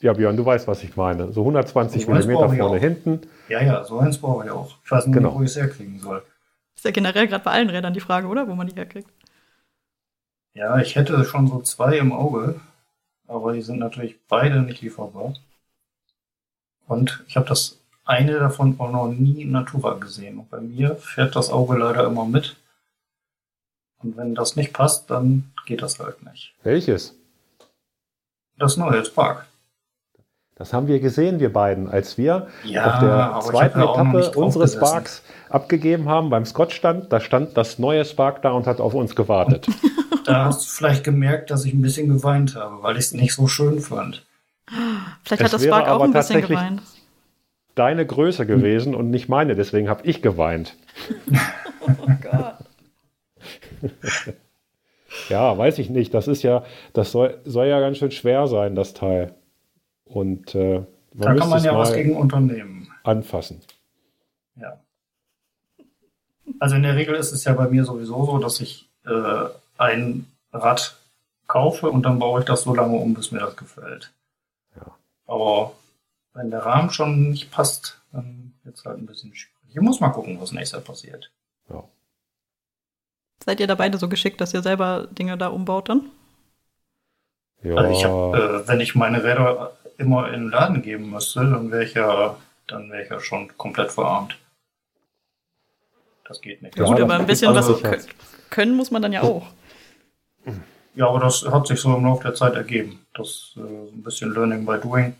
Ja, 0.00 0.12
Björn, 0.12 0.36
du 0.36 0.44
weißt, 0.44 0.68
was 0.68 0.82
ich 0.82 0.96
meine. 0.96 1.32
So 1.32 1.40
120 1.42 2.02
Ich 2.02 2.08
weiß, 2.08 2.26
Millimeter 2.26 2.46
brauche 2.46 2.54
ich 2.54 2.60
vorne, 2.60 2.78
hinten. 2.78 3.20
Ja, 3.48 3.62
ja, 3.62 3.84
so 3.84 3.98
eins 3.98 4.18
brauche 4.18 4.44
ich 4.44 4.50
auch. 4.50 4.76
Ich 4.84 4.90
weiß 4.90 5.06
nicht, 5.06 5.14
Genau. 5.16 5.34
wo 5.34 5.42
ich 5.42 5.50
es 5.50 5.56
herkriegen 5.56 5.98
soll. 5.98 6.22
Ist 6.76 6.84
ja 6.84 6.90
generell 6.90 7.26
gerade 7.26 7.44
bei 7.44 7.52
allen 7.52 7.70
Rädern 7.70 7.94
die 7.94 8.00
Frage, 8.00 8.26
oder? 8.26 8.48
Wo 8.48 8.54
man 8.54 8.66
die 8.66 8.74
herkriegt. 8.74 9.08
Ja, 10.52 10.78
ich 10.78 10.94
hätte 10.96 11.24
schon 11.24 11.46
so 11.46 11.60
zwei 11.62 11.96
im 11.98 12.12
Auge, 12.12 12.60
aber 13.26 13.52
die 13.52 13.62
sind 13.62 13.78
natürlich 13.78 14.16
beide 14.28 14.62
nicht 14.62 14.82
lieferbar. 14.82 15.34
Und 16.86 17.24
ich 17.26 17.36
habe 17.36 17.46
das 17.46 17.78
eine 18.04 18.38
davon 18.38 18.78
auch 18.78 18.90
noch 18.90 19.08
nie 19.08 19.42
in 19.42 19.52
Natura 19.52 19.94
gesehen. 19.94 20.38
Und 20.38 20.50
bei 20.50 20.60
mir 20.60 20.96
fährt 20.96 21.36
das 21.36 21.50
Auge 21.50 21.76
leider 21.76 22.04
immer 22.06 22.26
mit. 22.26 22.56
Und 24.02 24.16
wenn 24.16 24.34
das 24.34 24.56
nicht 24.56 24.72
passt, 24.72 25.10
dann 25.10 25.52
geht 25.66 25.80
das 25.82 25.98
halt 25.98 26.22
nicht. 26.24 26.54
Welches? 26.62 27.14
Das 28.58 28.76
neue 28.76 29.04
Spark. 29.04 29.46
Das 30.56 30.72
haben 30.72 30.86
wir 30.86 31.00
gesehen, 31.00 31.40
wir 31.40 31.52
beiden, 31.52 31.88
als 31.88 32.16
wir 32.16 32.46
Ja, 32.62 33.32
auf 33.34 33.44
der 33.48 33.50
zweiten 33.50 33.80
Etappe 33.80 34.30
unsere 34.38 34.64
gesessen. 34.64 34.78
Sparks 34.86 35.22
abgegeben 35.48 36.08
haben 36.08 36.30
beim 36.30 36.44
Scott-Stand. 36.44 37.12
Da 37.12 37.18
stand 37.18 37.56
das 37.56 37.80
neue 37.80 38.04
Spark 38.04 38.42
da 38.42 38.52
und 38.52 38.66
hat 38.66 38.80
auf 38.80 38.94
uns 38.94 39.16
gewartet. 39.16 39.66
Da 40.26 40.46
hast 40.46 40.64
du 40.64 40.70
vielleicht 40.70 41.04
gemerkt, 41.04 41.50
dass 41.50 41.66
ich 41.66 41.74
ein 41.74 41.82
bisschen 41.82 42.08
geweint 42.08 42.54
habe, 42.56 42.82
weil 42.82 42.94
ich 42.96 43.04
es 43.04 43.12
nicht 43.12 43.34
so 43.34 43.46
schön 43.46 43.80
fand. 43.82 44.24
Vielleicht 44.66 45.40
Es 45.42 45.44
hat 45.46 45.52
das 45.52 45.62
wäre 45.62 45.74
Spark 45.74 45.88
auch 45.88 45.94
aber 45.96 46.04
ein 46.04 46.12
bisschen 46.12 46.40
tatsächlich- 46.40 46.58
geweint. 46.58 46.82
Deine 47.74 48.06
Größe 48.06 48.46
gewesen 48.46 48.94
und 48.94 49.10
nicht 49.10 49.28
meine, 49.28 49.56
deswegen 49.56 49.88
habe 49.88 50.06
ich 50.06 50.22
geweint. 50.22 50.76
Oh 51.80 51.88
Gott. 52.22 52.54
Ja, 55.28 55.56
weiß 55.58 55.78
ich 55.78 55.90
nicht. 55.90 56.14
Das 56.14 56.28
ist 56.28 56.42
ja, 56.42 56.64
das 56.92 57.10
soll, 57.10 57.38
soll 57.44 57.66
ja 57.66 57.80
ganz 57.80 57.98
schön 57.98 58.10
schwer 58.12 58.46
sein, 58.46 58.74
das 58.74 58.94
Teil. 58.94 59.34
Und 60.04 60.54
äh, 60.54 60.82
man 61.14 61.20
Da 61.20 61.34
kann 61.34 61.48
man 61.48 61.58
es 61.58 61.64
ja 61.64 61.76
was 61.76 61.92
gegen 61.94 62.16
unternehmen. 62.16 62.88
anfassen. 63.02 63.60
Ja. 64.56 64.78
Also 66.60 66.76
in 66.76 66.82
der 66.84 66.94
Regel 66.96 67.14
ist 67.16 67.32
es 67.32 67.44
ja 67.44 67.52
bei 67.54 67.68
mir 67.68 67.84
sowieso 67.84 68.24
so, 68.24 68.38
dass 68.38 68.60
ich 68.60 68.88
äh, 69.06 69.46
ein 69.78 70.26
Rad 70.52 70.96
kaufe 71.48 71.90
und 71.90 72.02
dann 72.06 72.18
baue 72.18 72.40
ich 72.40 72.46
das 72.46 72.62
so 72.62 72.74
lange 72.74 72.96
um, 72.96 73.14
bis 73.14 73.32
mir 73.32 73.40
das 73.40 73.56
gefällt. 73.56 74.12
Aber 75.26 75.72
wenn 76.34 76.50
der 76.50 76.60
Rahmen 76.64 76.90
schon 76.90 77.30
nicht 77.30 77.50
passt, 77.50 78.00
dann 78.12 78.54
wird 78.64 78.76
es 78.76 78.84
halt 78.84 78.98
ein 78.98 79.06
bisschen 79.06 79.34
schwierig. 79.34 79.54
Ich 79.70 79.80
muss 79.80 80.00
mal 80.00 80.10
gucken, 80.10 80.40
was 80.40 80.52
nächstes 80.52 80.78
Jahr 80.78 80.82
passiert. 80.84 81.30
Ja. 81.68 81.84
Seid 83.44 83.60
ihr 83.60 83.66
da 83.66 83.74
beide 83.74 83.98
so 83.98 84.08
geschickt, 84.08 84.40
dass 84.40 84.54
ihr 84.54 84.62
selber 84.62 85.06
Dinge 85.10 85.36
da 85.36 85.48
umbaut 85.48 85.88
dann? 85.88 86.10
Ja, 87.62 87.76
Also 87.76 87.92
ich 87.92 88.04
hab, 88.04 88.34
äh, 88.34 88.68
wenn 88.68 88.80
ich 88.80 88.94
meine 88.94 89.22
Räder 89.24 89.76
immer 89.98 90.28
in 90.28 90.42
den 90.44 90.50
Laden 90.50 90.82
geben 90.82 91.10
müsste, 91.10 91.40
dann 91.40 91.70
wäre 91.70 91.84
ich 91.84 91.94
ja, 91.94 92.36
dann 92.66 92.90
wäre 92.90 93.02
ich 93.04 93.10
ja 93.10 93.20
schon 93.20 93.56
komplett 93.56 93.90
verarmt. 93.92 94.36
Das 96.26 96.40
geht 96.40 96.62
nicht. 96.62 96.76
Ja, 96.78 96.84
Gut, 96.84 97.00
aber 97.00 97.14
ein 97.14 97.26
bisschen 97.26 97.54
was 97.54 97.68
kö- 97.68 98.08
können 98.50 98.76
muss 98.76 98.90
man 98.90 99.02
dann 99.02 99.12
ja 99.12 99.22
auch. 99.22 99.46
Ja, 100.94 101.08
aber 101.08 101.20
das 101.20 101.44
hat 101.44 101.66
sich 101.66 101.80
so 101.80 101.94
im 101.94 102.04
Laufe 102.04 102.22
der 102.22 102.34
Zeit 102.34 102.54
ergeben. 102.54 103.04
Das 103.14 103.54
äh, 103.56 103.60
ein 103.60 104.02
bisschen 104.02 104.32
Learning 104.32 104.64
by 104.64 104.78
Doing, 104.80 105.06
ein 105.06 105.16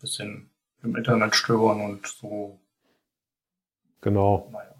bisschen 0.00 0.50
im 0.82 0.96
Internet 0.96 1.34
stöbern 1.34 1.80
und 1.80 2.06
so, 2.06 2.58
genau. 4.00 4.48
naja, 4.52 4.74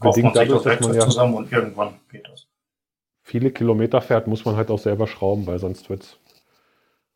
kauft 0.00 0.16
Bedingt 0.16 0.34
man 0.34 0.34
sich 0.34 0.48
dadurch, 0.48 0.64
das 0.64 0.72
Werkzeug 0.72 0.94
ja 0.96 1.00
zusammen 1.02 1.34
und 1.34 1.52
irgendwann 1.52 2.00
geht 2.10 2.26
das. 2.28 2.46
viele 3.22 3.50
Kilometer 3.50 4.00
fährt, 4.00 4.26
muss 4.26 4.44
man 4.44 4.56
halt 4.56 4.70
auch 4.70 4.78
selber 4.78 5.06
schrauben, 5.06 5.46
weil 5.46 5.58
sonst 5.58 5.90
wird 5.90 6.02
es 6.02 6.16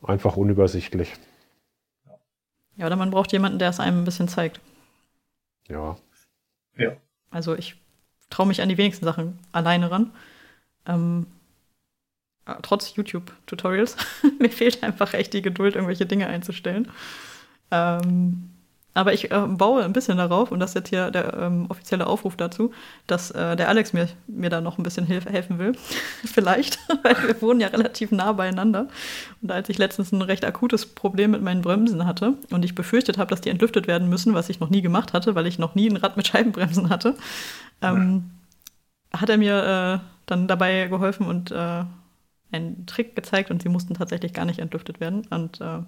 einfach 0.03 0.37
unübersichtlich. 0.37 1.15
Ja, 2.77 2.87
oder 2.87 2.97
man 2.97 3.11
braucht 3.11 3.33
jemanden, 3.33 3.59
der 3.59 3.71
es 3.71 3.81
einem 3.81 4.03
ein 4.03 4.05
bisschen 4.05 4.29
zeigt. 4.29 4.61
Ja. 5.69 5.97
Ja. 6.77 6.93
Also 7.31 7.55
ich 7.55 7.77
traue 8.29 8.47
mich 8.47 8.61
an 8.61 8.69
die 8.69 8.79
wenigsten 8.79 9.05
Sachen 9.05 9.39
alleine 9.53 9.91
ran. 9.91 10.13
Ähm, 10.87 11.27
äh, 11.27 11.36
trotz 12.63 12.95
YouTube-Tutorials. 12.97 13.97
Mir 14.39 14.51
fehlt 14.51 14.83
einfach 14.83 15.15
echt 15.15 15.33
die 15.33 15.43
Geduld, 15.43 15.75
irgendwelche 15.75 16.07
Dinge 16.07 16.27
einzustellen. 16.29 16.89
Ähm, 17.71 18.51
aber 18.97 19.13
ich 19.13 19.31
äh, 19.31 19.47
baue 19.47 19.85
ein 19.85 19.93
bisschen 19.93 20.17
darauf, 20.17 20.51
und 20.51 20.59
das 20.59 20.71
ist 20.71 20.75
jetzt 20.75 20.89
hier 20.89 21.11
der 21.11 21.35
ähm, 21.35 21.67
offizielle 21.69 22.07
Aufruf 22.07 22.35
dazu, 22.35 22.73
dass 23.07 23.31
äh, 23.31 23.55
der 23.55 23.69
Alex 23.69 23.93
mir, 23.93 24.09
mir 24.27 24.49
da 24.49 24.63
noch 24.63 24.79
ein 24.79 24.83
bisschen 24.85 25.05
hilf 25.05 25.27
helfen 25.27 25.59
will. 25.59 25.73
Vielleicht, 26.25 26.79
weil 27.03 27.15
wir 27.27 27.43
wohnen 27.43 27.61
ja 27.61 27.69
relativ 27.69 28.11
nah 28.11 28.33
beieinander. 28.33 28.89
Und 29.43 29.53
als 29.53 29.69
ich 29.69 29.77
letztens 29.77 30.13
ein 30.13 30.23
recht 30.23 30.47
akutes 30.47 30.87
Problem 30.87 31.33
mit 31.33 31.43
meinen 31.43 31.61
Bremsen 31.61 32.07
hatte 32.07 32.39
und 32.51 32.65
ich 32.65 32.75
befürchtet 32.75 33.19
habe, 33.19 33.29
dass 33.29 33.43
die 33.43 33.51
entlüftet 33.51 33.87
werden 33.87 34.09
müssen, 34.09 34.33
was 34.33 34.49
ich 34.49 34.61
noch 34.61 34.71
nie 34.71 34.81
gemacht 34.81 35.13
hatte, 35.13 35.35
weil 35.35 35.47
ich 35.47 35.59
noch 35.59 35.75
nie 35.75 35.91
ein 35.91 35.97
Rad 35.97 36.17
mit 36.17 36.27
Scheibenbremsen 36.27 36.89
hatte, 36.89 37.17
ähm, 37.83 38.31
hat 39.13 39.29
er 39.29 39.37
mir 39.37 40.01
äh, 40.03 40.07
dann 40.25 40.49
dabei 40.49 40.87
geholfen 40.87 41.27
und 41.27 41.51
äh, 41.51 41.85
einen 42.57 42.87
Trick 42.87 43.15
gezeigt 43.15 43.51
und 43.51 43.63
sie 43.63 43.69
mussten 43.69 43.95
tatsächlich 43.95 44.33
gar 44.33 44.45
nicht 44.45 44.59
entlüftet 44.59 45.01
werden. 45.01 45.27
Und 45.31 45.61
äh, 45.61 45.79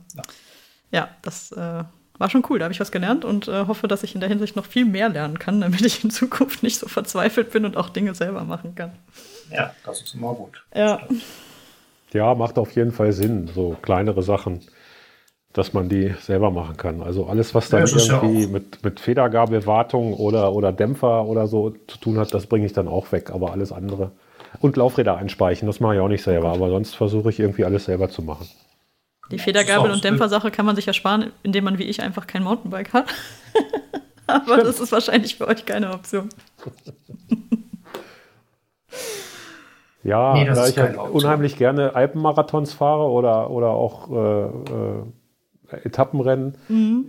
ja. 0.92 1.08
das 1.22 1.52
äh, 1.52 1.84
war 2.18 2.30
schon 2.30 2.44
cool. 2.50 2.58
Da 2.58 2.64
habe 2.64 2.72
ich 2.72 2.80
was 2.80 2.92
gelernt 2.92 3.24
und 3.24 3.48
äh, 3.48 3.66
hoffe, 3.66 3.88
dass 3.88 4.02
ich 4.02 4.14
in 4.14 4.20
der 4.20 4.28
Hinsicht 4.28 4.56
noch 4.56 4.66
viel 4.66 4.84
mehr 4.84 5.08
lernen 5.08 5.38
kann, 5.38 5.60
damit 5.62 5.80
ich 5.84 6.04
in 6.04 6.10
Zukunft 6.10 6.62
nicht 6.62 6.78
so 6.78 6.88
verzweifelt 6.88 7.50
bin 7.52 7.64
und 7.64 7.76
auch 7.76 7.88
Dinge 7.90 8.14
selber 8.14 8.44
machen 8.44 8.74
kann. 8.74 8.92
Ja, 9.50 9.72
das 9.84 10.02
ist 10.02 10.14
immer 10.14 10.34
gut. 10.34 10.64
Ja. 10.74 11.00
ja, 12.12 12.34
macht 12.34 12.58
auf 12.58 12.72
jeden 12.72 12.92
Fall 12.92 13.12
Sinn, 13.12 13.48
so 13.54 13.76
kleinere 13.82 14.22
Sachen, 14.22 14.60
dass 15.52 15.72
man 15.72 15.88
die 15.88 16.14
selber 16.20 16.50
machen 16.50 16.76
kann. 16.76 17.02
Also 17.02 17.26
alles, 17.26 17.54
was 17.54 17.68
dann 17.70 17.86
Ja, 17.86 17.96
ja 17.96 18.22
irgendwie 18.22 18.46
auch- 18.46 18.50
mit, 18.50 18.84
mit 18.84 19.00
Federgabelwartung 19.00 20.12
oder, 20.14 20.52
oder 20.52 20.72
Dämpfer 20.72 21.24
oder 21.24 21.46
so 21.46 21.70
zu 21.86 21.98
tun 21.98 22.18
hat, 22.18 22.34
das 22.34 22.46
bringe 22.46 22.66
ich 22.66 22.72
dann 22.72 22.88
auch 22.88 23.12
weg, 23.12 23.30
aber 23.30 23.52
alles 23.52 23.72
andere. 23.72 24.12
Und 24.60 24.76
Laufräder 24.76 25.16
einspeichen, 25.16 25.66
das 25.66 25.80
mache 25.80 25.94
ich 25.94 26.00
auch 26.00 26.08
nicht 26.08 26.22
selber, 26.22 26.50
aber 26.52 26.68
sonst 26.70 26.96
versuche 26.96 27.30
ich 27.30 27.38
irgendwie 27.38 27.64
alles 27.64 27.84
selber 27.84 28.08
zu 28.08 28.22
machen. 28.22 28.48
Die 29.30 29.38
Federgabel- 29.38 29.90
und 29.90 30.02
Dämpfersache 30.02 30.50
kann 30.50 30.64
man 30.66 30.74
sich 30.74 30.86
ersparen, 30.88 31.32
indem 31.42 31.64
man 31.64 31.78
wie 31.78 31.84
ich 31.84 32.02
einfach 32.02 32.26
kein 32.26 32.42
Mountainbike 32.42 32.92
hat. 32.92 33.06
Aber 34.26 34.58
das 34.58 34.80
ist 34.80 34.92
wahrscheinlich 34.92 35.36
für 35.36 35.46
euch 35.48 35.64
keine 35.64 35.92
Option. 35.92 36.28
Ja, 40.04 40.34
Nee, 40.34 40.46
da 40.46 40.66
ich 40.66 40.78
Option. 40.78 41.10
unheimlich 41.10 41.56
gerne 41.56 41.94
Alpenmarathons 41.94 42.72
fahre 42.72 43.10
oder, 43.10 43.50
oder 43.50 43.70
auch 43.70 44.10
äh, 44.10 44.46
äh, 44.46 45.84
Etappenrennen, 45.84 46.54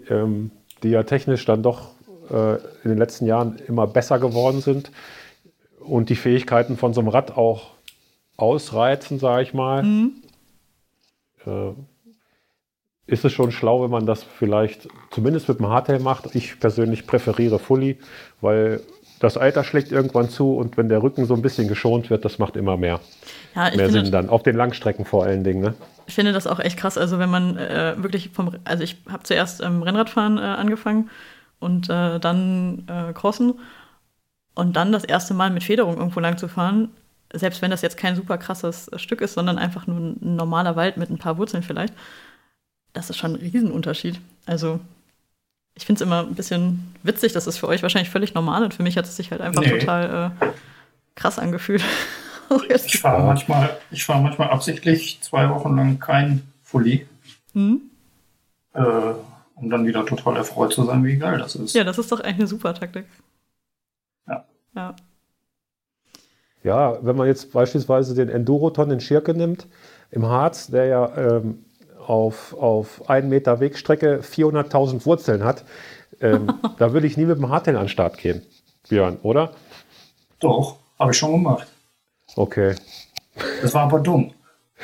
ähm, 0.10 0.52
die 0.84 0.89
ja 0.89 1.04
technisch 1.04 1.45
dann 1.45 1.64
doch 1.64 1.89
äh, 2.30 2.56
in 2.84 2.89
den 2.89 2.97
letzten 2.97 3.26
Jahren 3.26 3.58
immer 3.68 3.88
besser 3.88 4.20
geworden 4.20 4.62
sind 4.62 4.91
und 5.90 6.10
die 6.10 6.16
Fähigkeiten 6.16 6.78
von 6.78 6.94
so 6.94 7.02
einem 7.02 7.10
Rad 7.10 7.38
auch 7.38 7.72
ausreizen, 8.38 9.20
sage 9.20 9.44
ich 9.44 9.54
mal, 9.54 9.84
äh, 11.46 11.72
ist 13.08 13.26
es 13.26 13.32
schon 13.34 13.52
schlau, 13.52 13.84
wenn 13.84 13.90
man 13.90 14.06
das 14.06 14.24
vielleicht 14.24 14.88
zumindest 15.12 15.50
mit 15.50 15.60
dem 15.60 15.68
Hardtail 15.68 16.00
macht. 16.00 16.36
Ich 16.36 16.60
persönlich 16.60 17.08
präferiere 17.08 17.60
Fully, 17.60 17.98
weil 18.40 18.82
das 19.20 19.36
Alter 19.36 19.64
schlägt 19.64 19.92
irgendwann 19.92 20.30
zu 20.30 20.56
und 20.56 20.78
wenn 20.78 20.88
der 20.88 21.04
Rücken 21.04 21.26
so 21.26 21.34
ein 21.34 21.42
bisschen 21.42 21.68
geschont 21.68 22.10
wird, 22.10 22.24
das 22.24 22.40
macht 22.40 22.56
immer 22.56 22.78
mehr, 22.78 23.02
Ja, 23.56 23.64
mehr 23.64 23.72
finde, 23.72 23.92
Sinn 23.92 24.12
dann. 24.12 24.30
Auf 24.30 24.44
den 24.44 24.56
Langstrecken 24.56 25.06
vor 25.06 25.26
allen 25.26 25.44
Dingen. 25.44 25.62
Ne? 25.62 25.74
ich 26.10 26.16
finde 26.16 26.34
das 26.34 26.48
auch 26.48 26.60
echt 26.60 26.78
krass. 26.78 26.98
Also 26.98 27.20
wenn 27.20 27.30
man 27.30 27.56
äh, 27.58 27.94
wirklich 27.98 28.30
vom, 28.34 28.52
also 28.66 28.84
ich 28.84 28.98
habe 29.10 29.24
zuerst 29.24 29.62
ähm, 29.62 29.84
Rennradfahren 29.84 30.38
äh, 30.38 30.42
angefangen 30.42 31.10
und 31.60 31.88
äh, 31.90 32.20
dann 32.20 32.88
äh, 32.88 33.14
Crossen 33.14 33.54
und 34.60 34.76
dann 34.76 34.91
das 34.91 35.03
erste 35.03 35.34
Mal 35.34 35.49
mit 35.49 35.64
Federung 35.64 35.97
irgendwo 35.97 36.20
lang 36.20 36.38
zu 36.38 36.47
fahren, 36.47 36.89
selbst 37.34 37.62
wenn 37.62 37.72
das 37.72 37.82
jetzt 37.82 37.97
kein 37.97 38.16
super 38.16 38.38
krasses 38.38 38.89
Stück 38.97 39.22
ist, 39.22 39.34
sondern 39.34 39.57
einfach 39.57 39.88
nur 39.88 39.97
ein 39.99 40.36
normaler 40.36 40.76
Wald 40.76 40.97
mit 40.97 41.10
ein 41.10 41.18
paar 41.18 41.38
Wurzeln 41.38 41.64
vielleicht, 41.64 41.93
das 42.93 43.10
ist 43.10 43.18
schon 43.18 43.34
ein 43.36 43.41
Riesenunterschied. 43.41 44.20
Also 44.45 44.80
ich 45.76 45.86
finde 45.86 46.03
es 46.03 46.07
immer 46.07 46.22
ein 46.22 46.36
bisschen 46.36 46.93
witzig, 47.03 47.34
das 47.34 47.47
ist 47.47 47.57
für 47.57 47.68
euch 47.68 47.84
wahrscheinlich 47.84 48.10
völlig 48.10 48.34
normal 48.34 48.64
und 48.64 48.74
für 48.74 48.84
mich 48.84 48.97
hat 48.97 49.05
es 49.05 49.16
sich 49.16 49.32
halt 49.32 49.41
einfach 49.41 49.62
Nee. 49.62 49.80
total 49.80 50.32
äh, 50.41 50.45
krass 51.16 51.39
angefühlt. 51.39 51.84
Ich 52.68 52.99
fahre 52.99 53.22
manchmal, 53.24 53.78
ich 53.91 54.03
fahre 54.03 54.24
manchmal 54.24 54.49
absichtlich 54.49 55.20
zwei 55.22 55.47
Wochen 55.51 55.76
lang 55.76 55.99
kein 55.99 56.41
Fully, 56.64 57.05
hm? 57.53 57.82
äh, 58.74 58.82
um 59.53 59.70
dann 59.70 59.86
wieder 59.86 60.03
total 60.03 60.36
erfreut 60.38 60.74
zu 60.74 60.84
sein, 60.84 61.05
wie 61.05 61.18
geil 61.18 61.38
das 61.38 61.55
ist. 61.55 61.76
Ja, 61.76 61.84
das 61.84 61.99
ist 61.99 62.12
doch 62.12 62.22
eigentlich 62.22 62.38
eine 62.38 62.47
super 62.47 62.74
Taktik. 62.74 63.05
Ja. 64.76 64.82
Ja. 64.82 64.96
Ja, 66.64 66.98
wenn 67.02 67.16
man 67.16 67.28
jetzt 67.28 67.54
beispielsweise 67.54 68.16
den 68.16 68.30
Enduroton 68.30 68.92
in 68.92 69.00
Schirke 69.00 69.34
nimmt, 69.34 69.68
im 70.12 70.26
Harz, 70.26 70.68
der 70.68 70.86
ja 70.86 71.18
ähm, 71.18 71.64
auf, 72.06 72.54
auf 72.54 73.10
einen 73.10 73.30
Meter 73.30 73.60
Wegstrecke 73.60 74.20
400.000 74.22 75.06
Wurzeln 75.06 75.44
hat, 75.44 75.64
ähm, 76.20 76.52
da 76.78 76.92
würde 76.92 77.08
ich 77.08 77.16
nie 77.16 77.26
mit 77.26 77.38
dem 77.38 77.50
Hardtail 77.50 77.78
an 77.78 77.84
den 77.84 77.90
Start 77.90 78.18
gehen, 78.18 78.42
Björn, 78.90 79.18
oder? 79.24 79.54
Doch, 80.40 80.78
habe 81.00 81.12
ich 81.12 81.18
schon 81.18 81.32
gemacht. 81.32 81.68
Okay, 82.36 82.76
Das 83.62 83.74
war 83.74 83.84
aber 83.84 84.00
dumm. 84.00 84.34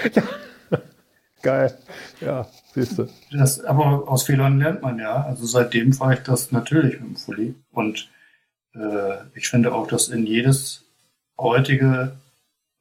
geil. 1.42 1.78
Ja, 2.22 2.48
siehst 2.74 2.98
du. 2.98 3.08
Das, 3.32 3.64
aber 3.64 4.08
aus 4.08 4.24
Fehlern 4.24 4.60
lernt 4.60 4.82
man 4.82 4.98
ja. 4.98 5.24
Also 5.24 5.46
seitdem 5.46 5.94
fahre 5.94 6.16
ich 6.16 6.22
das 6.22 6.52
natürlich 6.52 7.00
mit 7.00 7.10
dem 7.10 7.16
Fully. 7.16 7.56
Und 7.72 8.10
äh, 8.76 9.18
ich 9.36 9.50
finde 9.50 9.74
auch, 9.74 9.88
dass 9.88 10.10
in 10.10 10.26
jedes 10.26 10.84
heutige 11.38 12.16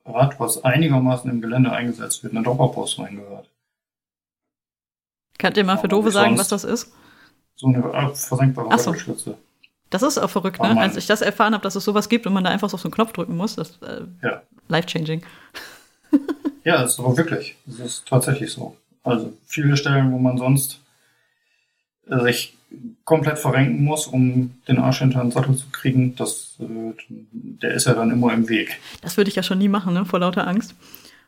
Rad, 0.06 0.38
was 0.38 0.64
einigermaßen 0.64 1.30
im 1.30 1.40
Gelände 1.40 1.72
eingesetzt 1.72 2.22
wird, 2.22 2.34
eine 2.34 2.42
Dropperpost 2.44 2.98
reingehört. 2.98 3.48
Könnt 5.38 5.56
ihr 5.56 5.64
mal 5.64 5.78
für 5.78 5.88
wie 5.90 6.10
sagen, 6.10 6.38
was 6.38 6.48
das 6.48 6.64
ist? 6.64 6.92
So 7.56 7.68
eine 7.68 7.78
äh, 7.78 8.14
versenkbare 8.14 8.68
Ach 8.70 8.78
so. 8.78 8.84
Sattelstütze. 8.90 9.36
Das 9.90 10.02
ist 10.02 10.18
auch 10.18 10.30
verrückt, 10.30 10.60
ne? 10.60 10.76
Als 10.80 10.96
ich 10.96 11.06
das 11.06 11.20
erfahren 11.20 11.54
habe, 11.54 11.62
dass 11.62 11.76
es 11.76 11.84
sowas 11.84 12.08
gibt 12.08 12.26
und 12.26 12.32
man 12.32 12.44
da 12.44 12.50
einfach 12.50 12.68
so 12.68 12.74
auf 12.74 12.80
so 12.80 12.88
einen 12.88 12.94
Knopf 12.94 13.12
drücken 13.12 13.36
muss, 13.36 13.54
das 13.56 13.70
ist 13.70 13.82
äh, 13.82 14.02
Ja. 14.22 14.42
life-changing. 14.68 15.24
Ja, 16.64 16.80
das 16.80 16.94
ist 16.94 16.98
aber 17.00 17.14
wirklich. 17.18 17.56
Das 17.66 17.78
ist 17.78 18.08
tatsächlich 18.08 18.50
so. 18.50 18.74
Also 19.02 19.34
viele 19.44 19.76
Stellen, 19.76 20.12
wo 20.12 20.18
man 20.18 20.38
sonst 20.38 20.80
äh, 22.08 22.20
sich 22.20 22.56
komplett 23.04 23.38
verrenken 23.38 23.84
muss, 23.84 24.06
um 24.06 24.54
den 24.68 24.78
Arsch 24.78 24.98
hinter 24.98 25.20
den 25.20 25.30
Sattel 25.30 25.56
zu 25.56 25.66
kriegen, 25.70 26.14
das, 26.16 26.56
äh, 26.60 26.92
der 27.08 27.74
ist 27.74 27.86
ja 27.86 27.94
dann 27.94 28.10
immer 28.10 28.32
im 28.32 28.48
Weg. 28.48 28.78
Das 29.02 29.16
würde 29.16 29.28
ich 29.28 29.36
ja 29.36 29.42
schon 29.42 29.58
nie 29.58 29.68
machen, 29.68 29.94
ne? 29.94 30.04
Vor 30.04 30.20
lauter 30.20 30.46
Angst. 30.46 30.74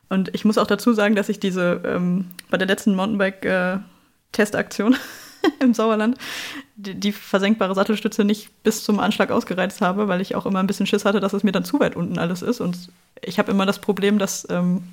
Und 0.09 0.35
ich 0.35 0.45
muss 0.45 0.59
auch 0.59 0.67
dazu 0.67 0.93
sagen, 0.93 1.17
dass 1.17 1.29
ich 1.29 1.41
diese 1.41 1.81
ähm, 1.85 2.27
bei 2.51 2.59
der 2.59 2.69
letzten 2.69 2.95
Mountainbike-Testaktion 2.95 4.97
im 5.61 5.75
Sauerland 5.75 6.17
die, 6.77 6.95
die 6.95 7.13
versenkbare 7.13 7.75
Sattelstütze 7.75 8.25
nicht 8.25 8.51
bis 8.63 8.85
zum 8.85 9.01
Anschlag 9.01 9.31
ausgereizt 9.31 9.81
habe, 9.81 10.09
weil 10.09 10.21
ich 10.21 10.35
auch 10.35 10.47
immer 10.47 10.61
ein 10.61 10.67
bisschen 10.67 10.87
Schiss 10.87 11.05
hatte, 11.05 11.21
dass 11.21 11.33
es 11.33 11.43
mir 11.43 11.53
dann 11.53 11.65
zu 11.65 11.81
weit 11.81 11.97
unten 11.97 12.19
alles 12.19 12.43
ist. 12.43 12.61
Und 12.61 12.91
ich 13.23 13.39
habe 13.39 13.51
immer 13.51 13.67
das 13.67 13.81
Problem, 13.81 14.19
dass 14.19 14.47
ähm, 14.51 14.85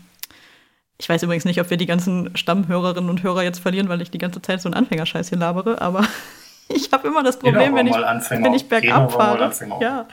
ich 0.98 1.10
weiß 1.10 1.24
übrigens 1.24 1.46
nicht, 1.46 1.60
ob 1.60 1.70
wir 1.70 1.78
die 1.78 1.86
ganzen 1.86 2.36
Stammhörerinnen 2.36 3.10
und 3.10 3.24
Hörer 3.24 3.44
jetzt 3.44 3.60
verlieren, 3.60 3.90
weil 3.90 4.02
ich 4.02 4.12
die 4.12 4.20
ganze 4.20 4.42
Zeit 4.42 4.62
so 4.62 4.68
einen 4.68 4.76
Anfängerscheiß 4.76 5.30
hier 5.30 5.38
labere, 5.38 5.82
aber 5.82 6.08
ich 6.76 6.92
habe 6.92 7.08
immer 7.08 7.24
das 7.24 7.40
Problem, 7.40 7.76
wenn 7.76 7.88
ich, 7.88 7.96
wenn 7.96 8.54
ich 8.54 8.68
bergab 8.68 9.12
fahre, 9.12 9.52
ja, 9.82 10.08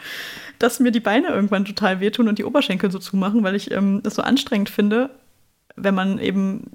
dass 0.59 0.81
mir 0.81 0.91
die 0.93 1.01
Beine 1.01 1.29
irgendwann 1.29 1.65
total 1.65 2.01
wehtun 2.01 2.29
und 2.29 2.39
die 2.39 2.45
Oberschenkel 2.45 2.91
so 2.91 2.99
zumachen, 2.99 3.43
weil 3.43 3.55
ich 3.55 3.71
ähm, 3.71 4.03
das 4.03 4.15
so 4.15 4.23
anstrengend 4.23 4.71
finde, 4.71 5.11
wenn 5.77 5.95
man 5.95 6.19
eben 6.19 6.71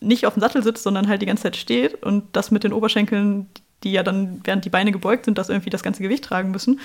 nicht 0.00 0.26
auf 0.26 0.34
dem 0.34 0.40
Sattel 0.40 0.62
sitzt, 0.62 0.82
sondern 0.82 1.08
halt 1.08 1.22
die 1.22 1.26
ganze 1.26 1.44
Zeit 1.44 1.56
steht 1.56 2.02
und 2.02 2.24
das 2.32 2.50
mit 2.50 2.64
den 2.64 2.72
Oberschenkeln, 2.72 3.46
die 3.84 3.92
ja 3.92 4.02
dann, 4.02 4.40
während 4.44 4.64
die 4.64 4.70
Beine 4.70 4.92
gebeugt 4.92 5.24
sind, 5.24 5.38
das 5.38 5.48
irgendwie 5.48 5.70
das 5.70 5.82
ganze 5.82 6.02
Gewicht 6.02 6.24
tragen 6.24 6.50
müssen. 6.50 6.80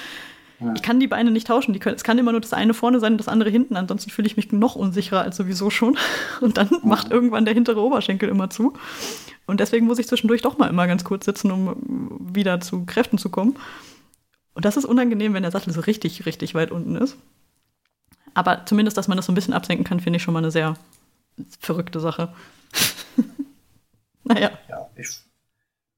Ja. 0.59 0.73
Ich 0.75 0.81
kann 0.81 0.99
die 0.99 1.07
Beine 1.07 1.31
nicht 1.31 1.47
tauschen. 1.47 1.77
Können, 1.79 1.95
es 1.95 2.03
kann 2.03 2.17
immer 2.17 2.31
nur 2.31 2.41
das 2.41 2.53
eine 2.53 2.73
vorne 2.73 2.99
sein 2.99 3.13
und 3.13 3.17
das 3.19 3.27
andere 3.27 3.49
hinten. 3.49 3.75
Ansonsten 3.75 4.09
fühle 4.09 4.27
ich 4.27 4.37
mich 4.37 4.51
noch 4.51 4.75
unsicherer 4.75 5.21
als 5.21 5.37
sowieso 5.37 5.69
schon. 5.69 5.97
Und 6.41 6.57
dann 6.57 6.69
macht 6.83 7.11
irgendwann 7.11 7.45
der 7.45 7.53
hintere 7.53 7.79
Oberschenkel 7.81 8.27
immer 8.27 8.49
zu. 8.49 8.73
Und 9.47 9.61
deswegen 9.61 9.87
muss 9.87 9.97
ich 9.97 10.07
zwischendurch 10.07 10.41
doch 10.41 10.57
mal 10.57 10.69
immer 10.69 10.87
ganz 10.87 11.03
kurz 11.05 11.25
sitzen, 11.25 11.51
um 11.51 12.35
wieder 12.35 12.59
zu 12.59 12.85
Kräften 12.85 13.17
zu 13.17 13.29
kommen. 13.29 13.57
Und 14.53 14.65
das 14.65 14.75
ist 14.75 14.85
unangenehm, 14.85 15.33
wenn 15.33 15.43
der 15.43 15.51
Sattel 15.51 15.73
so 15.73 15.81
richtig, 15.81 16.25
richtig 16.25 16.53
weit 16.53 16.69
unten 16.71 16.95
ist. 16.95 17.15
Aber 18.33 18.65
zumindest, 18.65 18.97
dass 18.97 19.07
man 19.07 19.15
das 19.15 19.25
so 19.25 19.31
ein 19.31 19.35
bisschen 19.35 19.53
absenken 19.53 19.85
kann, 19.85 19.99
finde 20.01 20.17
ich 20.17 20.23
schon 20.23 20.33
mal 20.33 20.39
eine 20.39 20.51
sehr 20.51 20.75
verrückte 21.59 21.99
Sache. 21.99 22.33
naja, 24.25 24.51
Ja, 24.67 24.89
ich, 24.95 25.21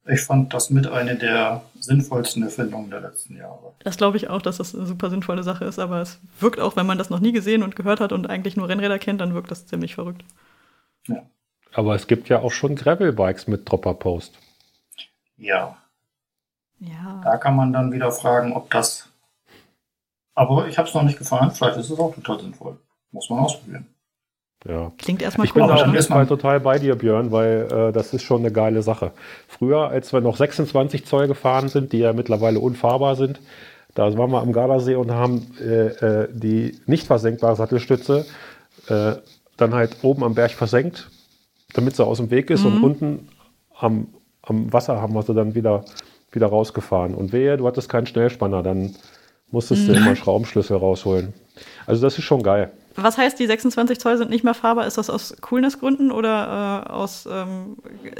ich 0.05 0.21
fand 0.21 0.53
das 0.53 0.69
mit 0.69 0.87
eine 0.87 1.15
der 1.15 1.63
sinnvollsten 1.79 2.43
Erfindungen 2.43 2.91
der 2.91 3.01
letzten 3.01 3.35
Jahre. 3.35 3.73
das 3.79 3.97
glaube 3.97 4.17
ich 4.17 4.29
auch, 4.29 4.41
dass 4.41 4.57
das 4.57 4.75
eine 4.75 4.85
super 4.85 5.09
sinnvolle 5.09 5.43
Sache 5.43 5.65
ist. 5.65 5.79
Aber 5.79 6.01
es 6.01 6.19
wirkt 6.39 6.59
auch, 6.59 6.75
wenn 6.75 6.85
man 6.85 6.97
das 6.97 7.09
noch 7.09 7.19
nie 7.19 7.31
gesehen 7.31 7.63
und 7.63 7.75
gehört 7.75 7.99
hat 7.99 8.11
und 8.11 8.29
eigentlich 8.29 8.55
nur 8.57 8.69
Rennräder 8.69 8.99
kennt, 8.99 9.21
dann 9.21 9.33
wirkt 9.33 9.49
das 9.49 9.65
ziemlich 9.65 9.95
verrückt. 9.95 10.23
Aber 11.73 11.95
es 11.95 12.07
gibt 12.07 12.29
ja 12.29 12.39
auch 12.39 12.51
schon 12.51 12.75
Gravel-Bikes 12.75 13.47
mit 13.47 13.69
Dropper-Post. 13.69 14.33
Ja, 15.37 15.77
Ja. 16.79 17.21
da 17.23 17.37
kann 17.37 17.55
man 17.55 17.71
dann 17.73 17.91
wieder 17.91 18.11
fragen, 18.11 18.53
ob 18.53 18.69
das. 18.71 19.09
Aber 20.35 20.67
ich 20.67 20.77
habe 20.77 20.87
es 20.87 20.93
noch 20.95 21.03
nicht 21.03 21.17
gefahren. 21.17 21.51
Vielleicht 21.51 21.77
ist 21.77 21.89
es 21.89 21.99
auch 21.99 22.13
total 22.15 22.39
sinnvoll. 22.39 22.77
Muss 23.11 23.29
man 23.29 23.39
ausprobieren. 23.39 23.85
Ja. 24.65 24.91
Klingt 24.97 25.21
erstmal 25.21 25.47
Ich 25.47 25.53
bin 25.53 25.61
komisch. 25.63 25.81
da 25.81 25.87
auf 25.89 26.07
dann 26.07 26.19
Ne? 26.21 26.27
total 26.27 26.59
bei 26.59 26.79
dir, 26.79 26.95
Björn, 26.95 27.31
weil 27.31 27.67
äh, 27.71 27.91
das 27.93 28.13
ist 28.13 28.23
schon 28.23 28.39
eine 28.41 28.51
geile 28.51 28.81
Sache. 28.81 29.11
Früher, 29.47 29.87
als 29.89 30.11
wir 30.11 30.19
noch 30.21 30.35
26 30.35 31.05
Zoll 31.05 31.27
gefahren 31.27 31.69
sind, 31.69 31.93
die 31.93 31.99
ja 31.99 32.11
mittlerweile 32.13 32.59
unfahrbar 32.59 33.15
sind, 33.15 33.39
da 33.95 34.15
waren 34.17 34.31
wir 34.31 34.41
am 34.41 34.51
Gardasee 34.51 34.95
und 34.95 35.11
haben 35.11 35.55
äh, 35.61 35.87
äh, 35.87 36.29
die 36.33 36.79
nicht 36.87 37.07
versenkbare 37.07 37.55
Sattelstütze 37.55 38.25
äh, 38.87 39.13
dann 39.57 39.73
halt 39.73 39.97
oben 40.03 40.23
am 40.23 40.35
Berg 40.35 40.51
versenkt, 40.51 41.09
damit 41.73 41.95
sie 41.95 42.05
aus 42.05 42.17
dem 42.17 42.31
Weg 42.31 42.49
ist 42.49 42.65
und 42.65 42.83
unten 42.83 43.29
am, 43.77 44.07
am 44.41 44.71
Wasser 44.73 45.01
haben 45.01 45.13
wir 45.13 45.23
sie 45.23 45.33
dann 45.33 45.55
wieder, 45.55 45.85
wieder 46.31 46.47
rausgefahren. 46.47 47.15
Und 47.15 47.31
wehe, 47.31 47.57
du 47.57 47.67
hattest 47.67 47.89
keinen 47.89 48.07
Schnellspanner, 48.07 48.63
dann 48.63 48.95
musstest 49.51 49.87
du 49.87 49.93
immer 49.93 50.15
Schraubenschlüssel 50.15 50.77
rausholen. 50.77 51.33
Also 51.85 52.01
das 52.01 52.17
ist 52.17 52.23
schon 52.23 52.43
geil. 52.43 52.71
Was 52.95 53.17
heißt, 53.17 53.39
die 53.39 53.47
26 53.47 53.99
Zoll 53.99 54.17
sind 54.17 54.29
nicht 54.29 54.43
mehr 54.43 54.53
fahrbar? 54.53 54.85
Ist 54.85 54.97
das 54.97 55.09
aus 55.09 55.35
Coolness-Gründen 55.41 56.11
oder 56.11 56.85
äh, 56.87 56.89
aus, 56.89 57.27
ähm, 57.31 57.77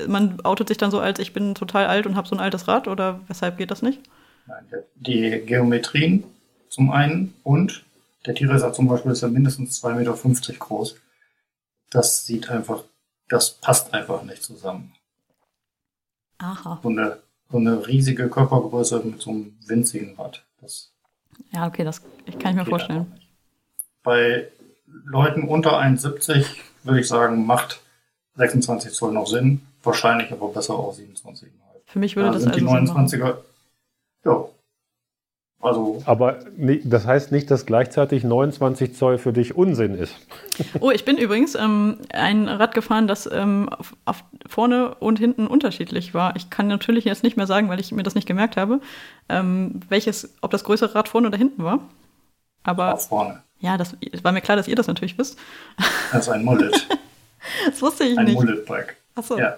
man 0.08 0.40
outet 0.44 0.70
sich 0.70 0.78
dann 0.78 0.92
so 0.92 1.00
als, 1.00 1.20
ich 1.20 1.34
bin 1.34 1.56
total 1.56 1.88
alt 1.88 2.06
und 2.06 2.16
habe 2.16 2.28
so 2.28 2.36
ein 2.36 2.40
altes 2.40 2.68
Rad 2.68 2.88
oder 2.88 3.20
weshalb 3.28 3.58
geht 3.58 3.72
das 3.72 3.82
nicht? 3.82 4.00
Nein, 4.48 4.64
Die 4.96 5.42
Geometrien 5.46 6.24
zum 6.70 6.92
einen 6.92 7.34
und 7.44 7.84
der 8.26 8.36
T-Racer 8.36 8.74
zum 8.74 8.88
Beispiel 8.88 9.12
ist 9.12 9.22
ja 9.22 9.28
mindestens 9.28 9.84
2,50 9.84 9.96
Meter 9.96 10.60
groß. 10.60 10.96
Das 11.90 12.26
sieht 12.26 12.50
einfach, 12.50 12.84
das 13.30 13.52
passt 13.52 13.94
einfach 13.94 14.24
nicht 14.24 14.44
zusammen. 14.44 14.94
Aha. 16.40 16.80
So 16.82 16.90
eine, 16.90 17.20
so 17.50 17.58
eine 17.58 17.88
riesige 17.88 18.30
Körpergröße 18.30 19.00
mit 19.00 19.22
so 19.22 19.30
einem 19.30 19.58
winzigen 19.66 20.16
Rad. 20.16 20.44
Das 20.62 20.92
Ja, 21.52 21.68
okay, 21.68 21.84
das 21.84 22.02
ich 22.26 22.38
kann 22.40 22.52
ich 22.52 22.58
mir 22.58 22.66
vorstellen. 22.66 23.20
Bei 24.04 24.50
Leuten 25.06 25.48
unter 25.48 25.80
1,70 25.80 26.46
würde 26.84 27.02
ich 27.02 27.08
sagen, 27.08 27.46
macht 27.46 27.82
26 28.36 28.94
Zoll 28.94 29.14
noch 29.14 29.28
Sinn. 29.28 29.62
Wahrscheinlich 29.84 30.32
aber 30.32 30.50
besser 30.50 30.76
auch 30.76 30.96
27,5. 30.98 31.46
Für 31.86 32.00
mich 32.00 32.16
würde 32.16 32.28
Da 32.28 32.34
das 32.34 32.44
sind 32.44 32.54
also 32.54 32.66
die 32.66 32.88
Sinn 32.88 32.94
machen. 32.94 33.08
29er. 33.08 33.38
Ja. 34.26 34.46
Also, 35.62 36.02
Aber 36.06 36.40
das 36.86 37.06
heißt 37.06 37.34
nicht, 37.34 37.52
dass 37.52 37.66
gleichzeitig 37.66 38.24
29 38.24 38.96
Zoll 38.96 39.18
für 39.18 39.34
dich 39.34 39.56
Unsinn 39.56 39.94
ist. 39.96 40.16
Oh, 40.82 40.92
ich 40.92 41.06
bin 41.06 41.18
übrigens 41.18 41.56
ähm, 41.56 42.00
ein 42.12 42.48
Rad 42.48 42.74
gefahren, 42.74 43.08
das 43.08 43.30
ähm, 43.32 43.70
auf, 43.70 43.96
auf 44.06 44.24
vorne 44.46 44.96
und 44.96 45.18
hinten 45.20 45.48
unterschiedlich 45.48 46.14
war. 46.14 46.36
Ich 46.36 46.50
kann 46.50 46.68
natürlich 46.68 47.06
jetzt 47.06 47.24
nicht 47.24 47.38
mehr 47.38 47.48
sagen, 47.48 47.70
weil 47.70 47.80
ich 47.80 47.92
mir 47.94 48.04
das 48.04 48.14
nicht 48.14 48.28
gemerkt 48.28 48.58
habe, 48.58 48.82
ähm, 49.30 49.80
welches, 49.88 50.34
ob 50.42 50.52
das 50.52 50.66
größere 50.66 50.96
Rad 50.96 51.08
vorne 51.08 51.28
oder 51.28 51.38
hinten 51.38 51.64
war. 51.64 51.80
Aber 52.64 52.88
nach 52.92 53.00
vorne. 53.00 53.42
ja, 53.60 53.78
das 53.78 53.96
es 54.12 54.24
war 54.24 54.34
mir 54.34 54.42
klar, 54.42 54.58
dass 54.58 54.68
ihr 54.68 54.76
das 54.76 54.88
natürlich 54.88 55.18
wisst. 55.18 55.40
Das 56.12 56.24
ist 56.24 56.30
ein 56.30 56.44
Mullet. 56.44 56.88
Das 57.66 57.82
wusste 57.82 58.04
ich 58.04 58.18
Ein 58.18 58.26
nicht. 58.26 58.36
Mullet-Bike. 58.36 58.98
Achso. 59.16 59.40
Ja. 59.40 59.58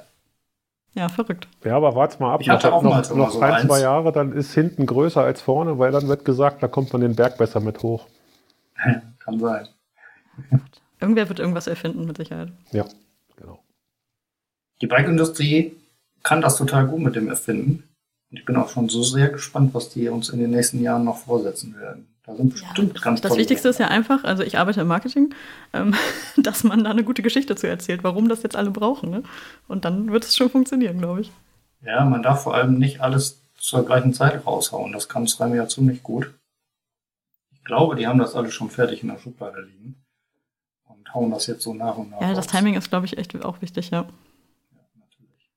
Ja, 0.94 1.08
verrückt. 1.08 1.48
Ja, 1.64 1.78
aber 1.78 1.96
warte 1.96 2.22
mal 2.22 2.34
ab. 2.34 2.42
Ich 2.42 2.50
hatte 2.50 2.68
noch, 2.68 2.74
auch 2.74 2.82
mal 2.82 2.98
noch, 2.98 3.04
so 3.06 3.16
noch 3.16 3.32
so 3.32 3.40
ein, 3.40 3.54
eins. 3.54 3.66
zwei 3.66 3.80
Jahre, 3.80 4.12
dann 4.12 4.34
ist 4.34 4.54
hinten 4.54 4.86
größer 4.86 5.22
als 5.22 5.42
vorne, 5.42 5.80
weil 5.80 5.92
dann 5.92 6.08
wird 6.08 6.26
gesagt, 6.26 6.62
da 6.62 6.68
kommt 6.68 6.92
man 6.92 7.02
den 7.02 7.16
Berg 7.16 7.38
besser 7.38 7.62
mit 7.62 7.82
hoch. 7.82 8.08
Kann 9.20 9.40
sein. 9.40 9.68
Irgendwer 11.00 11.30
wird 11.30 11.40
irgendwas 11.40 11.68
erfinden, 11.68 12.06
mit 12.06 12.18
Sicherheit. 12.18 12.52
Ja, 12.72 12.86
genau. 13.38 13.60
Die 14.82 14.88
Bike-Industrie 14.88 15.78
kann 16.24 16.42
das 16.42 16.58
total 16.58 16.88
gut 16.88 17.00
mit 17.00 17.16
dem 17.16 17.30
Erfinden. 17.30 17.84
Und 18.30 18.38
ich 18.38 18.46
bin 18.46 18.56
auch 18.56 18.70
schon 18.70 18.90
so 18.90 19.04
sehr 19.04 19.30
gespannt, 19.30 19.74
was 19.74 19.90
die 19.90 20.10
uns 20.10 20.30
in 20.30 20.40
den 20.40 20.52
nächsten 20.52 20.82
Jahren 20.82 21.04
noch 21.04 21.18
vorsetzen 21.18 21.76
werden. 21.80 22.08
Da 22.32 22.38
sind 22.38 22.54
bestimmt 22.54 23.02
ganz 23.02 23.22
Das 23.22 23.36
Wichtigste 23.36 23.70
ist 23.70 23.80
ja 23.80 23.88
einfach, 23.88 24.24
also 24.24 24.44
ich 24.44 24.58
arbeite 24.58 24.82
im 24.82 24.88
Marketing, 24.88 25.34
ähm, 25.74 25.94
dass 26.38 26.64
man 26.64 26.84
da 26.84 26.92
eine 26.92 27.04
gute 27.04 27.22
Geschichte 27.22 27.56
zu 27.56 27.68
erzählt, 27.68 28.04
warum 28.04 28.30
das 28.30 28.44
jetzt 28.44 28.56
alle 28.56 28.72
brauchen. 28.72 29.10
Ne? 29.10 29.24
Und 29.68 29.86
dann 29.86 30.12
wird 30.12 30.24
es 30.24 30.36
schon 30.36 30.50
funktionieren, 30.50 31.00
glaube 31.00 31.22
ich. 31.22 31.32
Ja, 31.84 32.06
man 32.06 32.24
darf 32.24 32.44
vor 32.44 32.56
allem 32.56 32.78
nicht 32.78 33.02
alles 33.02 33.42
zur 33.58 33.86
gleichen 33.86 34.14
Zeit 34.14 34.46
raushauen. 34.46 34.94
Das 34.94 35.10
kann 35.10 35.28
Srime 35.28 35.58
ja 35.58 35.68
ziemlich 35.68 36.04
gut. 36.04 36.34
Ich 37.52 37.64
glaube, 37.64 37.96
die 37.96 38.08
haben 38.08 38.20
das 38.20 38.36
alles 38.36 38.54
schon 38.54 38.70
fertig 38.70 39.04
in 39.04 39.10
der 39.10 39.18
Schublade 39.18 39.62
liegen. 39.62 40.02
Und 40.86 41.14
hauen 41.14 41.32
das 41.32 41.48
jetzt 41.48 41.64
so 41.64 41.74
nach 41.74 41.98
und 41.98 42.12
nach 42.12 42.22
Ja, 42.22 42.30
das 42.30 42.46
raus. 42.46 42.48
Timing 42.48 42.76
ist, 42.76 42.90
glaube 42.90 43.06
ich, 43.08 43.18
echt 43.18 43.44
auch 43.44 43.62
wichtig, 43.62 43.90
ja. 43.90 44.06
natürlich. 44.96 45.52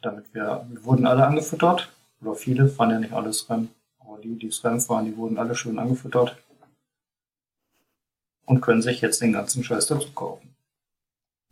Damit 0.00 0.32
wir, 0.32 0.66
wir 0.68 0.84
wurden 0.84 1.06
alle 1.06 1.26
angefüttert. 1.26 1.88
Oder 2.20 2.34
viele, 2.34 2.68
fahren 2.68 2.90
ja 2.90 2.98
nicht 3.00 3.12
alle 3.12 3.32
SRAM. 3.32 3.68
Aber 4.18 4.26
die, 4.26 4.36
die 4.36 4.50
SRAM 4.50 4.80
fahren, 4.80 5.04
die 5.04 5.16
wurden 5.16 5.38
alle 5.38 5.54
schön 5.54 5.78
angefüttert. 5.78 6.36
Und 8.46 8.60
können 8.60 8.82
sich 8.82 9.00
jetzt 9.00 9.20
den 9.20 9.32
ganzen 9.32 9.62
Scheiß 9.62 9.86
dazu 9.86 10.10
kaufen. 10.12 10.56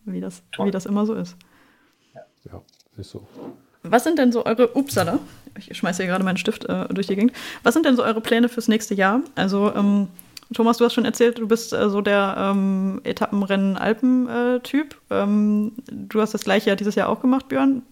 Wie 0.04 0.20
das, 0.20 0.42
Toll. 0.50 0.66
wie 0.66 0.70
das 0.70 0.86
immer 0.86 1.06
so 1.06 1.14
ist. 1.14 1.36
Ja, 2.44 2.62
ist 2.96 3.10
so. 3.10 3.26
Was 3.82 4.02
sind 4.02 4.18
denn 4.18 4.32
so 4.32 4.44
eure, 4.44 4.76
upsala, 4.76 5.20
ich 5.56 5.76
schmeiße 5.76 6.02
hier 6.02 6.10
gerade 6.10 6.24
meinen 6.24 6.38
Stift 6.38 6.64
äh, 6.64 6.88
durch 6.88 7.06
die 7.06 7.14
Gegend. 7.14 7.32
Was 7.62 7.74
sind 7.74 7.86
denn 7.86 7.94
so 7.94 8.02
eure 8.02 8.20
Pläne 8.20 8.48
fürs 8.48 8.66
nächste 8.66 8.94
Jahr? 8.94 9.20
Also, 9.36 9.72
ähm, 9.74 10.08
Thomas, 10.54 10.78
du 10.78 10.84
hast 10.84 10.94
schon 10.94 11.04
erzählt, 11.04 11.38
du 11.38 11.48
bist 11.48 11.72
äh, 11.72 11.90
so 11.90 12.00
der 12.00 12.36
ähm, 12.38 13.00
Etappenrennen-Alpen-Typ. 13.02 15.00
ähm, 15.10 15.72
du 15.86 16.20
hast 16.20 16.34
das 16.34 16.44
gleiche 16.44 16.70
ja 16.70 16.76
dieses 16.76 16.94
Jahr 16.94 17.08
auch 17.08 17.20
gemacht, 17.20 17.48
Björn. 17.48 17.82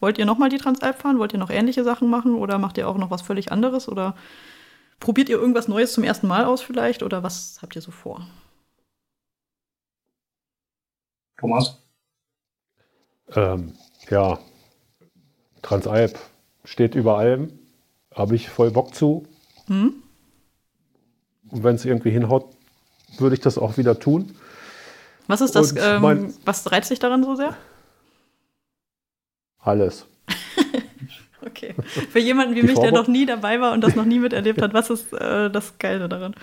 Wollt 0.00 0.18
ihr 0.18 0.26
nochmal 0.26 0.50
die 0.50 0.58
Transalp 0.58 0.98
fahren? 0.98 1.18
Wollt 1.18 1.32
ihr 1.32 1.38
noch 1.38 1.48
ähnliche 1.50 1.84
Sachen 1.84 2.10
machen? 2.10 2.34
Oder 2.34 2.58
macht 2.58 2.76
ihr 2.76 2.86
auch 2.86 2.98
noch 2.98 3.10
was 3.10 3.22
völlig 3.22 3.50
anderes? 3.50 3.88
Oder 3.88 4.14
probiert 5.00 5.30
ihr 5.30 5.38
irgendwas 5.38 5.68
Neues 5.68 5.94
zum 5.94 6.04
ersten 6.04 6.26
Mal 6.26 6.44
aus 6.44 6.60
vielleicht? 6.60 7.02
Oder 7.02 7.22
was 7.22 7.58
habt 7.62 7.76
ihr 7.76 7.82
so 7.82 7.90
vor? 7.90 8.26
Thomas? 11.38 11.78
Ähm, 13.34 13.72
ja, 14.10 14.38
Transalp 15.62 16.18
steht 16.64 16.94
über 16.94 17.16
allem. 17.16 17.58
Habe 18.14 18.36
ich 18.36 18.50
voll 18.50 18.70
Bock 18.70 18.94
zu. 18.94 19.26
Hm? 19.66 20.01
Und 21.52 21.62
wenn 21.62 21.76
es 21.76 21.84
irgendwie 21.84 22.10
hinhaut, 22.10 22.46
würde 23.18 23.34
ich 23.36 23.40
das 23.40 23.56
auch 23.58 23.76
wieder 23.76 23.98
tun. 24.00 24.34
Was 25.28 25.40
ist 25.40 25.54
das, 25.54 25.72
ähm, 25.78 26.34
was 26.44 26.72
reizt 26.72 26.90
dich 26.90 26.98
daran 26.98 27.22
so 27.22 27.36
sehr? 27.36 27.54
Alles. 29.60 30.06
Okay. 31.44 31.74
Für 32.10 32.20
jemanden 32.20 32.54
wie 32.54 32.60
Die 32.60 32.66
mich, 32.68 32.78
der 32.78 32.90
Vorbe- 32.90 32.94
noch 32.94 33.08
nie 33.08 33.26
dabei 33.26 33.60
war 33.60 33.72
und 33.72 33.80
das 33.82 33.96
noch 33.96 34.04
nie 34.04 34.20
miterlebt 34.20 34.62
hat, 34.62 34.74
was 34.74 34.90
ist 34.90 35.12
äh, 35.12 35.50
das 35.50 35.76
Geile 35.78 36.08
daran? 36.08 36.34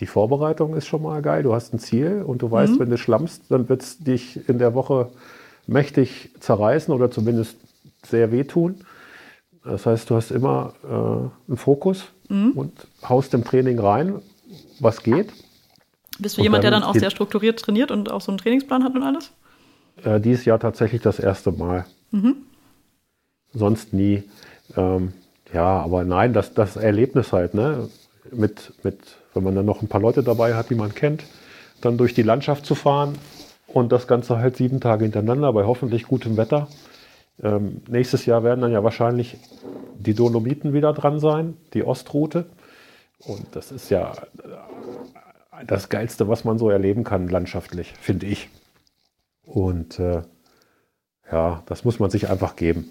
Die 0.00 0.06
Vorbereitung 0.06 0.74
ist 0.76 0.88
schon 0.88 1.02
mal 1.02 1.22
geil. 1.22 1.44
Du 1.44 1.54
hast 1.54 1.72
ein 1.72 1.78
Ziel 1.78 2.20
und 2.26 2.42
du 2.42 2.50
weißt, 2.50 2.74
Mhm. 2.74 2.78
wenn 2.80 2.90
du 2.90 2.98
schlammst, 2.98 3.44
dann 3.50 3.68
wird 3.68 3.80
es 3.82 3.98
dich 3.98 4.48
in 4.48 4.58
der 4.58 4.74
Woche 4.74 5.12
mächtig 5.68 6.30
zerreißen 6.40 6.92
oder 6.92 7.12
zumindest 7.12 7.56
sehr 8.04 8.32
wehtun. 8.32 8.84
Das 9.64 9.86
heißt, 9.86 10.10
du 10.10 10.16
hast 10.16 10.30
immer 10.30 10.74
äh, 10.84 11.48
einen 11.48 11.56
Fokus 11.56 12.06
Mhm. 12.28 12.52
und 12.52 12.86
haust 13.06 13.34
im 13.34 13.44
Training 13.44 13.78
rein, 13.78 14.20
was 14.80 15.02
geht. 15.02 15.32
Bist 16.18 16.36
du 16.36 16.40
Und 16.40 16.44
jemand, 16.44 16.64
der 16.64 16.70
dann 16.70 16.82
auch 16.82 16.94
sehr 16.94 17.10
strukturiert 17.10 17.60
trainiert 17.60 17.90
und 17.90 18.10
auch 18.10 18.20
so 18.22 18.30
einen 18.32 18.38
Trainingsplan 18.38 18.84
hat 18.84 18.94
und 18.94 19.02
alles? 19.02 19.32
Äh, 20.02 20.20
dieses 20.20 20.44
Jahr 20.46 20.58
tatsächlich 20.58 21.02
das 21.02 21.18
erste 21.18 21.52
Mal. 21.52 21.84
Mhm. 22.10 22.36
Sonst 23.52 23.92
nie. 23.92 24.22
Ähm, 24.76 25.12
ja, 25.52 25.80
aber 25.80 26.04
nein, 26.04 26.32
das, 26.32 26.54
das 26.54 26.76
Erlebnis 26.76 27.32
halt, 27.32 27.54
ne? 27.54 27.88
Mit, 28.30 28.72
mit, 28.82 28.98
wenn 29.34 29.42
man 29.44 29.54
dann 29.54 29.66
noch 29.66 29.82
ein 29.82 29.88
paar 29.88 30.00
Leute 30.00 30.22
dabei 30.22 30.54
hat, 30.54 30.70
die 30.70 30.74
man 30.74 30.94
kennt, 30.94 31.24
dann 31.82 31.98
durch 31.98 32.14
die 32.14 32.22
Landschaft 32.22 32.64
zu 32.64 32.74
fahren 32.74 33.18
und 33.66 33.92
das 33.92 34.06
Ganze 34.06 34.38
halt 34.38 34.56
sieben 34.56 34.80
Tage 34.80 35.04
hintereinander 35.04 35.52
bei 35.52 35.64
hoffentlich 35.64 36.04
gutem 36.04 36.36
Wetter. 36.38 36.68
Ähm, 37.40 37.82
nächstes 37.88 38.26
Jahr 38.26 38.44
werden 38.44 38.60
dann 38.60 38.72
ja 38.72 38.84
wahrscheinlich 38.84 39.36
die 39.98 40.14
Dolomiten 40.14 40.72
wieder 40.72 40.92
dran 40.92 41.18
sein, 41.20 41.56
die 41.74 41.84
Ostroute. 41.84 42.46
Und 43.18 43.46
das 43.56 43.70
ist 43.72 43.88
ja 43.90 44.12
äh, 44.12 45.64
das 45.66 45.88
Geilste, 45.88 46.28
was 46.28 46.44
man 46.44 46.58
so 46.58 46.70
erleben 46.70 47.04
kann 47.04 47.28
landschaftlich, 47.28 47.92
finde 48.00 48.26
ich. 48.26 48.48
Und 49.44 49.98
äh, 49.98 50.22
ja, 51.30 51.62
das 51.66 51.84
muss 51.84 51.98
man 51.98 52.10
sich 52.10 52.28
einfach 52.28 52.56
geben. 52.56 52.88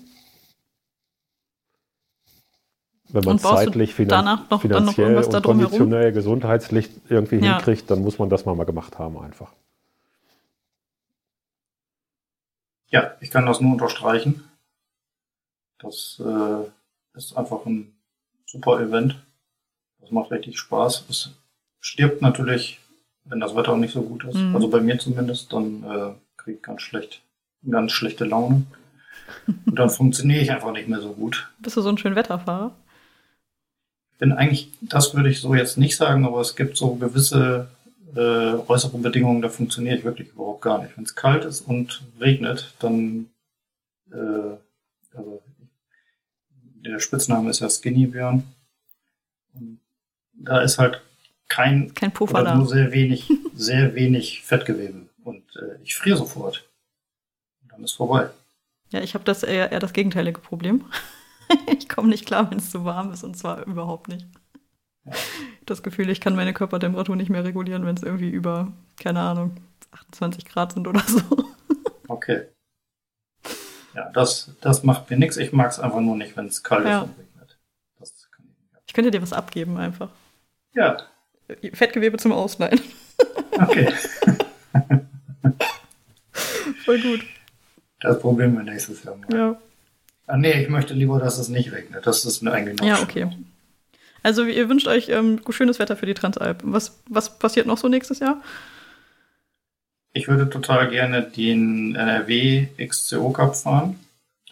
Wenn 3.10 3.26
man 3.26 3.40
zeitlich, 3.40 3.94
finan 3.94 4.40
noch- 4.50 4.62
finanziell 4.62 5.18
und 5.18 5.44
konditionell, 5.44 6.14
gesundheitlich 6.14 6.90
irgendwie 7.10 7.38
Ja. 7.38 7.56
hinkriegt, 7.58 7.92
dann 7.92 8.02
muss 8.02 8.20
man 8.20 8.30
das 8.30 8.46
mal, 8.46 8.56
mal 8.56 8.64
gemacht 8.66 8.98
haben 9.00 9.18
einfach. 9.18 9.52
Ja, 12.92 13.16
ich 13.20 13.32
kann 13.32 13.46
das 13.46 13.62
nur 13.62 13.72
unterstreichen. 13.72 14.44
Das 15.80 16.22
äh, 16.24 17.18
ist 17.18 17.36
einfach 17.36 17.66
ein 17.66 17.94
super 18.46 18.80
Event. 18.80 19.16
Das 20.00 20.12
macht 20.12 20.32
richtig 20.32 20.60
Spaß. 20.60 21.06
Es 21.10 21.32
stirbt 21.80 22.22
natürlich, 22.22 22.80
wenn 23.26 23.40
das 23.40 23.56
Wetter 23.56 23.76
nicht 23.78 23.94
so 23.94 24.04
gut 24.04 24.24
ist. 24.26 24.36
Mhm. 24.36 24.56
Also 24.56 24.70
bei 24.70 24.82
mir 24.82 25.00
zumindest, 25.00 25.52
dann 25.52 25.84
äh, 25.84 26.14
kriege 26.38 26.58
ich 26.58 26.64
ganz 26.64 26.82
schlecht, 26.82 27.22
ganz 27.70 27.92
schlechte 27.92 28.26
Laune. 28.26 28.66
Und 29.66 29.80
dann 29.80 29.90
funktioniere 29.90 30.42
ich 30.42 30.52
einfach 30.52 30.74
nicht 30.74 30.88
mehr 30.88 31.02
so 31.02 31.14
gut. 31.14 31.50
Bist 31.60 31.78
du 31.78 31.82
so 31.82 31.90
ein 31.90 31.98
schön 31.98 32.16
Wetterfahrer? 32.16 32.74
bin 34.22 34.32
eigentlich, 34.34 34.70
das 34.82 35.16
würde 35.16 35.32
ich 35.32 35.42
so 35.42 35.56
jetzt 35.56 35.80
nicht 35.80 35.98
sagen, 35.98 36.26
aber 36.28 36.42
es 36.42 36.56
gibt 36.56 36.78
so 36.78 36.94
gewisse 36.94 37.70
äh, 38.16 38.56
äußere 38.68 38.98
Bedingungen, 38.98 39.42
da 39.42 39.50
funktioniere 39.50 39.98
ich 39.98 40.04
wirklich 40.04 40.30
überhaupt 40.30 40.62
gar 40.62 40.82
nicht. 40.82 40.96
Wenn 40.98 41.04
es 41.04 41.16
kalt 41.16 41.46
ist 41.46 41.62
und 41.62 42.04
regnet, 42.20 42.74
dann 42.80 43.30
äh, 44.12 44.58
also 45.16 45.42
der 46.86 47.00
Spitzname 47.00 47.50
ist 47.50 47.60
ja 47.60 47.70
Skinny 47.70 48.08
Björn. 48.08 48.44
Und 49.54 49.80
da 50.34 50.62
ist 50.62 50.78
halt 50.78 51.02
kein 51.48 51.94
Kein 51.94 52.12
Puffer 52.12 52.44
da. 52.44 52.56
nur 52.56 52.68
sehr 52.68 52.92
wenig, 52.92 53.30
sehr 53.56 53.94
wenig 53.96 54.42
Fettgewebe. 54.42 55.08
Und 55.24 55.44
äh, 55.56 55.82
ich 55.84 55.96
friere 55.96 56.18
sofort. 56.18 56.68
Und 57.64 57.72
dann 57.72 57.84
ist 57.84 57.94
vorbei. 57.94 58.30
Ja, 58.92 59.02
ich 59.02 59.14
habe 59.14 59.24
das 59.24 59.44
eher, 59.44 59.72
eher 59.72 59.80
das 59.80 59.94
gegenteilige 59.94 60.40
Problem. 60.40 60.86
ich 61.78 61.88
komme 61.88 62.10
nicht 62.10 62.26
klar, 62.26 62.50
wenn 62.50 62.58
es 62.58 62.72
zu 62.72 62.84
warm 62.86 63.12
ist 63.12 63.24
und 63.24 63.38
zwar 63.38 63.66
überhaupt 63.68 64.08
nicht. 64.08 64.26
Das 65.66 65.84
Gefühl, 65.84 66.10
ich 66.10 66.22
kann 66.22 66.36
meine 66.36 66.54
Körpertemperatur 66.54 67.16
nicht 67.16 67.30
mehr 67.30 67.44
regulieren, 67.44 67.86
wenn 67.86 67.96
es 67.96 68.04
irgendwie 68.04 68.30
über, 68.30 68.72
keine 69.00 69.20
Ahnung, 69.22 69.58
28 69.92 70.46
Grad 70.46 70.74
sind 70.74 70.88
oder 70.88 71.02
so. 71.02 71.22
Okay. 72.08 72.48
Ja, 73.94 74.10
das, 74.12 74.52
das 74.62 74.84
macht 74.84 75.10
mir 75.10 75.18
nichts. 75.18 75.38
Ich 75.38 75.52
mag 75.54 75.70
es 75.72 75.80
einfach 75.80 76.00
nur 76.02 76.16
nicht, 76.16 76.38
wenn 76.38 76.46
es 76.48 76.64
kalt 76.64 76.86
Ja. 76.86 77.00
ist 77.02 77.04
und 77.10 77.18
regnet. 77.20 77.58
Ich. 78.02 78.12
Ich 78.88 78.94
könnte 78.94 79.12
dir 79.12 79.22
was 79.22 79.34
abgeben 79.34 79.78
einfach. 79.78 80.10
Ja, 80.74 80.98
Fettgewebe 81.74 82.18
zum 82.18 82.32
Ausleihen. 82.32 82.80
okay. 83.58 83.92
Voll 86.86 87.02
gut. 87.02 87.22
Das 88.00 88.20
probieren 88.20 88.54
wir 88.56 88.64
nächstes 88.64 89.04
Jahr 89.04 89.16
mal. 89.16 89.34
Ja. 89.36 89.60
Ah, 90.28 90.38
nee, 90.38 90.64
ich 90.64 90.70
möchte 90.70 90.94
lieber, 90.94 91.20
dass 91.20 91.38
es 91.38 91.50
nicht 91.50 91.72
regnet. 91.72 92.08
Das 92.08 92.24
ist 92.26 92.42
mir 92.42 92.52
eigentlich 92.52 92.80
noch 92.80 92.88
Ja, 92.88 93.02
okay. 93.02 93.30
Also 94.24 94.44
ihr 94.44 94.70
wünscht 94.70 94.88
euch 94.88 95.10
ähm, 95.10 95.42
schönes 95.50 95.80
Wetter 95.80 95.96
für 95.96 96.06
die 96.06 96.14
Transalp. 96.14 96.62
Was, 96.64 97.02
was 97.08 97.38
passiert 97.38 97.68
noch 97.68 97.78
so 97.78 97.88
nächstes 97.88 98.20
Jahr? 98.20 98.42
Ich 100.14 100.28
würde 100.28 100.50
total 100.50 100.90
gerne 100.90 101.24
den 101.24 101.96
NRW 101.96 102.68
XCO 102.78 103.32
Cup 103.32 103.56
fahren. 103.56 104.00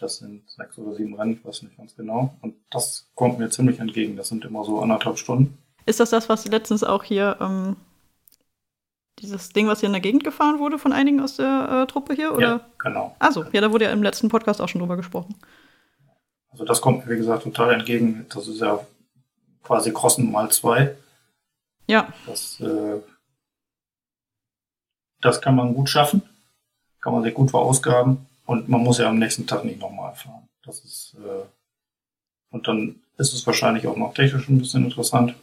Das 0.00 0.18
sind 0.18 0.48
sechs 0.48 0.78
oder 0.78 0.94
sieben 0.94 1.14
Rennen, 1.14 1.34
ich 1.34 1.44
weiß 1.44 1.62
nicht 1.62 1.76
ganz 1.76 1.94
genau. 1.94 2.34
Und 2.40 2.54
das 2.70 3.06
kommt 3.14 3.38
mir 3.38 3.50
ziemlich 3.50 3.78
entgegen. 3.78 4.16
Das 4.16 4.28
sind 4.28 4.44
immer 4.46 4.64
so 4.64 4.80
anderthalb 4.80 5.18
Stunden. 5.18 5.58
Ist 5.84 6.00
das 6.00 6.10
das, 6.10 6.28
was 6.30 6.46
letztens 6.46 6.82
auch 6.82 7.04
hier, 7.04 7.36
ähm, 7.40 7.76
dieses 9.18 9.50
Ding, 9.50 9.68
was 9.68 9.80
hier 9.80 9.88
in 9.88 9.92
der 9.92 10.00
Gegend 10.00 10.24
gefahren 10.24 10.58
wurde 10.58 10.78
von 10.78 10.92
einigen 10.92 11.20
aus 11.20 11.36
der 11.36 11.82
äh, 11.82 11.86
Truppe 11.86 12.14
hier? 12.14 12.32
Oder? 12.34 12.46
Ja, 12.46 12.60
genau. 12.78 13.14
Also, 13.18 13.44
ja, 13.52 13.60
da 13.60 13.70
wurde 13.70 13.84
ja 13.84 13.90
im 13.90 14.02
letzten 14.02 14.30
Podcast 14.30 14.62
auch 14.62 14.68
schon 14.68 14.80
drüber 14.80 14.96
gesprochen. 14.96 15.34
Also 16.50 16.64
das 16.64 16.80
kommt 16.80 17.04
mir, 17.04 17.12
wie 17.12 17.18
gesagt, 17.18 17.44
total 17.44 17.74
entgegen. 17.74 18.24
Das 18.30 18.48
ist 18.48 18.60
ja 18.60 18.80
quasi 19.62 19.92
Crossen 19.92 20.30
mal 20.30 20.50
zwei. 20.50 20.96
Ja, 21.86 22.12
Das, 22.26 22.60
äh, 22.60 23.00
das 25.20 25.40
kann 25.40 25.56
man 25.56 25.74
gut 25.74 25.88
schaffen. 25.88 26.22
kann 27.02 27.14
man 27.14 27.22
sich 27.22 27.32
gut 27.34 27.50
verausgaben 27.50 28.26
und 28.44 28.68
man 28.68 28.82
muss 28.82 28.98
ja 28.98 29.08
am 29.08 29.18
nächsten 29.18 29.46
Tag 29.46 29.64
nicht 29.64 29.80
nochmal 29.80 30.14
fahren. 30.14 30.46
Das 30.64 30.80
ist, 30.84 31.14
äh, 31.18 31.46
und 32.50 32.68
dann 32.68 32.96
ist 33.16 33.32
es 33.32 33.46
wahrscheinlich 33.46 33.86
auch 33.86 33.96
noch 33.96 34.12
technisch 34.12 34.48
ein 34.48 34.58
bisschen 34.58 34.84
interessant. 34.84 35.34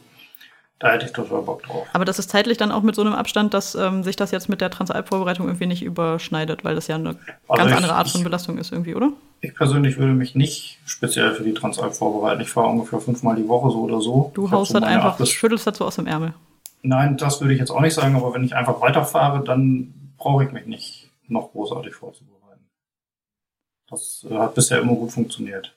Da 0.78 0.92
hätte 0.92 1.06
ich 1.06 1.12
total 1.12 1.42
Bock 1.42 1.64
drauf. 1.64 1.88
Aber 1.92 2.04
das 2.04 2.20
ist 2.20 2.30
zeitlich 2.30 2.56
dann 2.58 2.70
auch 2.70 2.82
mit 2.82 2.94
so 2.94 3.00
einem 3.02 3.14
Abstand, 3.14 3.52
dass 3.54 3.74
ähm, 3.74 4.04
sich 4.04 4.14
das 4.14 4.30
jetzt 4.30 4.48
mit 4.48 4.60
der 4.60 4.70
Transalp-Vorbereitung 4.70 5.46
irgendwie 5.48 5.66
nicht 5.66 5.82
überschneidet, 5.82 6.62
weil 6.64 6.76
das 6.76 6.86
ja 6.86 6.94
eine 6.94 7.08
Also 7.48 7.54
ganz 7.56 7.70
ich- 7.72 7.76
andere 7.76 7.94
Art 7.94 8.08
von 8.08 8.22
Belastung 8.22 8.56
ist 8.58 8.70
irgendwie, 8.70 8.94
oder? 8.94 9.10
Ich 9.40 9.54
persönlich 9.54 9.98
würde 9.98 10.14
mich 10.14 10.34
nicht 10.34 10.80
speziell 10.84 11.32
für 11.34 11.44
die 11.44 11.54
Transalp 11.54 11.94
vorbereiten. 11.94 12.40
Ich 12.40 12.50
fahre 12.50 12.68
ungefähr 12.68 12.98
fünfmal 13.00 13.36
die 13.36 13.46
Woche 13.46 13.70
so 13.70 13.82
oder 13.82 14.00
so. 14.00 14.32
Du 14.34 14.46
Ich 14.46 14.50
haust 14.50 14.72
so 14.72 14.80
dann 14.80 14.88
einfach, 14.88 15.12
acht 15.12 15.18
bis- 15.18 15.30
schüttelst 15.30 15.66
dazu 15.66 15.84
aus 15.84 15.96
dem 15.96 16.06
Ärmel. 16.06 16.34
Nein, 16.82 17.16
das 17.16 17.40
würde 17.40 17.54
ich 17.54 17.60
jetzt 17.60 17.70
auch 17.70 17.80
nicht 17.80 17.94
sagen, 17.94 18.16
aber 18.16 18.34
wenn 18.34 18.44
ich 18.44 18.54
einfach 18.54 18.80
weiterfahre, 18.80 19.44
dann 19.44 19.92
brauche 20.16 20.44
ich 20.44 20.52
mich 20.52 20.66
nicht 20.66 21.10
noch 21.28 21.52
großartig 21.52 21.94
vorzubereiten. 21.94 22.64
Das 23.88 24.26
äh, 24.28 24.34
hat 24.36 24.54
bisher 24.54 24.80
immer 24.80 24.94
gut 24.94 25.12
funktioniert. 25.12 25.74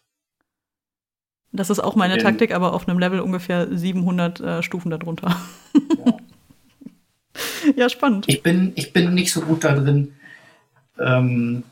Das 1.52 1.70
ist 1.70 1.80
auch 1.80 1.96
meine 1.96 2.16
Ähm. 2.16 2.20
Taktik, 2.22 2.54
aber 2.54 2.74
auf 2.74 2.88
einem 2.88 2.98
Level 3.00 3.20
ungefähr 3.20 3.68
700 3.78 4.40
äh, 4.40 4.64
Stufen 4.64 4.90
darunter. 4.90 5.36
Ja. 6.06 6.18
ja, 7.76 7.90
spannend. 7.90 8.26
Ich 8.28 8.42
bin, 8.42 8.72
ich 8.76 8.94
bin 8.94 9.14
nicht 9.14 9.34
so 9.34 9.42
gut 9.42 9.64
da 9.64 9.74
drin, 9.76 10.14
ähm, 11.00 11.64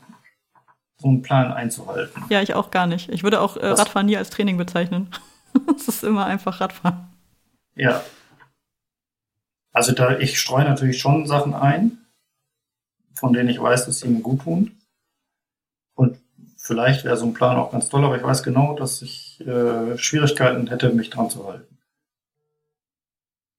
so 1.00 1.08
einen 1.08 1.22
Plan 1.22 1.52
einzuhalten. 1.52 2.24
Ja, 2.28 2.42
ich 2.42 2.54
auch 2.54 2.70
gar 2.70 2.86
nicht. 2.86 3.08
Ich 3.08 3.22
würde 3.22 3.40
auch 3.40 3.56
äh? 3.56 3.66
Radfahren 3.66 4.06
nie 4.06 4.16
als 4.16 4.30
Training 4.30 4.56
bezeichnen. 4.56 5.08
Es 5.74 5.88
ist 5.88 6.04
immer 6.04 6.26
einfach 6.26 6.60
Radfahren. 6.60 7.08
Ja. 7.74 8.04
Also 9.72 9.90
da, 9.90 10.16
ich 10.18 10.38
streue 10.38 10.62
natürlich 10.62 11.00
schon 11.00 11.26
Sachen 11.26 11.54
ein, 11.54 11.98
von 13.14 13.32
denen 13.32 13.48
ich 13.48 13.60
weiß, 13.60 13.86
dass 13.86 13.98
sie 13.98 14.08
mir 14.08 14.20
gut 14.20 14.42
tun. 14.42 14.78
Und 15.96 16.18
vielleicht 16.56 17.04
wäre 17.04 17.16
so 17.16 17.26
ein 17.26 17.34
Plan 17.34 17.56
auch 17.56 17.72
ganz 17.72 17.88
toll, 17.88 18.04
aber 18.04 18.16
ich 18.16 18.22
weiß 18.22 18.44
genau, 18.44 18.76
dass 18.76 19.02
ich 19.02 19.40
äh, 19.40 19.98
Schwierigkeiten 19.98 20.68
hätte, 20.68 20.90
mich 20.90 21.10
dran 21.10 21.30
zu 21.30 21.44
halten. 21.44 21.78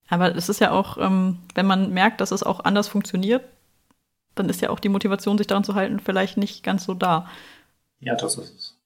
Aber 0.07 0.33
es 0.33 0.47
ist 0.47 0.61
ja 0.61 0.71
auch, 0.71 0.97
ähm, 0.97 1.39
wenn 1.55 1.65
man 1.65 1.93
merkt, 1.93 2.21
dass 2.21 2.31
es 2.31 2.43
auch 2.43 2.61
anders 2.61 2.87
funktioniert, 2.87 3.43
dann 4.36 4.49
ist 4.49 4.61
ja 4.61 4.69
auch 4.69 4.79
die 4.79 4.89
Motivation, 4.89 5.38
sich 5.38 5.47
daran 5.47 5.63
zu 5.63 5.75
halten, 5.75 5.99
vielleicht 5.99 6.38
nicht 6.38 6.63
ganz 6.63 6.86
so 6.86 6.93
da. 6.93 7.29
Ja, 7.99 8.15
das 8.15 8.36
ist 8.38 8.55
es. 8.55 8.77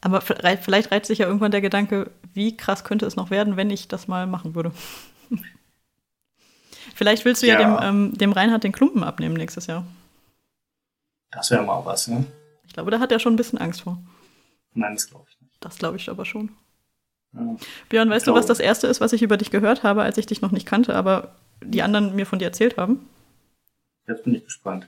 Aber 0.00 0.20
vielleicht 0.20 0.92
reizt 0.92 1.06
sich 1.06 1.20
ja 1.20 1.26
irgendwann 1.26 1.50
der 1.50 1.62
Gedanke, 1.62 2.10
wie 2.34 2.56
krass 2.56 2.84
könnte 2.84 3.06
es 3.06 3.16
noch 3.16 3.30
werden, 3.30 3.56
wenn 3.56 3.70
ich 3.70 3.88
das 3.88 4.06
mal 4.06 4.26
machen 4.26 4.54
würde. 4.54 4.72
vielleicht 6.94 7.24
willst 7.24 7.42
du 7.42 7.46
ja, 7.46 7.58
Ja. 7.58 7.80
dem, 7.80 8.10
ähm, 8.10 8.18
dem 8.18 8.32
Reinhard 8.32 8.64
den 8.64 8.72
Klumpen 8.72 9.02
abnehmen 9.02 9.34
nächstes 9.34 9.66
Jahr. 9.66 9.84
Das 11.30 11.50
wäre 11.50 11.62
mal 11.62 11.84
was, 11.84 12.06
ne? 12.08 12.26
Ich 12.66 12.74
glaube, 12.74 12.90
da 12.90 13.00
hat 13.00 13.12
er 13.12 13.18
schon 13.18 13.32
ein 13.34 13.36
bisschen 13.36 13.58
Angst 13.58 13.82
vor. 13.82 13.98
Nein, 14.74 14.94
das 14.94 15.08
glaube 15.08 15.26
ich 15.30 15.40
nicht. 15.40 15.56
Das 15.60 15.78
glaube 15.78 15.96
ich 15.96 16.10
aber 16.10 16.24
schon. 16.24 16.50
Ja. 17.32 17.56
Björn, 17.88 18.10
weißt 18.10 18.26
du, 18.26 18.34
was 18.34 18.46
das 18.46 18.60
Erste 18.60 18.86
ist, 18.86 19.00
was 19.00 19.12
ich 19.12 19.22
über 19.22 19.36
dich 19.36 19.50
gehört 19.50 19.82
habe, 19.82 20.02
als 20.02 20.18
ich 20.18 20.26
dich 20.26 20.42
noch 20.42 20.52
nicht 20.52 20.66
kannte, 20.66 20.94
aber 20.94 21.34
die 21.62 21.82
anderen 21.82 22.14
mir 22.14 22.26
von 22.26 22.38
dir 22.38 22.44
erzählt 22.46 22.76
haben? 22.76 23.08
Jetzt 24.06 24.24
bin 24.24 24.34
ich 24.34 24.44
gespannt. 24.44 24.86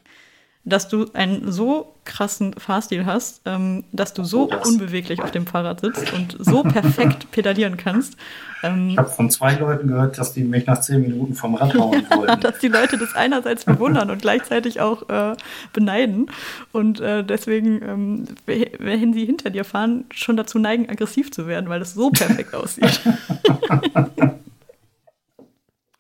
Dass 0.69 0.89
du 0.89 1.07
einen 1.13 1.53
so 1.53 1.95
krassen 2.05 2.53
Fahrstil 2.55 3.07
hast, 3.07 3.41
ähm, 3.45 3.85
dass 3.93 4.15
du 4.15 4.25
so 4.25 4.49
das. 4.49 4.67
unbeweglich 4.67 5.23
auf 5.23 5.31
dem 5.31 5.47
Fahrrad 5.47 5.79
sitzt 5.81 6.13
und 6.13 6.37
so 6.41 6.65
perfekt 6.65 7.31
pedalieren 7.31 7.77
kannst, 7.77 8.17
ähm, 8.65 8.89
Ich 8.91 8.99
habe 8.99 9.09
von 9.09 9.31
zwei 9.31 9.55
Leuten 9.55 9.87
gehört, 9.87 10.19
dass 10.19 10.33
die 10.33 10.43
mich 10.43 10.67
nach 10.67 10.81
zehn 10.81 11.03
Minuten 11.03 11.35
vom 11.35 11.55
Rad 11.55 11.73
hauen 11.75 12.05
wollten. 12.17 12.41
dass 12.41 12.59
die 12.59 12.67
Leute 12.67 12.99
das 12.99 13.15
einerseits 13.15 13.65
bewundern 13.65 14.11
und 14.11 14.21
gleichzeitig 14.21 14.81
auch 14.81 15.09
äh, 15.09 15.37
beneiden 15.73 16.31
und 16.73 16.99
äh, 16.99 17.23
deswegen, 17.23 17.81
ähm, 17.83 18.25
we- 18.47 18.73
wenn 18.81 19.13
sie 19.13 19.25
hinter 19.25 19.51
dir 19.51 19.65
fahren, 19.65 20.07
schon 20.11 20.37
dazu 20.37 20.59
neigen, 20.59 20.89
aggressiv 20.91 21.31
zu 21.31 21.47
werden, 21.47 21.69
weil 21.69 21.79
das 21.79 21.95
so 21.95 22.11
perfekt 22.11 22.55
aussieht. 22.55 23.01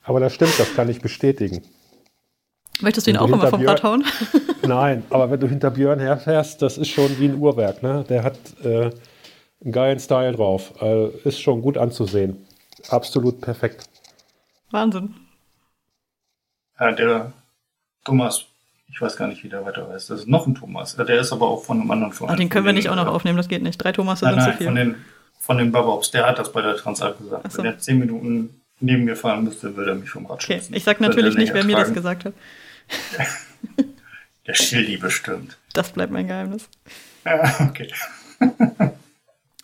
Aber 0.02 0.18
das 0.20 0.34
stimmt, 0.34 0.58
das 0.58 0.74
kann 0.74 0.88
ich 0.88 1.00
bestätigen. 1.00 1.62
Möchtest 2.80 3.06
du 3.06 3.10
ihn 3.10 3.14
Wenn 3.14 3.22
auch 3.22 3.28
immer 3.28 3.46
vom 3.48 3.58
hinter 3.60 3.72
Rad 3.74 3.82
hauen? 3.82 4.04
Nein, 4.66 5.04
aber 5.10 5.30
wenn 5.30 5.40
du 5.40 5.48
hinter 5.48 5.70
Björn 5.70 5.98
herfährst, 6.00 6.60
das 6.62 6.76
ist 6.78 6.88
schon 6.88 7.18
wie 7.18 7.26
ein 7.26 7.36
Uhrwerk. 7.38 7.82
Ne? 7.82 8.04
Der 8.08 8.22
hat 8.22 8.38
äh, 8.62 8.90
einen 9.62 9.72
geilen 9.72 9.98
Style 9.98 10.32
drauf. 10.32 10.72
Äh, 10.80 11.08
ist 11.24 11.40
schon 11.40 11.62
gut 11.62 11.78
anzusehen. 11.78 12.46
Absolut 12.88 13.40
perfekt. 13.40 13.88
Wahnsinn. 14.70 15.14
Ja, 16.78 16.92
der 16.92 17.32
Thomas, 18.04 18.44
ich 18.88 19.00
weiß 19.00 19.16
gar 19.16 19.28
nicht, 19.28 19.42
wie 19.42 19.48
der 19.48 19.64
weiter 19.64 19.88
heißt. 19.88 20.10
Das 20.10 20.20
ist 20.20 20.28
noch 20.28 20.46
ein 20.46 20.54
Thomas. 20.54 20.96
Der 20.96 21.08
ist 21.20 21.32
aber 21.32 21.48
auch 21.48 21.64
von 21.64 21.80
einem 21.80 21.90
anderen 21.90 22.12
Verein. 22.12 22.32
Ah, 22.34 22.36
den 22.36 22.48
können 22.50 22.66
wir 22.66 22.72
nicht 22.72 22.88
auch 22.90 22.96
noch 22.96 23.06
äh, 23.06 23.10
aufnehmen, 23.10 23.36
das 23.38 23.48
geht 23.48 23.62
nicht. 23.62 23.78
Drei 23.78 23.92
Thomas 23.92 24.20
Nein, 24.20 24.34
sind 24.34 24.42
zu 24.42 24.48
nein, 24.48 24.58
viel. 24.58 24.66
von 24.66 24.74
den, 24.74 24.94
von 25.38 25.58
den 25.58 25.72
Babobs. 25.72 26.10
Der 26.10 26.26
hat 26.26 26.38
das 26.38 26.52
bei 26.52 26.60
der 26.60 26.76
Transalp 26.76 27.18
gesagt. 27.18 27.44
Ach 27.46 27.50
so. 27.50 27.58
Wenn 27.58 27.66
er 27.66 27.78
zehn 27.78 27.98
Minuten 27.98 28.60
neben 28.80 29.04
mir 29.04 29.16
fahren 29.16 29.44
müsste, 29.44 29.74
würde 29.76 29.92
er 29.92 29.96
mich 29.96 30.10
vom 30.10 30.26
Rad 30.26 30.42
Okay, 30.42 30.54
schubsen. 30.58 30.74
ich 30.74 30.84
sag 30.84 31.00
Würde 31.00 31.08
natürlich 31.10 31.36
nicht, 31.36 31.54
wer 31.54 31.64
mir 31.64 31.76
das 31.76 31.94
gesagt 31.94 32.26
hat. 32.26 32.34
Der 34.46 34.54
Schildi 34.54 34.96
bestimmt. 34.96 35.58
Das 35.72 35.92
bleibt 35.92 36.12
mein 36.12 36.28
Geheimnis. 36.28 36.68
Ja, 37.24 37.68
okay. 37.68 37.92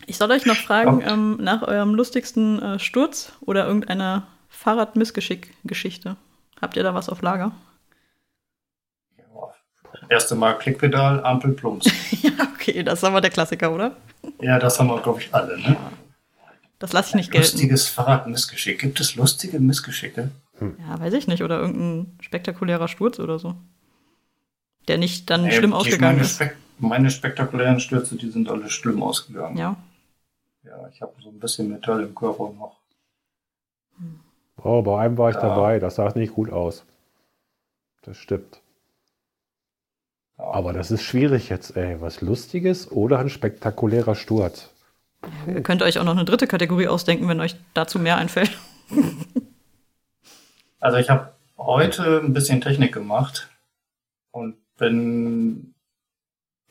Ich 0.05 0.17
soll 0.17 0.31
euch 0.31 0.45
noch 0.45 0.57
fragen 0.57 1.01
ähm, 1.05 1.37
nach 1.39 1.61
eurem 1.61 1.95
lustigsten 1.95 2.61
äh, 2.61 2.79
Sturz 2.79 3.31
oder 3.41 3.65
irgendeiner 3.65 4.27
Fahrradmissgeschick-Geschichte. 4.49 6.17
Habt 6.61 6.75
ihr 6.75 6.83
da 6.83 6.93
was 6.93 7.09
auf 7.09 7.21
Lager? 7.21 7.51
Ja. 9.17 9.23
Erste 10.09 10.35
Mal 10.35 10.57
Klickpedal, 10.57 11.23
Ampel, 11.23 11.53
Plumps. 11.53 11.89
ja, 12.21 12.31
okay, 12.53 12.83
das 12.83 12.99
ist 12.99 13.03
aber 13.05 13.21
der 13.21 13.29
Klassiker, 13.29 13.71
oder? 13.71 13.95
Ja, 14.41 14.59
das 14.59 14.79
haben 14.79 14.87
wir, 14.87 15.01
glaube 15.01 15.21
ich, 15.21 15.33
alle. 15.33 15.57
Ne? 15.57 15.77
Das 16.79 16.91
lasse 16.91 17.09
ich 17.09 17.15
nicht 17.15 17.31
gelten. 17.31 17.47
Lustiges 17.47 17.87
Fahrradmissgeschick. 17.87 18.79
Gibt 18.79 18.99
es 18.99 19.15
lustige 19.15 19.59
Missgeschicke? 19.59 20.31
Ja, 20.61 20.99
weiß 20.99 21.13
ich 21.13 21.27
nicht. 21.27 21.43
Oder 21.43 21.59
irgendein 21.59 22.17
spektakulärer 22.21 22.87
Sturz 22.87 23.19
oder 23.19 23.39
so. 23.39 23.55
Der 24.87 24.97
nicht 24.97 25.29
dann 25.29 25.43
Nee, 25.43 25.51
schlimm 25.51 25.73
ausgegangen 25.73 26.15
meine, 26.17 26.21
ist. 26.21 26.35
spek 26.35 26.55
meine 26.79 27.09
spektakulären 27.11 27.79
Stürze, 27.79 28.15
die 28.17 28.29
sind 28.29 28.49
alle 28.49 28.69
schlimm 28.69 29.01
ausgegangen. 29.03 29.57
Ja. 29.57 29.77
Ja, 30.63 30.87
ich 30.89 31.01
habe 31.01 31.13
so 31.21 31.29
ein 31.29 31.39
bisschen 31.39 31.69
Metall 31.69 32.03
im 32.03 32.15
Körper 32.15 32.51
noch. 32.51 32.77
Oh, 34.57 34.81
bei 34.81 35.01
einem 35.01 35.17
war 35.17 35.29
ich 35.29 35.35
Ja. 35.35 35.41
dabei. 35.41 35.79
Das 35.79 35.95
sah 35.95 36.11
nicht 36.15 36.33
gut 36.33 36.51
aus. 36.51 36.83
Das 38.03 38.17
stimmt. 38.17 38.59
Ja. 40.37 40.45
Aber 40.45 40.73
das 40.73 40.91
ist 40.91 41.03
schwierig 41.03 41.49
jetzt, 41.49 41.75
ey. 41.77 42.01
Was 42.01 42.21
Lustiges 42.21 42.91
oder 42.91 43.19
ein 43.19 43.29
spektakulärer 43.29 44.15
Sturz? 44.15 44.69
Ihr 45.47 45.61
könnt 45.63 45.81
euch 45.81 45.99
auch 45.99 46.03
noch 46.03 46.11
eine 46.15 46.25
dritte 46.25 46.47
Kategorie 46.47 46.87
ausdenken, 46.87 47.27
wenn 47.29 47.39
euch 47.39 47.55
dazu 47.73 47.97
mehr 47.99 48.17
einfällt. 48.17 48.57
Also 50.83 50.97
ich 50.97 51.09
habe 51.09 51.31
heute 51.57 52.19
ein 52.19 52.33
bisschen 52.33 52.59
Technik 52.59 52.93
gemacht 52.93 53.49
und 54.31 54.57
bin 54.77 55.73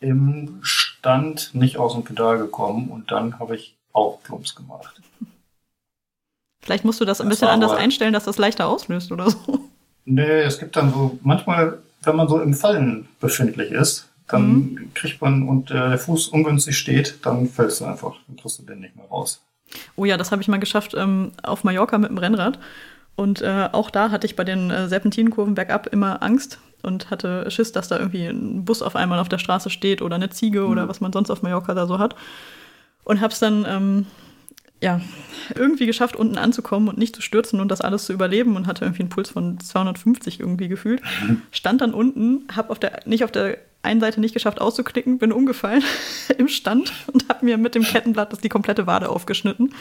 im 0.00 0.58
Stand 0.62 1.54
nicht 1.54 1.78
aus 1.78 1.94
dem 1.94 2.04
Pedal 2.04 2.36
gekommen 2.38 2.90
und 2.90 3.10
dann 3.10 3.38
habe 3.38 3.56
ich 3.56 3.76
auch 3.94 4.22
Plumps 4.22 4.54
gemacht. 4.54 5.00
Vielleicht 6.60 6.84
musst 6.84 7.00
du 7.00 7.04
das 7.04 7.20
ein 7.20 7.28
Das 7.28 7.38
bisschen 7.38 7.48
anders 7.48 7.72
einstellen, 7.72 8.12
dass 8.12 8.24
das 8.24 8.38
leichter 8.38 8.68
auslöst 8.68 9.12
oder 9.12 9.30
so. 9.30 9.70
Nee, 10.04 10.42
es 10.42 10.58
gibt 10.58 10.76
dann 10.76 10.92
so, 10.92 11.18
manchmal, 11.22 11.78
wenn 12.02 12.16
man 12.16 12.28
so 12.28 12.40
im 12.40 12.54
Fallen 12.54 13.08
befindlich 13.20 13.70
ist, 13.72 14.08
dann 14.28 14.74
Mhm. 14.74 14.90
kriegt 14.94 15.20
man 15.22 15.48
und 15.48 15.70
äh, 15.70 15.74
der 15.74 15.98
Fuß 15.98 16.28
ungünstig 16.28 16.76
steht, 16.76 17.24
dann 17.24 17.48
fällst 17.48 17.80
du 17.80 17.84
einfach. 17.86 18.16
Dann 18.26 18.36
kriegst 18.36 18.58
du 18.58 18.62
den 18.64 18.80
nicht 18.80 18.96
mehr 18.96 19.06
raus. 19.06 19.40
Oh 19.96 20.04
ja, 20.04 20.16
das 20.16 20.32
habe 20.32 20.42
ich 20.42 20.48
mal 20.48 20.58
geschafft 20.60 20.94
ähm, 20.94 21.32
auf 21.42 21.64
Mallorca 21.64 21.98
mit 21.98 22.10
dem 22.10 22.18
Rennrad. 22.18 22.58
Und 23.16 23.42
äh, 23.42 23.68
auch 23.72 23.90
da 23.90 24.10
hatte 24.10 24.26
ich 24.26 24.36
bei 24.36 24.44
den 24.44 24.70
äh, 24.70 24.88
Serpentinenkurven 24.88 25.54
bergab 25.54 25.86
immer 25.86 26.22
Angst 26.22 26.58
und 26.82 27.10
hatte 27.10 27.50
Schiss, 27.50 27.70
dass 27.72 27.88
da 27.88 27.98
irgendwie 27.98 28.26
ein 28.26 28.64
Bus 28.64 28.82
auf 28.82 28.96
einmal 28.96 29.18
auf 29.18 29.28
der 29.28 29.38
Straße 29.38 29.70
steht 29.70 30.02
oder 30.02 30.16
eine 30.16 30.30
Ziege 30.30 30.66
oder 30.66 30.84
Mhm. 30.84 30.88
was 30.88 31.00
man 31.00 31.12
sonst 31.12 31.30
auf 31.30 31.42
Mallorca 31.42 31.74
da 31.74 31.86
so 31.86 31.98
hat. 31.98 32.16
Und 33.04 33.20
habe 33.20 33.32
es 33.32 33.38
dann 33.38 33.64
ähm, 33.68 34.06
ja, 34.80 35.00
irgendwie 35.54 35.86
geschafft, 35.86 36.16
unten 36.16 36.38
anzukommen 36.38 36.88
und 36.88 36.98
nicht 36.98 37.14
zu 37.14 37.22
stürzen 37.22 37.60
und 37.60 37.68
das 37.68 37.80
alles 37.82 38.06
zu 38.06 38.12
überleben 38.12 38.56
und 38.56 38.66
hatte 38.66 38.84
irgendwie 38.84 39.02
einen 39.02 39.10
Puls 39.10 39.30
von 39.30 39.60
250 39.60 40.40
irgendwie 40.40 40.68
gefühlt. 40.68 41.02
Stand 41.52 41.80
dann 41.82 41.94
unten, 41.94 42.46
habe 42.54 42.70
auf 42.70 42.78
der, 42.80 43.00
nicht 43.06 43.22
auf 43.22 43.30
der 43.30 43.58
einen 43.84 44.00
Seite 44.00 44.20
nicht 44.20 44.32
geschafft 44.34 44.60
auszuklicken, 44.60 45.18
bin 45.18 45.30
umgefallen 45.32 45.82
im 46.38 46.48
Stand 46.48 46.92
und 47.12 47.28
habe 47.28 47.44
mir 47.44 47.58
mit 47.58 47.74
dem 47.74 47.82
Kettenblatt 47.84 48.32
das 48.32 48.40
die 48.40 48.48
komplette 48.48 48.86
Wade 48.86 49.08
aufgeschnitten 49.08 49.72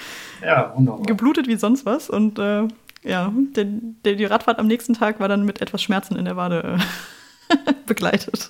Ja, 0.43 0.73
wunderbar. 0.75 1.05
geblutet 1.05 1.47
wie 1.47 1.55
sonst 1.55 1.85
was 1.85 2.09
und 2.09 2.37
äh, 2.37 2.67
ja, 3.03 3.33
der, 3.55 3.65
der, 3.65 4.15
die 4.15 4.25
Radfahrt 4.25 4.59
am 4.59 4.67
nächsten 4.67 4.93
Tag 4.93 5.19
war 5.19 5.27
dann 5.27 5.45
mit 5.45 5.61
etwas 5.61 5.81
Schmerzen 5.81 6.15
in 6.15 6.25
der 6.25 6.35
Wade 6.35 6.79
äh, 7.49 7.73
begleitet. 7.85 8.49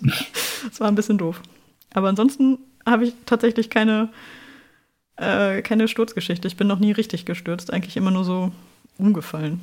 Das 0.63 0.79
war 0.79 0.87
ein 0.87 0.95
bisschen 0.95 1.17
doof. 1.17 1.41
Aber 1.93 2.09
ansonsten 2.09 2.59
habe 2.85 3.05
ich 3.05 3.13
tatsächlich 3.25 3.69
keine, 3.69 4.09
äh, 5.15 5.61
keine 5.61 5.87
Sturzgeschichte. 5.87 6.47
Ich 6.47 6.57
bin 6.57 6.67
noch 6.67 6.79
nie 6.79 6.91
richtig 6.91 7.25
gestürzt, 7.25 7.71
eigentlich 7.71 7.97
immer 7.97 8.11
nur 8.11 8.25
so 8.25 8.51
umgefallen. 8.97 9.61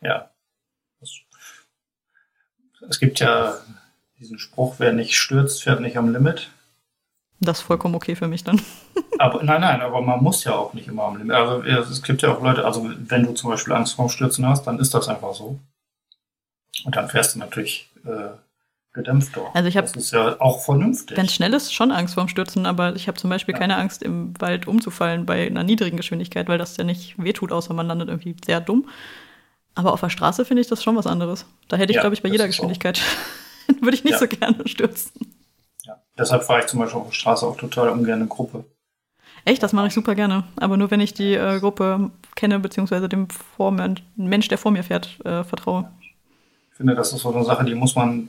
Ja. 0.00 0.30
Es, 1.00 1.20
es 2.88 2.98
gibt 2.98 3.20
ja 3.20 3.56
diesen 4.18 4.38
Spruch, 4.38 4.76
wer 4.78 4.92
nicht 4.92 5.16
stürzt, 5.16 5.62
fährt 5.62 5.80
nicht 5.80 5.96
am 5.96 6.12
Limit. 6.12 6.50
Das 7.42 7.58
ist 7.58 7.64
vollkommen 7.64 7.94
okay 7.94 8.14
für 8.14 8.28
mich 8.28 8.44
dann. 8.44 8.60
aber 9.18 9.42
nein, 9.42 9.60
nein, 9.60 9.80
aber 9.80 10.00
man 10.00 10.22
muss 10.22 10.44
ja 10.44 10.52
auch 10.52 10.74
nicht 10.74 10.88
immer 10.88 11.04
am 11.04 11.16
Limit. 11.16 11.34
Also 11.34 11.62
es 11.62 12.02
gibt 12.02 12.22
ja 12.22 12.32
auch 12.32 12.42
Leute, 12.42 12.64
also 12.64 12.88
wenn 13.08 13.24
du 13.24 13.32
zum 13.32 13.50
Beispiel 13.50 13.72
Angst 13.72 13.94
vorm 13.94 14.08
Stürzen 14.08 14.46
hast, 14.46 14.66
dann 14.66 14.78
ist 14.78 14.94
das 14.94 15.08
einfach 15.08 15.34
so. 15.34 15.58
Und 16.84 16.96
dann 16.96 17.08
fährst 17.08 17.34
du 17.34 17.38
natürlich 17.38 17.90
äh, 18.04 18.30
gedämpft 18.92 19.36
dort. 19.36 19.54
Also 19.54 19.68
ich 19.68 19.76
habe, 19.76 19.86
das 19.86 19.96
ist 19.96 20.12
ja 20.12 20.40
auch 20.40 20.60
vernünftig. 20.60 21.16
Wenn 21.16 21.26
es 21.26 21.34
schnell 21.34 21.54
ist, 21.54 21.72
schon 21.72 21.90
Angst 21.90 22.14
vorm 22.14 22.28
Stürzen, 22.28 22.66
aber 22.66 22.94
ich 22.94 23.08
habe 23.08 23.18
zum 23.18 23.30
Beispiel 23.30 23.54
ja. 23.54 23.58
keine 23.58 23.76
Angst, 23.76 24.02
im 24.02 24.38
Wald 24.40 24.66
umzufallen 24.66 25.26
bei 25.26 25.46
einer 25.46 25.64
niedrigen 25.64 25.96
Geschwindigkeit, 25.96 26.48
weil 26.48 26.58
das 26.58 26.76
ja 26.76 26.84
nicht 26.84 27.22
wehtut, 27.22 27.52
außer 27.52 27.72
man 27.74 27.86
landet 27.86 28.08
irgendwie 28.08 28.36
sehr 28.44 28.60
dumm. 28.60 28.88
Aber 29.74 29.92
auf 29.92 30.00
der 30.00 30.10
Straße 30.10 30.44
finde 30.44 30.60
ich 30.60 30.68
das 30.68 30.82
schon 30.82 30.96
was 30.96 31.06
anderes. 31.06 31.46
Da 31.68 31.76
hätte 31.76 31.92
ich, 31.92 31.96
ja, 31.96 32.02
glaube 32.02 32.14
ich, 32.14 32.22
bei 32.22 32.28
jeder 32.28 32.46
Geschwindigkeit 32.46 33.00
würde 33.80 33.96
ich 33.96 34.04
nicht 34.04 34.12
ja. 34.12 34.18
so 34.18 34.28
gerne 34.28 34.68
stürzen. 34.68 35.31
Deshalb 36.18 36.44
fahre 36.44 36.60
ich 36.60 36.66
zum 36.66 36.80
Beispiel 36.80 37.00
auf 37.00 37.06
der 37.08 37.14
Straße 37.14 37.46
auch 37.46 37.56
total 37.56 37.88
ungern 37.90 38.20
in 38.20 38.28
Gruppe. 38.28 38.64
Echt, 39.44 39.62
das 39.62 39.72
mache 39.72 39.88
ich 39.88 39.94
super 39.94 40.14
gerne. 40.14 40.44
Aber 40.56 40.76
nur 40.76 40.90
wenn 40.90 41.00
ich 41.00 41.14
die 41.14 41.34
äh, 41.34 41.58
Gruppe 41.58 42.10
kenne, 42.36 42.58
beziehungsweise 42.58 43.08
dem 43.08 43.28
vor 43.28 43.72
mir, 43.72 43.94
Mensch, 44.16 44.48
der 44.48 44.58
vor 44.58 44.70
mir 44.70 44.84
fährt, 44.84 45.18
äh, 45.24 45.42
vertraue. 45.42 45.90
Ich 46.70 46.76
finde, 46.76 46.94
das 46.94 47.12
ist 47.12 47.22
so 47.22 47.34
eine 47.34 47.44
Sache, 47.44 47.64
die 47.64 47.74
muss 47.74 47.96
man 47.96 48.28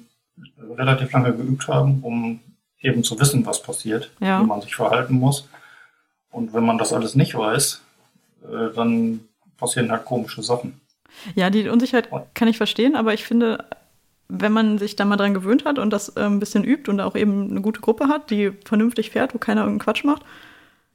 relativ 0.75 1.11
lange 1.11 1.33
geübt 1.33 1.67
haben, 1.67 1.99
um 2.01 2.39
eben 2.79 3.03
zu 3.03 3.19
wissen, 3.19 3.45
was 3.45 3.61
passiert, 3.61 4.11
ja. 4.19 4.41
wie 4.41 4.45
man 4.45 4.61
sich 4.61 4.75
verhalten 4.75 5.15
muss. 5.15 5.47
Und 6.31 6.53
wenn 6.53 6.65
man 6.65 6.77
das 6.77 6.93
alles 6.93 7.15
nicht 7.15 7.35
weiß, 7.35 7.81
äh, 8.43 8.73
dann 8.75 9.21
passieren 9.57 9.91
halt 9.91 10.05
komische 10.05 10.41
Sachen. 10.41 10.81
Ja, 11.35 11.49
die 11.49 11.69
Unsicherheit 11.69 12.09
kann 12.33 12.47
ich 12.47 12.57
verstehen, 12.57 12.95
aber 12.95 13.13
ich 13.13 13.23
finde, 13.23 13.65
wenn 14.35 14.51
man 14.51 14.77
sich 14.79 14.95
da 14.95 15.05
mal 15.05 15.17
dran 15.17 15.33
gewöhnt 15.33 15.63
hat 15.63 15.77
und 15.77 15.91
das 15.91 16.15
ein 16.17 16.39
bisschen 16.39 16.63
übt 16.63 16.89
und 16.89 16.99
auch 16.99 17.15
eben 17.15 17.51
eine 17.51 17.61
gute 17.61 17.81
Gruppe 17.81 18.07
hat, 18.07 18.31
die 18.31 18.51
vernünftig 18.65 19.11
fährt, 19.11 19.33
wo 19.33 19.37
keiner 19.37 19.61
irgendeinen 19.61 19.85
Quatsch 19.85 20.03
macht, 20.03 20.23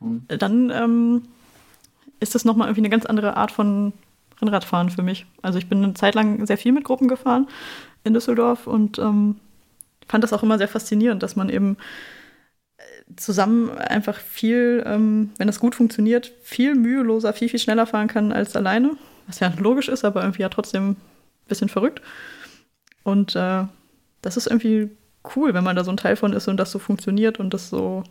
mhm. 0.01 0.25
dann 0.27 0.71
ähm, 0.71 1.23
ist 2.19 2.35
das 2.35 2.45
nochmal 2.45 2.67
irgendwie 2.67 2.81
eine 2.81 2.91
ganz 2.91 3.07
andere 3.07 3.37
Art 3.37 3.53
von 3.53 3.93
Rennradfahren 4.41 4.91
für 4.91 5.03
mich. 5.03 5.27
Also 5.41 5.59
ich 5.59 5.69
bin 5.69 5.85
eine 5.85 5.95
Zeit 5.95 6.17
lang 6.17 6.45
sehr 6.47 6.59
viel 6.59 6.73
mit 6.73 6.85
Gruppen 6.85 7.07
gefahren 7.07 7.47
in 8.03 8.13
Düsseldorf 8.13 8.67
und 8.67 8.99
ähm, 8.99 9.37
fand 10.09 10.25
das 10.25 10.33
auch 10.33 10.43
immer 10.43 10.59
sehr 10.59 10.69
faszinierend, 10.69 11.23
dass 11.23 11.37
man 11.37 11.49
eben 11.49 11.77
äh, 12.77 12.83
zusammen 13.17 13.71
einfach 13.79 14.19
viel, 14.19 14.83
ähm, 14.85 15.31
wenn 15.39 15.47
das 15.47 15.61
gut 15.61 15.77
funktioniert, 15.77 16.33
viel 16.43 16.75
müheloser, 16.75 17.33
viel, 17.33 17.49
viel 17.49 17.61
schneller 17.61 17.87
fahren 17.87 18.09
kann 18.09 18.33
als 18.33 18.57
alleine. 18.57 18.97
Was 19.29 19.39
ja 19.39 19.53
logisch 19.59 19.89
ist, 19.89 20.05
aber 20.05 20.23
irgendwie 20.23 20.43
ja 20.43 20.49
trotzdem 20.49 20.91
ein 20.91 20.97
bisschen 21.47 21.69
verrückt. 21.69 22.03
Und 23.03 23.37
äh, 23.37 23.65
das 24.23 24.37
ist 24.37 24.47
irgendwie 24.47 24.91
cool, 25.37 25.55
wenn 25.55 25.65
man 25.65 25.77
da 25.77 25.85
so 25.85 25.91
ein 25.91 25.97
Teil 25.97 26.17
von 26.17 26.33
ist 26.33 26.49
und 26.49 26.57
das 26.57 26.71
so 26.71 26.79
funktioniert 26.79 27.41
und 27.41 27.55
das 27.55 27.71
so 27.71 28.05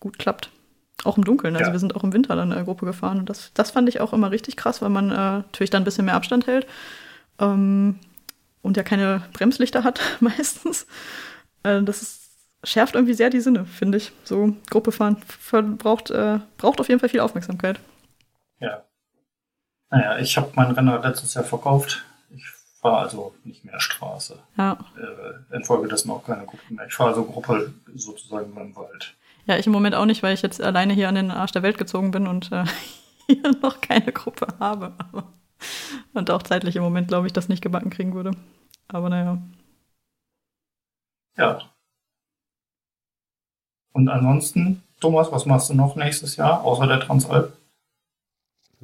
gut 0.00 0.18
klappt. 0.18 0.50
Auch 1.04 1.16
im 1.16 1.24
Dunkeln. 1.24 1.56
Also 1.56 1.68
ja. 1.68 1.72
wir 1.72 1.80
sind 1.80 1.96
auch 1.96 2.04
im 2.04 2.12
Winter 2.12 2.36
dann 2.36 2.50
in 2.50 2.56
der 2.56 2.64
Gruppe 2.64 2.86
gefahren. 2.86 3.18
Und 3.18 3.30
das, 3.30 3.50
das 3.54 3.70
fand 3.70 3.88
ich 3.88 4.00
auch 4.00 4.12
immer 4.12 4.30
richtig 4.30 4.56
krass, 4.56 4.82
weil 4.82 4.90
man 4.90 5.10
äh, 5.10 5.14
natürlich 5.14 5.70
dann 5.70 5.82
ein 5.82 5.84
bisschen 5.84 6.04
mehr 6.04 6.14
Abstand 6.14 6.46
hält. 6.46 6.66
Ähm, 7.38 7.98
und 8.62 8.76
ja 8.76 8.82
keine 8.84 9.22
Bremslichter 9.32 9.84
hat 9.84 10.00
meistens. 10.20 10.86
Äh, 11.62 11.82
das 11.82 12.02
ist, 12.02 12.30
schärft 12.64 12.94
irgendwie 12.94 13.14
sehr 13.14 13.30
die 13.30 13.40
Sinne, 13.40 13.64
finde 13.64 13.98
ich. 13.98 14.12
So 14.24 14.54
Gruppe 14.70 14.92
fahren 14.92 15.16
braucht, 15.78 16.10
äh, 16.10 16.38
braucht 16.58 16.80
auf 16.80 16.88
jeden 16.88 17.00
Fall 17.00 17.08
viel 17.08 17.20
Aufmerksamkeit. 17.20 17.80
Ja. 18.60 18.84
Naja, 19.90 20.18
ich 20.18 20.36
habe 20.36 20.52
mein 20.54 20.70
Renner 20.70 21.00
letztes 21.02 21.34
Jahr 21.34 21.44
verkauft. 21.44 22.04
Fahre 22.82 22.98
also 22.98 23.32
nicht 23.44 23.64
mehr 23.64 23.78
Straße. 23.78 24.38
Ja. 24.58 24.76
Äh, 24.96 25.56
infolgedessen 25.56 26.10
auch 26.10 26.24
keine 26.24 26.44
Gruppe 26.44 26.74
mehr. 26.74 26.86
Ich 26.86 26.94
fahre 26.94 27.10
also 27.10 27.24
Gruppe 27.24 27.72
sozusagen 27.94 28.52
beim 28.54 28.74
Wald. 28.74 29.14
Ja, 29.46 29.56
ich 29.56 29.66
im 29.66 29.72
Moment 29.72 29.94
auch 29.94 30.04
nicht, 30.04 30.22
weil 30.24 30.34
ich 30.34 30.42
jetzt 30.42 30.60
alleine 30.60 30.92
hier 30.92 31.08
an 31.08 31.14
den 31.14 31.30
Arsch 31.30 31.52
der 31.52 31.62
Welt 31.62 31.78
gezogen 31.78 32.10
bin 32.10 32.26
und 32.26 32.50
äh, 32.50 32.64
hier 33.26 33.52
noch 33.62 33.80
keine 33.80 34.12
Gruppe 34.12 34.48
habe. 34.58 34.92
Aber 34.98 35.32
und 36.12 36.30
auch 36.32 36.42
zeitlich 36.42 36.74
im 36.74 36.82
Moment, 36.82 37.06
glaube 37.06 37.28
ich, 37.28 37.32
das 37.32 37.48
nicht 37.48 37.62
gebacken 37.62 37.90
kriegen 37.90 38.14
würde. 38.14 38.32
Aber 38.88 39.08
naja. 39.08 39.38
Ja. 41.36 41.60
Und 43.92 44.08
ansonsten, 44.08 44.82
Thomas, 45.00 45.30
was 45.30 45.46
machst 45.46 45.70
du 45.70 45.74
noch 45.74 45.94
nächstes 45.94 46.34
Jahr, 46.34 46.64
außer 46.64 46.88
der 46.88 46.98
Transalp? 46.98 47.56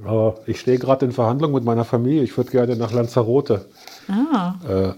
Ja, 0.05 0.35
ich 0.47 0.61
stehe 0.61 0.79
gerade 0.79 1.07
in 1.07 1.13
Verhandlungen 1.13 1.55
mit 1.55 1.65
meiner 1.65 1.85
Familie. 1.85 2.23
Ich 2.23 2.37
würde 2.37 2.51
gerne 2.51 2.77
nach 2.77 2.93
Lanzarote. 2.93 3.67
Ah. 4.09 4.55
Äh, 4.69 4.93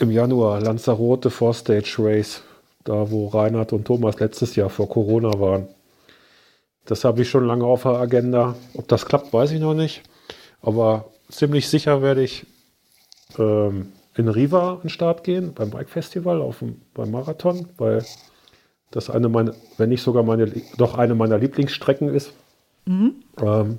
Im 0.00 0.10
Januar, 0.10 0.60
Lanzarote 0.60 1.30
Four 1.30 1.54
Stage 1.54 1.96
Race. 1.98 2.42
Da, 2.84 3.10
wo 3.10 3.28
Reinhard 3.28 3.72
und 3.72 3.84
Thomas 3.84 4.18
letztes 4.18 4.56
Jahr 4.56 4.68
vor 4.68 4.88
Corona 4.88 5.38
waren. 5.38 5.68
Das 6.84 7.04
habe 7.04 7.22
ich 7.22 7.30
schon 7.30 7.46
lange 7.46 7.64
auf 7.64 7.82
der 7.82 7.92
Agenda. 7.92 8.56
Ob 8.74 8.88
das 8.88 9.06
klappt, 9.06 9.32
weiß 9.32 9.52
ich 9.52 9.60
noch 9.60 9.74
nicht. 9.74 10.02
Aber 10.62 11.04
ziemlich 11.28 11.68
sicher 11.68 12.02
werde 12.02 12.24
ich 12.24 12.44
ähm, 13.38 13.92
in 14.16 14.28
Riva 14.28 14.74
an 14.74 14.80
den 14.82 14.90
Start 14.90 15.24
gehen, 15.24 15.54
beim 15.54 15.70
Bike 15.70 15.88
Festival, 15.88 16.40
auf 16.40 16.58
dem, 16.58 16.80
beim 16.94 17.10
Marathon, 17.10 17.68
weil 17.78 18.04
das 18.90 19.10
eine 19.10 19.28
meiner, 19.28 19.54
wenn 19.78 19.88
nicht 19.88 20.02
sogar 20.02 20.22
meine, 20.22 20.52
doch 20.76 20.98
eine 20.98 21.14
meiner 21.14 21.38
Lieblingsstrecken 21.38 22.12
ist. 22.12 22.32
Mhm. 22.84 23.14
Ähm, 23.40 23.78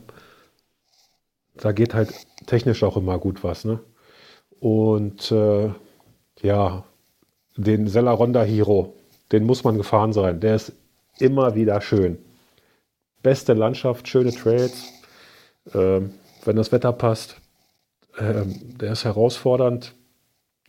da 1.56 1.72
geht 1.72 1.94
halt 1.94 2.14
technisch 2.46 2.84
auch 2.84 2.98
immer 2.98 3.20
gut 3.20 3.44
was. 3.44 3.66
Ne? 3.66 3.80
Und 4.60 5.32
äh, 5.32 5.72
ja, 6.42 6.84
den 7.56 7.88
Sella 7.88 8.18
Hero, 8.44 8.96
den 9.32 9.46
muss 9.46 9.64
man 9.64 9.78
gefahren 9.78 10.14
sein. 10.14 10.40
Der 10.40 10.56
ist 10.56 10.74
immer 11.20 11.56
wieder 11.56 11.82
schön. 11.82 12.18
Beste 13.22 13.54
Landschaft, 13.54 14.08
schöne 14.08 14.32
Trails. 14.32 14.92
Ähm, 15.74 16.14
wenn 16.46 16.56
das 16.56 16.72
Wetter 16.72 16.92
passt. 16.94 17.38
Ähm, 18.20 18.78
der 18.78 18.92
ist 18.92 19.06
herausfordernd. 19.06 19.96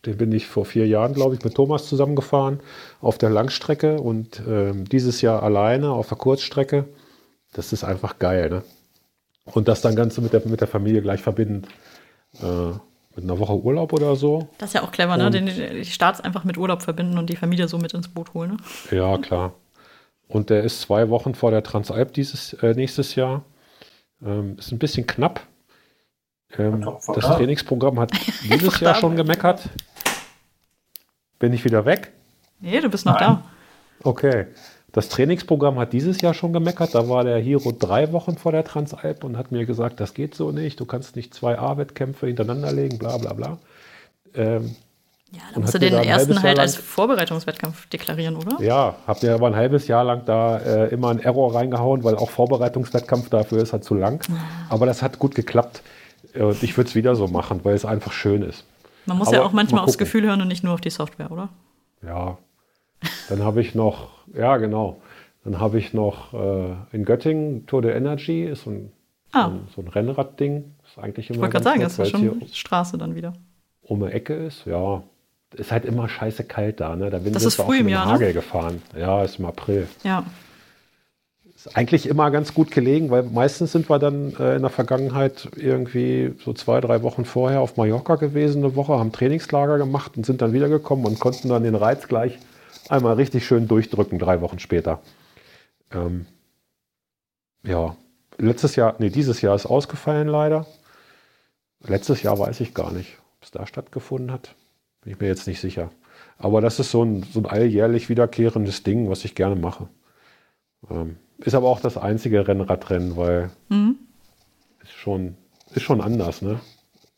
Den 0.05 0.17
bin 0.17 0.31
ich 0.31 0.47
vor 0.47 0.65
vier 0.65 0.87
Jahren, 0.87 1.13
glaube 1.13 1.35
ich, 1.35 1.43
mit 1.43 1.55
Thomas 1.55 1.87
zusammengefahren 1.87 2.59
auf 3.01 3.17
der 3.17 3.29
Langstrecke 3.29 3.99
und 3.99 4.41
ähm, 4.47 4.85
dieses 4.85 5.21
Jahr 5.21 5.41
alleine 5.41 5.91
auf 5.91 6.09
der 6.09 6.17
Kurzstrecke. 6.17 6.85
Das 7.53 7.73
ist 7.73 7.83
einfach 7.83 8.19
geil. 8.19 8.49
Ne? 8.49 8.63
Und 9.45 9.67
das 9.67 9.81
dann 9.81 9.95
Ganze 9.95 10.21
mit 10.21 10.33
der, 10.33 10.41
mit 10.45 10.59
der 10.59 10.67
Familie 10.67 11.01
gleich 11.01 11.21
verbinden. 11.21 11.67
Äh, 12.41 12.71
mit 13.15 13.23
einer 13.23 13.39
Woche 13.39 13.55
Urlaub 13.55 13.93
oder 13.93 14.15
so. 14.15 14.49
Das 14.57 14.69
ist 14.69 14.73
ja 14.73 14.83
auch 14.83 14.91
clever, 14.91 15.15
ne? 15.15 15.29
Den, 15.31 15.45
die 15.45 15.85
Starts 15.85 16.19
einfach 16.19 16.43
mit 16.43 16.57
Urlaub 16.57 16.81
verbinden 16.81 17.17
und 17.17 17.29
die 17.29 17.37
Familie 17.37 17.67
so 17.67 17.77
mit 17.77 17.93
ins 17.93 18.09
Boot 18.09 18.33
holen. 18.33 18.57
Ne? 18.91 18.97
Ja, 18.97 19.17
klar. 19.17 19.53
Und 20.27 20.49
der 20.49 20.63
ist 20.63 20.81
zwei 20.81 21.09
Wochen 21.09 21.35
vor 21.35 21.51
der 21.51 21.63
Transalp 21.63 22.13
dieses 22.13 22.53
äh, 22.53 22.73
nächstes 22.73 23.15
Jahr. 23.15 23.43
Ähm, 24.23 24.57
ist 24.57 24.71
ein 24.71 24.79
bisschen 24.79 25.07
knapp, 25.07 25.41
ähm, 26.57 26.81
das 26.81 27.05
da. 27.05 27.35
Trainingsprogramm 27.35 27.99
hat 27.99 28.11
dieses 28.43 28.79
Jahr 28.79 28.95
schon 28.95 29.15
gemeckert. 29.15 29.69
Bin 31.39 31.53
ich 31.53 31.63
wieder 31.63 31.85
weg? 31.85 32.11
Nee, 32.59 32.79
du 32.79 32.89
bist 32.89 33.05
noch 33.05 33.19
Nein. 33.19 33.39
da. 34.01 34.09
Okay. 34.09 34.47
Das 34.95 35.09
Trainingsprogramm 35.09 35.77
hat 35.77 35.91
dieses 35.91 36.21
Jahr 36.21 36.33
schon 36.33 36.53
gemeckert. 36.53 36.95
Da 36.95 37.09
war 37.09 37.25
der 37.25 37.37
Hero 37.37 37.73
drei 37.77 38.13
Wochen 38.13 38.37
vor 38.37 38.53
der 38.53 38.63
Transalp 38.63 39.25
und 39.25 39.37
hat 39.37 39.51
mir 39.51 39.65
gesagt, 39.65 39.99
das 39.99 40.13
geht 40.13 40.35
so 40.35 40.53
nicht. 40.53 40.79
Du 40.79 40.85
kannst 40.85 41.17
nicht 41.17 41.33
zwei 41.33 41.59
A-Wettkämpfe 41.59 42.27
hintereinander 42.27 42.71
legen, 42.71 42.97
bla 42.97 43.17
bla 43.17 43.33
bla. 43.33 43.57
Ähm, 44.35 44.77
ja, 45.33 45.41
dann 45.53 45.63
musst 45.63 45.73
du 45.73 45.79
den 45.79 45.95
ersten 45.95 46.41
halt 46.41 46.59
als 46.59 46.77
Vorbereitungswettkampf 46.77 47.87
deklarieren, 47.87 48.37
oder? 48.37 48.61
Ja, 48.61 48.95
hab 49.05 49.21
mir 49.21 49.33
aber 49.33 49.47
ein 49.47 49.55
halbes 49.57 49.89
Jahr 49.89 50.05
lang 50.05 50.21
da 50.25 50.59
äh, 50.59 50.87
immer 50.93 51.09
einen 51.09 51.19
Error 51.19 51.53
reingehauen, 51.53 52.05
weil 52.05 52.15
auch 52.15 52.29
Vorbereitungswettkampf 52.29 53.27
dafür 53.27 53.61
ist 53.61 53.73
halt 53.73 53.83
zu 53.83 53.95
lang. 53.95 54.23
Ah. 54.31 54.35
Aber 54.69 54.85
das 54.85 55.01
hat 55.01 55.19
gut 55.19 55.35
geklappt. 55.35 55.81
Und 56.35 56.63
ich 56.63 56.77
würde 56.77 56.87
es 56.87 56.95
wieder 56.95 57.17
so 57.17 57.27
machen, 57.27 57.59
weil 57.63 57.75
es 57.75 57.83
einfach 57.83 58.13
schön 58.13 58.43
ist. 58.43 58.63
Man 59.07 59.17
muss 59.17 59.27
Aber 59.27 59.37
ja 59.37 59.43
auch 59.43 59.51
manchmal 59.51 59.83
aufs 59.83 59.97
Gefühl 59.97 60.23
hören 60.23 60.41
und 60.41 60.47
nicht 60.47 60.63
nur 60.63 60.73
auf 60.73 60.79
die 60.79 60.89
Software, 60.89 61.33
oder? 61.33 61.49
Ja. 62.01 62.37
Dann 63.29 63.43
habe 63.43 63.61
ich 63.61 63.75
noch, 63.75 64.09
ja 64.33 64.57
genau, 64.57 65.01
dann 65.43 65.59
habe 65.59 65.77
ich 65.77 65.93
noch 65.93 66.33
äh, 66.33 66.75
in 66.91 67.05
Göttingen 67.05 67.65
Tour 67.67 67.81
de 67.81 67.95
Energy, 67.95 68.43
ist 68.43 68.63
so 68.63 68.71
ein, 68.71 68.91
ah. 69.31 69.51
so 69.75 69.81
ein 69.81 69.87
Rennradding. 69.87 70.75
Ist 70.85 70.97
eigentlich 70.97 71.29
immer 71.29 71.37
ich 71.37 71.41
wollte 71.41 71.53
gerade 71.53 71.63
sagen, 71.63 71.81
das 71.81 71.99
ist 71.99 72.09
schon 72.09 72.41
Straße 72.51 72.97
dann 72.97 73.15
wieder. 73.15 73.33
Um 73.81 74.01
eine 74.01 74.13
Ecke 74.13 74.33
ist, 74.33 74.65
ja. 74.65 75.03
Ist 75.55 75.71
halt 75.71 75.85
immer 75.85 76.09
scheiße 76.09 76.43
kalt 76.43 76.79
da, 76.79 76.95
ne? 76.95 77.09
Da 77.09 77.19
bin 77.19 77.33
ist 77.33 77.55
früh 77.55 77.79
im 77.79 77.87
Jahr, 77.87 78.07
Hagel 78.07 78.29
ne? 78.29 78.33
gefahren. 78.33 78.81
Ja, 78.97 79.23
ist 79.23 79.39
im 79.39 79.45
April. 79.45 79.87
Ja 80.03 80.25
eigentlich 81.73 82.07
immer 82.07 82.29
ganz 82.31 82.53
gut 82.53 82.71
gelegen, 82.71 83.09
weil 83.09 83.23
meistens 83.23 83.71
sind 83.71 83.89
wir 83.89 83.97
dann 83.97 84.35
äh, 84.39 84.55
in 84.55 84.61
der 84.61 84.69
Vergangenheit 84.69 85.49
irgendwie 85.55 86.33
so 86.43 86.53
zwei, 86.53 86.79
drei 86.79 87.01
Wochen 87.01 87.25
vorher 87.25 87.61
auf 87.61 87.77
Mallorca 87.77 88.15
gewesen, 88.15 88.63
eine 88.63 88.75
Woche, 88.75 88.93
haben 88.93 89.11
Trainingslager 89.11 89.77
gemacht 89.77 90.17
und 90.17 90.25
sind 90.25 90.41
dann 90.41 90.53
wiedergekommen 90.53 91.05
und 91.05 91.19
konnten 91.19 91.49
dann 91.49 91.63
den 91.63 91.75
Reiz 91.75 92.07
gleich 92.07 92.37
einmal 92.89 93.15
richtig 93.15 93.45
schön 93.45 93.67
durchdrücken, 93.67 94.19
drei 94.19 94.41
Wochen 94.41 94.59
später. 94.59 95.01
Ähm, 95.91 96.25
ja, 97.63 97.95
letztes 98.37 98.75
Jahr, 98.75 98.95
nee, 98.99 99.09
dieses 99.09 99.41
Jahr 99.41 99.55
ist 99.55 99.65
ausgefallen 99.65 100.27
leider. 100.27 100.65
Letztes 101.81 102.23
Jahr 102.23 102.39
weiß 102.39 102.61
ich 102.61 102.73
gar 102.73 102.91
nicht, 102.91 103.17
ob 103.37 103.43
es 103.43 103.51
da 103.51 103.67
stattgefunden 103.67 104.31
hat. 104.31 104.55
Bin 105.01 105.13
ich 105.13 105.19
mir 105.19 105.27
jetzt 105.27 105.47
nicht 105.47 105.61
sicher. 105.61 105.91
Aber 106.37 106.61
das 106.61 106.79
ist 106.79 106.91
so 106.91 107.03
ein, 107.03 107.23
so 107.23 107.39
ein 107.39 107.45
alljährlich 107.45 108.09
wiederkehrendes 108.09 108.83
Ding, 108.83 109.09
was 109.09 109.25
ich 109.25 109.35
gerne 109.35 109.55
mache. 109.55 109.87
Ähm, 110.89 111.17
ist 111.37 111.55
aber 111.55 111.67
auch 111.67 111.79
das 111.79 111.97
einzige 111.97 112.47
Rennradrennen, 112.47 113.17
weil 113.17 113.51
mhm. 113.69 113.97
ist, 114.81 114.93
schon, 114.93 115.35
ist 115.73 115.83
schon 115.83 116.01
anders, 116.01 116.41
ne? 116.41 116.59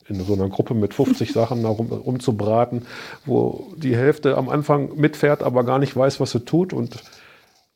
In 0.10 0.24
so 0.24 0.34
einer 0.34 0.50
Gruppe 0.50 0.74
mit 0.74 0.94
50 0.94 1.32
Sachen 1.34 1.66
rum, 1.66 1.92
rumzubraten, 1.92 2.86
wo 3.26 3.74
die 3.76 3.96
Hälfte 3.96 4.38
am 4.38 4.50
Anfang 4.50 4.96
mitfährt, 4.96 5.44
aber 5.44 5.64
gar 5.64 5.80
nicht 5.80 5.96
weiß, 5.96 6.20
was 6.20 6.32
sie 6.32 6.46
tut 6.46 6.74
und 6.74 6.98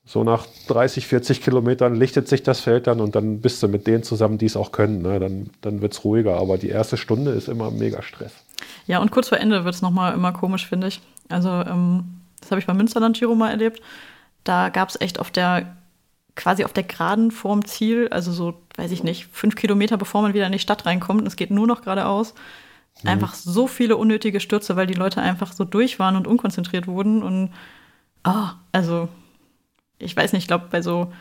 so 0.03 0.23
nach 0.23 0.45
30, 0.67 1.07
40 1.07 1.41
Kilometern 1.41 1.95
lichtet 1.95 2.27
sich 2.27 2.43
das 2.43 2.59
Feld 2.59 2.87
dann 2.87 2.99
und 2.99 3.15
dann 3.15 3.39
bist 3.39 3.61
du 3.61 3.67
mit 3.67 3.87
denen 3.87 4.03
zusammen, 4.03 4.37
die 4.37 4.47
es 4.47 4.57
auch 4.57 4.71
können. 4.71 5.01
Ne? 5.01 5.19
Dann, 5.19 5.51
dann 5.61 5.81
wird 5.81 5.93
es 5.93 6.03
ruhiger. 6.03 6.37
Aber 6.37 6.57
die 6.57 6.69
erste 6.69 6.97
Stunde 6.97 7.31
ist 7.31 7.47
immer 7.47 7.71
mega 7.71 8.01
Stress. 8.01 8.33
Ja, 8.87 8.99
und 8.99 9.11
kurz 9.11 9.29
vor 9.29 9.37
Ende 9.37 9.63
wird 9.63 9.75
es 9.75 9.81
nochmal 9.81 10.13
immer 10.13 10.33
komisch, 10.33 10.67
finde 10.67 10.87
ich. 10.87 11.01
Also, 11.29 11.49
ähm, 11.49 12.21
das 12.41 12.51
habe 12.51 12.59
ich 12.59 12.65
beim 12.65 12.77
Münsterland 12.77 13.17
Giro 13.17 13.35
mal 13.35 13.51
erlebt. 13.51 13.81
Da 14.43 14.69
gab 14.69 14.89
es 14.89 14.99
echt 14.99 15.19
auf 15.19 15.29
der, 15.29 15.77
quasi 16.35 16.63
auf 16.63 16.73
der 16.73 16.83
Geraden 16.83 17.31
vorm 17.31 17.65
Ziel, 17.65 18.07
also 18.09 18.31
so, 18.31 18.61
weiß 18.77 18.91
ich 18.91 19.03
nicht, 19.03 19.27
fünf 19.31 19.55
Kilometer 19.55 19.97
bevor 19.97 20.21
man 20.21 20.33
wieder 20.33 20.45
in 20.45 20.51
die 20.51 20.59
Stadt 20.59 20.85
reinkommt, 20.85 21.21
und 21.21 21.27
es 21.27 21.35
geht 21.35 21.51
nur 21.51 21.67
noch 21.67 21.81
geradeaus, 21.81 22.33
mhm. 23.03 23.09
einfach 23.09 23.33
so 23.33 23.67
viele 23.67 23.97
unnötige 23.97 24.39
Stürze, 24.39 24.75
weil 24.75 24.87
die 24.87 24.93
Leute 24.93 25.21
einfach 25.21 25.53
so 25.53 25.63
durch 25.63 25.99
waren 25.99 26.15
und 26.15 26.27
unkonzentriert 26.27 26.87
wurden. 26.87 27.21
Und, 27.23 27.51
oh, 28.25 28.49
also 28.71 29.09
ich 29.99 30.15
weiß 30.15 30.33
nicht, 30.33 30.43
ich 30.43 30.47
glaube, 30.47 30.67
bei 30.71 30.81
so, 30.81 31.11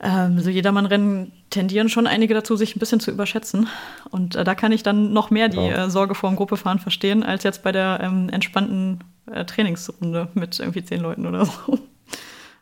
ähm, 0.00 0.40
so 0.40 0.50
Jedermann-Rennen 0.50 1.32
tendieren 1.50 1.88
schon 1.88 2.06
einige 2.06 2.34
dazu, 2.34 2.56
sich 2.56 2.74
ein 2.74 2.80
bisschen 2.80 3.00
zu 3.00 3.10
überschätzen. 3.10 3.68
Und 4.10 4.34
äh, 4.34 4.44
da 4.44 4.54
kann 4.54 4.72
ich 4.72 4.82
dann 4.82 5.12
noch 5.12 5.30
mehr 5.30 5.48
die 5.48 5.58
ja. 5.58 5.86
äh, 5.86 5.90
Sorge 5.90 6.14
vor 6.14 6.30
dem 6.30 6.36
Gruppefahren 6.36 6.80
verstehen, 6.80 7.22
als 7.22 7.44
jetzt 7.44 7.62
bei 7.62 7.72
der 7.72 8.00
ähm, 8.02 8.28
entspannten 8.28 9.04
äh, 9.26 9.44
Trainingsrunde 9.44 10.28
mit 10.34 10.58
irgendwie 10.58 10.84
zehn 10.84 11.00
Leuten 11.00 11.26
oder 11.26 11.46
so. 11.46 11.78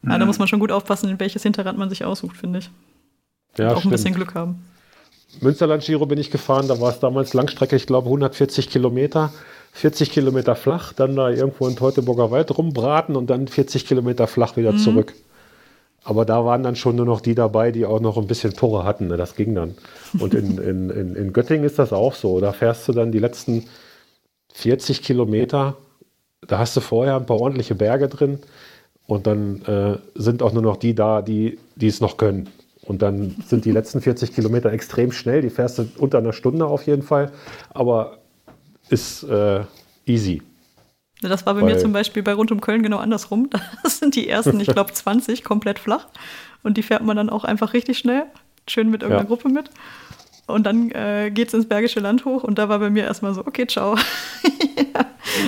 Mhm. 0.02 0.10
Ja, 0.10 0.18
da 0.18 0.26
muss 0.26 0.38
man 0.38 0.48
schon 0.48 0.60
gut 0.60 0.72
aufpassen, 0.72 1.08
in 1.10 1.20
welches 1.20 1.42
Hinterrad 1.42 1.76
man 1.76 1.88
sich 1.88 2.04
aussucht, 2.04 2.36
finde 2.36 2.60
ich. 2.60 2.70
Ja, 3.56 3.68
Und 3.68 3.74
auch 3.74 3.78
stimmt. 3.78 3.92
ein 3.92 3.96
bisschen 3.96 4.14
Glück 4.14 4.34
haben. 4.34 4.64
Münsterland 5.40 5.84
Giro 5.84 6.06
bin 6.06 6.18
ich 6.18 6.30
gefahren, 6.30 6.66
da 6.66 6.80
war 6.80 6.90
es 6.90 6.98
damals 6.98 7.34
Langstrecke, 7.34 7.76
ich 7.76 7.86
glaube 7.86 8.06
140 8.06 8.68
Kilometer. 8.68 9.32
40 9.72 10.10
Kilometer 10.10 10.56
flach, 10.56 10.92
dann 10.92 11.14
da 11.14 11.30
irgendwo 11.30 11.68
in 11.68 11.76
Teutoburger 11.76 12.32
Wald 12.32 12.56
rumbraten 12.56 13.14
und 13.14 13.30
dann 13.30 13.46
40 13.46 13.86
Kilometer 13.86 14.26
flach 14.26 14.56
wieder 14.56 14.72
mhm. 14.72 14.78
zurück. 14.78 15.14
Aber 16.02 16.24
da 16.24 16.44
waren 16.44 16.62
dann 16.62 16.76
schon 16.76 16.96
nur 16.96 17.06
noch 17.06 17.20
die 17.20 17.34
dabei, 17.34 17.72
die 17.72 17.84
auch 17.84 18.00
noch 18.00 18.16
ein 18.16 18.26
bisschen 18.26 18.54
Tore 18.54 18.84
hatten. 18.84 19.08
Ne? 19.08 19.16
Das 19.16 19.36
ging 19.36 19.54
dann. 19.54 19.74
Und 20.18 20.34
in, 20.34 20.58
in, 20.62 20.90
in, 20.90 21.14
in 21.14 21.32
Göttingen 21.32 21.64
ist 21.64 21.78
das 21.78 21.92
auch 21.92 22.14
so. 22.14 22.40
Da 22.40 22.52
fährst 22.52 22.88
du 22.88 22.92
dann 22.92 23.12
die 23.12 23.18
letzten 23.18 23.66
40 24.54 25.02
Kilometer. 25.02 25.76
Da 26.46 26.58
hast 26.58 26.76
du 26.76 26.80
vorher 26.80 27.16
ein 27.16 27.26
paar 27.26 27.38
ordentliche 27.38 27.74
Berge 27.74 28.08
drin. 28.08 28.40
Und 29.10 29.26
dann 29.26 29.62
äh, 29.62 29.98
sind 30.14 30.40
auch 30.40 30.52
nur 30.52 30.62
noch 30.62 30.76
die 30.76 30.94
da, 30.94 31.20
die, 31.20 31.58
die 31.74 31.88
es 31.88 32.00
noch 32.00 32.16
können. 32.16 32.48
Und 32.82 33.02
dann 33.02 33.34
sind 33.44 33.64
die 33.64 33.72
letzten 33.72 34.00
40 34.00 34.32
Kilometer 34.32 34.72
extrem 34.72 35.10
schnell. 35.10 35.42
Die 35.42 35.50
fährst 35.50 35.78
du 35.78 35.88
unter 35.98 36.18
einer 36.18 36.32
Stunde 36.32 36.64
auf 36.64 36.86
jeden 36.86 37.02
Fall. 37.02 37.32
Aber 37.70 38.18
ist 38.88 39.24
äh, 39.24 39.64
easy. 40.06 40.42
Das 41.22 41.44
war 41.44 41.54
bei 41.54 41.62
Weil, 41.62 41.74
mir 41.74 41.78
zum 41.78 41.92
Beispiel 41.92 42.22
bei 42.22 42.34
Rund 42.34 42.52
um 42.52 42.60
Köln 42.60 42.84
genau 42.84 42.98
andersrum. 42.98 43.50
Das 43.82 43.98
sind 43.98 44.14
die 44.14 44.28
ersten, 44.28 44.60
ich 44.60 44.68
glaube, 44.68 44.92
20 44.92 45.42
komplett 45.42 45.80
flach. 45.80 46.06
Und 46.62 46.76
die 46.76 46.84
fährt 46.84 47.02
man 47.02 47.16
dann 47.16 47.30
auch 47.30 47.42
einfach 47.42 47.72
richtig 47.72 47.98
schnell. 47.98 48.26
Schön 48.68 48.90
mit 48.90 49.02
irgendeiner 49.02 49.28
ja. 49.28 49.34
Gruppe 49.34 49.48
mit. 49.48 49.70
Und 50.46 50.66
dann 50.66 50.92
äh, 50.92 51.32
geht 51.34 51.48
es 51.48 51.54
ins 51.54 51.68
Bergische 51.68 51.98
Land 51.98 52.24
hoch. 52.24 52.44
Und 52.44 52.60
da 52.60 52.68
war 52.68 52.78
bei 52.78 52.90
mir 52.90 53.02
erstmal 53.06 53.34
so, 53.34 53.44
okay, 53.44 53.66
ciao. 53.66 53.96
ja, 54.44 55.06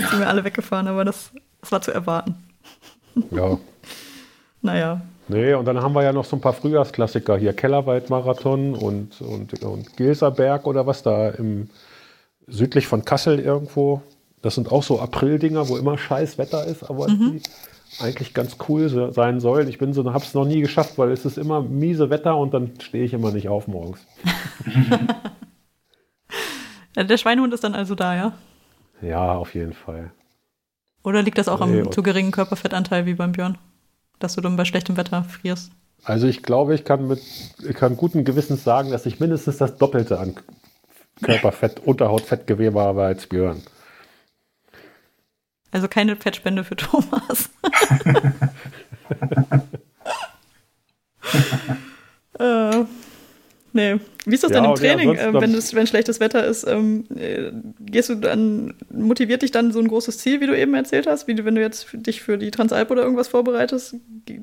sind 0.09 0.19
wir 0.19 0.29
alle 0.29 0.43
weggefahren, 0.43 0.89
aber 0.89 1.05
das, 1.05 1.31
das 1.61 1.71
war 1.71 1.81
zu 1.81 1.93
erwarten. 1.93 2.42
Ja. 3.31 3.59
Naja. 4.65 5.01
Nee, 5.27 5.55
und 5.55 5.65
dann 5.65 5.83
haben 5.83 5.93
wir 5.93 6.05
ja 6.05 6.13
noch 6.13 6.25
so 6.25 6.37
ein 6.37 6.41
paar 6.41 6.53
Frühjahrsklassiker 6.53 7.37
hier. 7.37 7.53
Kellerwaldmarathon 7.53 8.75
und, 8.75 9.21
und, 9.21 9.61
und 9.63 9.97
Gilserberg 9.97 10.67
oder 10.69 10.87
was 10.87 11.03
da 11.03 11.31
im 11.31 11.69
südlich 12.47 12.87
von 12.87 13.05
Kassel 13.05 13.41
irgendwo. 13.41 14.03
Das 14.41 14.55
sind 14.55 14.71
auch 14.71 14.83
so 14.83 15.01
April-Dinger, 15.01 15.69
wo 15.69 15.77
immer 15.77 15.99
scheiß 15.99 16.39
Wetter 16.39 16.65
ist, 16.65 16.89
aber 16.89 17.09
mhm. 17.09 17.41
die 17.41 17.43
eigentlich 18.01 18.35
ganz 18.35 18.57
cool 18.69 18.89
sein 19.13 19.41
sollen. 19.41 19.69
Ich 19.69 19.79
bin 19.79 19.93
so, 19.93 20.05
habe 20.13 20.25
es 20.25 20.35
noch 20.35 20.45
nie 20.45 20.61
geschafft, 20.61 20.99
weil 20.99 21.11
es 21.11 21.25
ist 21.25 21.39
immer 21.39 21.61
miese 21.61 22.11
Wetter 22.11 22.37
und 22.37 22.55
dann 22.55 22.73
stehe 22.81 23.05
ich 23.05 23.13
immer 23.13 23.31
nicht 23.33 23.49
auf 23.49 23.69
morgens. 23.69 24.01
Der 26.97 27.17
Schweinehund 27.17 27.55
ist 27.55 27.65
dann 27.65 27.75
also 27.75 27.95
da, 27.95 28.15
ja? 28.15 28.33
Ja, 29.01 29.35
auf 29.35 29.55
jeden 29.55 29.73
Fall. 29.73 30.13
Oder 31.05 31.23
liegt 31.23 31.39
das 31.39 31.49
auch 31.49 31.65
nee, 31.65 31.81
am 31.81 31.93
zu 31.93 32.03
geringen 32.03 32.31
Körperfettanteil 32.31 33.07
wie 33.07 33.15
beim 33.15 33.33
Björn? 33.33 33.59
Dass 34.19 34.35
du 34.35 34.41
dann 34.41 34.57
bei 34.57 34.65
schlechtem 34.65 34.97
Wetter 34.97 35.25
frierst? 35.25 35.73
Also 36.05 36.27
ich 36.27 36.43
glaube, 36.43 36.75
ich 36.75 36.85
kann 36.85 37.07
mit 37.07 37.21
ich 37.67 37.77
kann 37.77 37.97
guten 37.97 38.25
Gewissens 38.25 38.65
sagen, 38.65 38.91
dass 38.91 39.07
ich 39.07 39.21
mindestens 39.21 39.59
das 39.59 39.77
Doppelte 39.77 40.19
an 40.19 40.35
Körperfett, 41.23 41.81
Unterhautfettgewebe 41.85 42.81
habe 42.81 43.05
als 43.05 43.27
Björn. 43.27 43.63
Also 45.71 45.89
keine 45.89 46.17
Fettspende 46.17 46.65
für 46.65 46.77
Thomas. 46.77 47.51
äh, 52.39 52.85
nee. 53.73 53.97
Wie 54.25 54.35
ist 54.35 54.45
das 54.45 54.53
ja, 54.53 54.61
denn 54.61 54.71
im 54.71 54.77
Training, 54.77 55.15
äh, 55.15 55.33
wenn, 55.33 55.55
es, 55.55 55.75
wenn 55.75 55.87
schlechtes 55.87 56.21
Wetter 56.21 56.45
ist? 56.45 56.67
Ähm, 56.67 57.05
äh, 57.17 57.53
gehst 57.81 58.09
du 58.09 58.15
dann, 58.17 58.75
motiviert 58.91 59.43
dich 59.43 59.51
dann 59.51 59.73
so 59.73 59.81
ein 59.81 59.89
großes 59.89 60.19
Ziel, 60.19 60.41
wie 60.41 60.47
du 60.47 60.57
eben 60.57 60.75
erzählt 60.75 61.07
hast, 61.07 61.27
wie 61.27 61.35
du, 61.35 61.45
wenn 61.45 61.55
du 61.55 61.61
jetzt 61.61 61.85
für 61.85 61.99
dich 61.99 62.23
für 62.23 62.39
die 62.39 62.51
Transalp 62.51 62.91
oder 62.91 63.03
irgendwas 63.03 63.29
vorbereitest, 63.29 63.97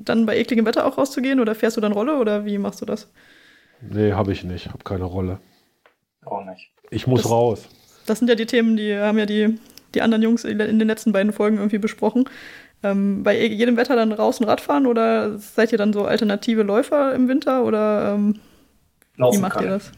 dann 0.04 0.26
bei 0.26 0.36
ekligem 0.36 0.66
Wetter 0.66 0.86
auch 0.86 0.98
rauszugehen 0.98 1.40
oder 1.40 1.54
fährst 1.54 1.76
du 1.76 1.80
dann 1.80 1.92
Rolle 1.92 2.18
oder 2.18 2.44
wie 2.44 2.58
machst 2.58 2.80
du 2.80 2.86
das? 2.86 3.10
Nee, 3.80 4.12
habe 4.12 4.32
ich 4.32 4.44
nicht, 4.44 4.68
habe 4.68 4.84
keine 4.84 5.04
Rolle. 5.04 5.38
Auch 6.24 6.44
nicht. 6.44 6.70
Ich 6.90 7.06
muss 7.06 7.22
das, 7.22 7.30
raus. 7.30 7.68
Das 8.06 8.18
sind 8.18 8.28
ja 8.28 8.34
die 8.34 8.46
Themen, 8.46 8.76
die 8.76 8.96
haben 8.96 9.18
ja 9.18 9.26
die, 9.26 9.58
die 9.94 10.02
anderen 10.02 10.22
Jungs 10.22 10.44
in 10.44 10.58
den 10.58 10.88
letzten 10.88 11.12
beiden 11.12 11.32
Folgen 11.32 11.56
irgendwie 11.56 11.78
besprochen. 11.78 12.24
Ähm, 12.82 13.22
bei 13.22 13.38
jedem 13.46 13.76
Wetter 13.76 13.96
dann 13.96 14.10
draußen 14.10 14.46
Radfahren 14.46 14.86
oder 14.86 15.38
seid 15.38 15.72
ihr 15.72 15.78
dann 15.78 15.92
so 15.92 16.04
alternative 16.04 16.62
Läufer 16.62 17.14
im 17.14 17.28
Winter 17.28 17.64
oder 17.64 18.14
ähm, 18.14 18.40
wie 19.32 19.38
macht 19.38 19.60
ihr 19.60 19.68
das? 19.68 19.92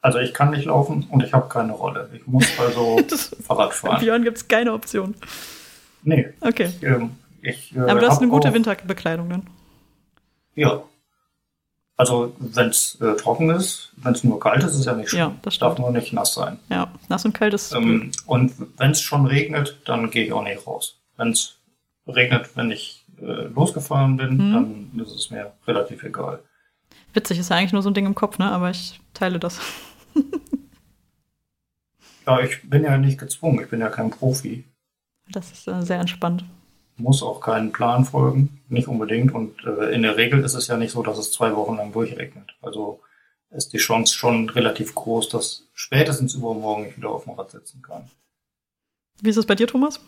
Also 0.00 0.18
ich 0.18 0.32
kann 0.32 0.50
nicht 0.50 0.64
laufen 0.64 1.06
und 1.10 1.22
ich 1.22 1.32
habe 1.32 1.48
keine 1.48 1.72
Rolle. 1.72 2.08
Ich 2.14 2.26
muss 2.26 2.46
also 2.58 2.98
Fahrrad 3.46 3.74
fahren. 3.74 4.00
Björn 4.00 4.22
gibt 4.22 4.38
es 4.38 4.48
keine 4.48 4.72
Option. 4.72 5.14
Nee. 6.02 6.28
Okay. 6.40 6.70
Ich, 6.80 6.82
ähm, 6.82 7.10
ich, 7.42 7.76
äh, 7.76 7.80
Aber 7.80 8.00
du 8.00 8.08
hast 8.08 8.22
eine 8.22 8.30
gute 8.30 8.52
Winterbekleidung 8.54 9.28
dann. 9.28 9.46
Ja, 10.54 10.82
also 11.98 12.32
wenn 12.38 12.68
es 12.68 12.96
äh, 13.00 13.16
trocken 13.16 13.50
ist, 13.50 13.92
wenn 13.96 14.12
es 14.12 14.22
nur 14.22 14.38
kalt 14.38 14.62
ist, 14.62 14.70
ist 14.70 14.78
es 14.78 14.84
ja 14.84 14.94
nicht 14.94 15.10
schlimm. 15.10 15.20
Ja, 15.20 15.34
das. 15.42 15.58
Darf 15.58 15.78
nur 15.78 15.90
nicht 15.90 16.12
nass 16.12 16.32
sein. 16.32 16.60
Ja, 16.70 16.92
nass 17.08 17.24
und 17.24 17.34
kalt 17.34 17.54
ist. 17.54 17.74
Ähm, 17.74 18.12
und 18.24 18.52
wenn 18.78 18.92
es 18.92 19.00
schon 19.00 19.26
regnet, 19.26 19.80
dann 19.84 20.08
gehe 20.08 20.24
ich 20.24 20.32
auch 20.32 20.44
nicht 20.44 20.64
raus. 20.64 21.00
Wenn 21.16 21.30
es 21.30 21.56
regnet, 22.06 22.56
wenn 22.56 22.70
ich 22.70 23.04
äh, 23.20 23.48
losgefahren 23.52 24.16
bin, 24.16 24.36
mhm. 24.36 24.52
dann 24.94 25.04
ist 25.04 25.10
es 25.10 25.30
mir 25.30 25.52
relativ 25.66 26.04
egal. 26.04 26.38
Witzig, 27.18 27.38
ist 27.38 27.50
ja 27.50 27.56
eigentlich 27.56 27.72
nur 27.72 27.82
so 27.82 27.90
ein 27.90 27.94
Ding 27.94 28.06
im 28.06 28.14
Kopf, 28.14 28.38
ne? 28.38 28.50
Aber 28.50 28.70
ich 28.70 29.00
teile 29.12 29.38
das. 29.38 29.60
ja, 32.26 32.40
ich 32.40 32.68
bin 32.68 32.84
ja 32.84 32.96
nicht 32.96 33.18
gezwungen, 33.18 33.62
ich 33.62 33.68
bin 33.68 33.80
ja 33.80 33.88
kein 33.88 34.10
Profi. 34.10 34.64
Das 35.30 35.52
ist 35.52 35.68
äh, 35.68 35.82
sehr 35.82 36.00
entspannt 36.00 36.44
muss 36.98 37.22
auch 37.22 37.40
keinen 37.40 37.72
Plan 37.72 38.04
folgen, 38.04 38.60
nicht 38.68 38.88
unbedingt. 38.88 39.32
Und 39.32 39.64
äh, 39.64 39.94
in 39.94 40.02
der 40.02 40.16
Regel 40.16 40.44
ist 40.44 40.54
es 40.54 40.66
ja 40.66 40.76
nicht 40.76 40.92
so, 40.92 41.02
dass 41.02 41.18
es 41.18 41.32
zwei 41.32 41.54
Wochen 41.56 41.76
lang 41.76 41.92
durchregnet. 41.92 42.56
Also 42.60 43.00
ist 43.50 43.72
die 43.72 43.78
Chance 43.78 44.14
schon 44.14 44.50
relativ 44.50 44.94
groß, 44.94 45.28
dass 45.30 45.68
spätestens 45.72 46.34
übermorgen 46.34 46.86
ich 46.86 46.96
wieder 46.96 47.10
auf 47.10 47.24
dem 47.24 47.34
Rad 47.34 47.50
sitzen 47.50 47.80
kann. 47.82 48.10
Wie 49.22 49.30
ist 49.30 49.36
es 49.36 49.46
bei 49.46 49.54
dir, 49.54 49.66
Thomas? 49.66 50.00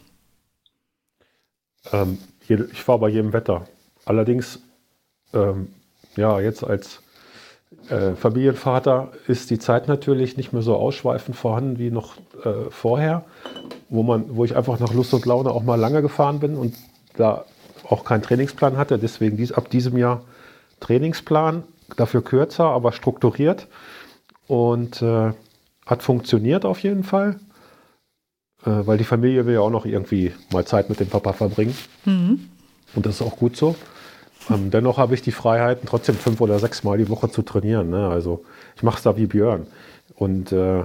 Ähm, 1.92 2.18
ich 2.46 2.82
fahre 2.82 2.98
bei 2.98 3.08
jedem 3.08 3.32
Wetter. 3.32 3.66
Allerdings, 4.04 4.60
ähm, 5.32 5.72
ja, 6.16 6.40
jetzt 6.40 6.64
als 6.64 7.00
äh, 7.88 8.14
Familienvater 8.14 9.12
ist 9.26 9.50
die 9.50 9.58
Zeit 9.58 9.88
natürlich 9.88 10.36
nicht 10.36 10.52
mehr 10.52 10.62
so 10.62 10.76
ausschweifend 10.76 11.36
vorhanden 11.36 11.78
wie 11.78 11.90
noch 11.90 12.16
äh, 12.44 12.70
vorher, 12.70 13.24
wo, 13.88 14.02
man, 14.02 14.36
wo 14.36 14.44
ich 14.44 14.56
einfach 14.56 14.78
nach 14.80 14.92
Lust 14.92 15.14
und 15.14 15.24
Laune 15.26 15.50
auch 15.50 15.62
mal 15.62 15.78
lange 15.78 16.02
gefahren 16.02 16.40
bin 16.40 16.56
und 16.56 16.74
da 17.16 17.44
auch 17.88 18.04
keinen 18.04 18.22
Trainingsplan 18.22 18.76
hatte. 18.76 18.98
Deswegen 18.98 19.36
dies, 19.36 19.52
ab 19.52 19.70
diesem 19.70 19.96
Jahr 19.96 20.22
Trainingsplan, 20.80 21.64
dafür 21.96 22.22
kürzer, 22.22 22.66
aber 22.66 22.92
strukturiert 22.92 23.66
und 24.46 25.02
äh, 25.02 25.32
hat 25.86 26.02
funktioniert 26.02 26.64
auf 26.64 26.80
jeden 26.80 27.04
Fall, 27.04 27.40
äh, 28.64 28.70
weil 28.86 28.98
die 28.98 29.04
Familie 29.04 29.46
will 29.46 29.54
ja 29.54 29.60
auch 29.60 29.70
noch 29.70 29.86
irgendwie 29.86 30.32
mal 30.52 30.64
Zeit 30.64 30.88
mit 30.88 31.00
dem 31.00 31.08
Papa 31.08 31.32
verbringen. 31.32 31.76
Mhm. 32.04 32.48
Und 32.94 33.06
das 33.06 33.16
ist 33.16 33.22
auch 33.22 33.36
gut 33.36 33.56
so. 33.56 33.74
Ähm, 34.48 34.70
dennoch 34.70 34.98
habe 34.98 35.14
ich 35.14 35.22
die 35.22 35.32
Freiheiten, 35.32 35.86
trotzdem 35.86 36.14
fünf 36.14 36.40
oder 36.40 36.58
sechs 36.58 36.82
Mal 36.82 36.98
die 36.98 37.08
Woche 37.08 37.30
zu 37.30 37.42
trainieren. 37.42 37.90
Ne? 37.90 38.08
Also 38.08 38.44
ich 38.76 38.82
mache 38.82 38.96
es 38.96 39.02
da 39.02 39.16
wie 39.16 39.26
Björn. 39.26 39.66
Und 40.14 40.52
äh, 40.52 40.84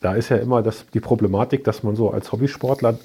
da 0.00 0.14
ist 0.14 0.28
ja 0.28 0.36
immer 0.36 0.62
das, 0.62 0.86
die 0.92 1.00
Problematik, 1.00 1.64
dass 1.64 1.82
man 1.82 1.96
so 1.96 2.10
als 2.10 2.30
Hobbysportler 2.30 2.98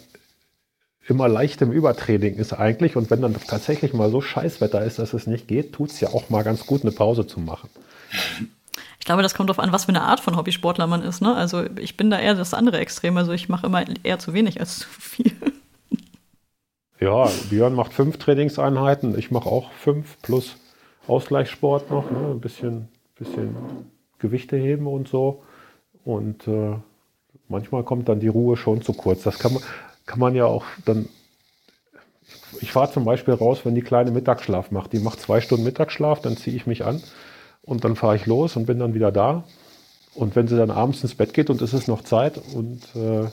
immer 1.07 1.27
leicht 1.27 1.61
im 1.61 1.71
Übertraining 1.71 2.35
ist 2.35 2.53
eigentlich. 2.53 2.95
Und 2.95 3.09
wenn 3.09 3.21
dann 3.21 3.35
tatsächlich 3.47 3.93
mal 3.93 4.11
so 4.11 4.21
Scheißwetter 4.21 4.83
ist, 4.83 4.99
dass 4.99 5.13
es 5.13 5.25
nicht 5.25 5.47
geht, 5.47 5.73
tut 5.73 5.91
es 5.91 5.99
ja 5.99 6.09
auch 6.09 6.29
mal 6.29 6.43
ganz 6.43 6.65
gut, 6.65 6.83
eine 6.83 6.91
Pause 6.91 7.25
zu 7.25 7.39
machen. 7.39 7.69
Ich 8.99 9.05
glaube, 9.05 9.23
das 9.23 9.33
kommt 9.33 9.49
darauf 9.49 9.63
an, 9.63 9.71
was 9.71 9.85
für 9.85 9.89
eine 9.89 10.01
Art 10.01 10.19
von 10.19 10.35
Hobbysportler 10.35 10.87
man 10.87 11.01
ist. 11.01 11.21
Ne? 11.21 11.33
Also 11.33 11.63
ich 11.79 11.97
bin 11.97 12.09
da 12.09 12.19
eher 12.19 12.35
das 12.35 12.53
andere 12.53 12.77
Extrem. 12.79 13.17
Also 13.17 13.31
ich 13.31 13.49
mache 13.49 13.65
immer 13.65 13.83
eher 14.03 14.19
zu 14.19 14.33
wenig 14.33 14.59
als 14.59 14.79
zu 14.79 14.87
viel. 14.89 15.31
Ja, 16.99 17.29
Björn 17.49 17.75
macht 17.75 17.93
fünf 17.93 18.17
Trainingseinheiten, 18.17 19.17
ich 19.17 19.31
mache 19.31 19.49
auch 19.49 19.71
fünf 19.71 20.21
plus 20.21 20.57
Ausgleichssport 21.07 21.89
noch, 21.89 22.11
ne? 22.11 22.31
ein 22.31 22.41
bisschen, 22.41 22.89
bisschen 23.17 23.55
Gewichte 24.19 24.57
heben 24.57 24.85
und 24.85 25.07
so. 25.07 25.43
Und 26.03 26.47
äh, 26.47 26.75
manchmal 27.47 27.83
kommt 27.83 28.09
dann 28.09 28.19
die 28.19 28.27
Ruhe 28.27 28.57
schon 28.57 28.81
zu 28.81 28.93
kurz. 28.93 29.23
Das 29.23 29.39
kann 29.39 29.53
man, 29.53 29.63
kann 30.05 30.19
man 30.19 30.35
ja 30.35 30.45
auch 30.45 30.65
dann. 30.85 31.07
Ich 32.61 32.71
fahre 32.71 32.91
zum 32.91 33.05
Beispiel 33.05 33.33
raus, 33.33 33.61
wenn 33.63 33.75
die 33.75 33.81
kleine 33.81 34.11
Mittagsschlaf 34.11 34.71
macht. 34.71 34.93
Die 34.93 34.99
macht 34.99 35.21
zwei 35.21 35.41
Stunden 35.41 35.63
Mittagsschlaf, 35.63 36.21
dann 36.21 36.37
ziehe 36.37 36.55
ich 36.55 36.67
mich 36.67 36.85
an 36.85 37.01
und 37.61 37.83
dann 37.83 37.95
fahre 37.95 38.17
ich 38.17 38.25
los 38.25 38.55
und 38.55 38.65
bin 38.65 38.79
dann 38.79 38.93
wieder 38.93 39.11
da. 39.11 39.45
Und 40.15 40.35
wenn 40.35 40.47
sie 40.47 40.57
dann 40.57 40.69
abends 40.69 41.01
ins 41.01 41.15
Bett 41.15 41.33
geht 41.33 41.49
und 41.49 41.61
es 41.61 41.73
ist 41.73 41.87
noch 41.87 42.03
Zeit 42.03 42.39
und 42.53 42.81
äh, 42.95 43.29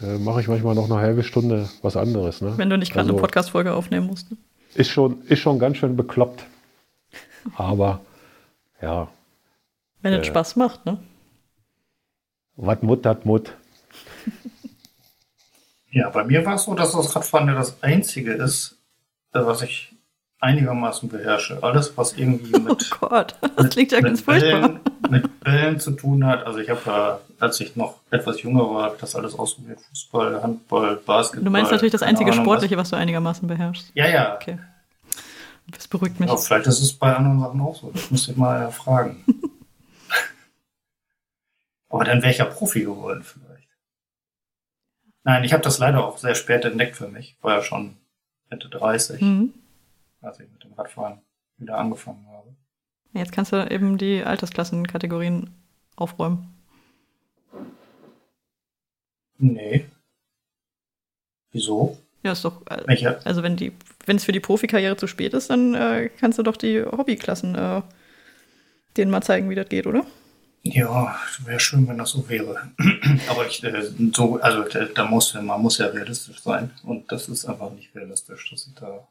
äh, 0.00 0.18
mache 0.18 0.40
ich 0.40 0.48
manchmal 0.48 0.74
noch 0.74 0.90
eine 0.90 1.00
halbe 1.00 1.22
Stunde 1.22 1.68
was 1.82 1.96
anderes. 1.96 2.40
Ne? 2.40 2.54
Wenn 2.56 2.70
du 2.70 2.78
nicht 2.78 2.92
gerade 2.92 3.02
also, 3.02 3.12
eine 3.12 3.20
Podcast-Folge 3.20 3.74
aufnehmen 3.74 4.06
musst. 4.06 4.30
Ne? 4.30 4.36
Ist 4.74 4.90
schon, 4.90 5.22
ist 5.22 5.40
schon 5.40 5.58
ganz 5.58 5.76
schön 5.76 5.96
bekloppt. 5.96 6.44
Aber 7.56 8.00
ja. 8.80 9.08
Wenn 10.00 10.14
es 10.14 10.20
äh, 10.20 10.24
Spaß 10.24 10.56
macht, 10.56 10.86
ne? 10.86 10.98
Was 12.56 12.82
Mut 12.82 13.04
hat 13.06 13.24
Mut. 13.24 13.56
ja, 15.90 16.10
bei 16.10 16.24
mir 16.24 16.44
war 16.44 16.54
es 16.54 16.64
so, 16.64 16.74
dass 16.74 16.92
das 16.92 17.14
Radfahren 17.16 17.48
ja 17.48 17.54
das 17.54 17.82
Einzige 17.82 18.32
ist, 18.32 18.78
äh, 19.32 19.40
was 19.44 19.62
ich 19.62 19.91
einigermaßen 20.42 21.08
beherrsche. 21.08 21.62
Alles, 21.62 21.96
was 21.96 22.14
irgendwie 22.14 22.52
mit, 22.60 22.92
oh 22.92 22.96
Gott, 23.08 23.36
das 23.56 23.70
klingt 23.70 23.92
ja 23.92 24.00
ganz 24.00 24.20
furchtbar. 24.20 24.80
mit 25.08 25.40
Bällen 25.40 25.78
zu 25.80 25.92
tun 25.92 26.26
hat. 26.26 26.44
Also 26.44 26.58
ich 26.58 26.68
habe 26.68 26.80
da, 26.84 27.20
als 27.38 27.60
ich 27.60 27.76
noch 27.76 28.00
etwas 28.10 28.42
jünger 28.42 28.68
war, 28.68 28.94
das 29.00 29.14
alles 29.14 29.38
ausprobiert. 29.38 29.80
Fußball, 29.88 30.42
Handball, 30.42 30.96
Basketball. 30.96 31.44
Du 31.44 31.50
meinst 31.50 31.70
natürlich 31.70 31.92
das 31.92 32.02
einzige 32.02 32.32
Ahnung, 32.32 32.44
Sportliche, 32.44 32.76
was. 32.76 32.86
was. 32.86 32.90
du 32.90 32.96
einigermaßen 32.96 33.46
beherrschst. 33.46 33.92
Ja, 33.94 34.08
ja. 34.08 34.34
Okay. 34.34 34.58
Das 35.70 35.86
beruhigt 35.86 36.18
mich. 36.18 36.28
Ja, 36.28 36.36
vielleicht 36.36 36.66
ist 36.66 36.82
es 36.82 36.92
bei 36.92 37.14
anderen 37.14 37.40
Sachen 37.40 37.60
auch 37.60 37.76
so. 37.76 37.90
Das 37.92 38.10
müsste 38.10 38.32
ich 38.32 38.36
mal 38.36 38.70
fragen. 38.72 39.24
Aber 41.88 42.04
dann 42.04 42.20
wäre 42.20 42.32
ich 42.32 42.38
ja 42.38 42.46
Profi 42.46 42.80
geworden 42.80 43.22
vielleicht. 43.22 43.68
Nein, 45.24 45.44
ich 45.44 45.52
habe 45.52 45.62
das 45.62 45.78
leider 45.78 46.04
auch 46.04 46.18
sehr 46.18 46.34
spät 46.34 46.64
entdeckt 46.64 46.96
für 46.96 47.06
mich. 47.06 47.36
War 47.42 47.58
ja 47.58 47.62
schon 47.62 47.96
Mitte 48.50 48.68
30. 48.68 49.20
Mhm 49.20 49.54
als 50.22 50.40
ich 50.40 50.50
mit 50.50 50.62
dem 50.64 50.72
Radfahren 50.72 51.20
wieder 51.58 51.78
angefangen 51.78 52.26
habe. 52.28 52.54
Jetzt 53.12 53.32
kannst 53.32 53.52
du 53.52 53.70
eben 53.70 53.98
die 53.98 54.22
Altersklassenkategorien 54.22 55.50
aufräumen. 55.96 56.54
Nee. 59.38 59.86
Wieso? 61.50 61.98
Ja, 62.22 62.32
ist 62.32 62.44
doch. 62.44 62.64
Äh, 62.66 62.82
Welche? 62.86 63.24
Also 63.26 63.42
wenn 63.42 63.56
die, 63.56 63.72
wenn 64.06 64.16
es 64.16 64.24
für 64.24 64.32
die 64.32 64.40
Profikarriere 64.40 64.96
zu 64.96 65.06
spät 65.06 65.34
ist, 65.34 65.50
dann 65.50 65.74
äh, 65.74 66.08
kannst 66.18 66.38
du 66.38 66.42
doch 66.42 66.56
die 66.56 66.82
Hobbyklassen 66.82 67.54
äh, 67.54 67.82
denen 68.96 69.10
mal 69.10 69.22
zeigen, 69.22 69.50
wie 69.50 69.54
das 69.54 69.68
geht, 69.68 69.86
oder? 69.86 70.06
Ja, 70.62 71.16
wäre 71.44 71.58
schön, 71.58 71.88
wenn 71.88 71.98
das 71.98 72.10
so 72.10 72.28
wäre. 72.28 72.70
Aber 73.28 73.46
ich, 73.46 73.64
äh, 73.64 73.90
so, 74.14 74.40
also 74.40 74.64
da 74.94 75.04
muss 75.04 75.34
man 75.34 75.60
muss 75.60 75.78
ja 75.78 75.86
realistisch 75.86 76.40
sein 76.40 76.70
und 76.84 77.10
das 77.10 77.28
ist 77.28 77.44
einfach 77.46 77.72
nicht 77.72 77.94
realistisch, 77.94 78.50
dass 78.50 78.66
ich 78.68 78.74
da 78.74 79.08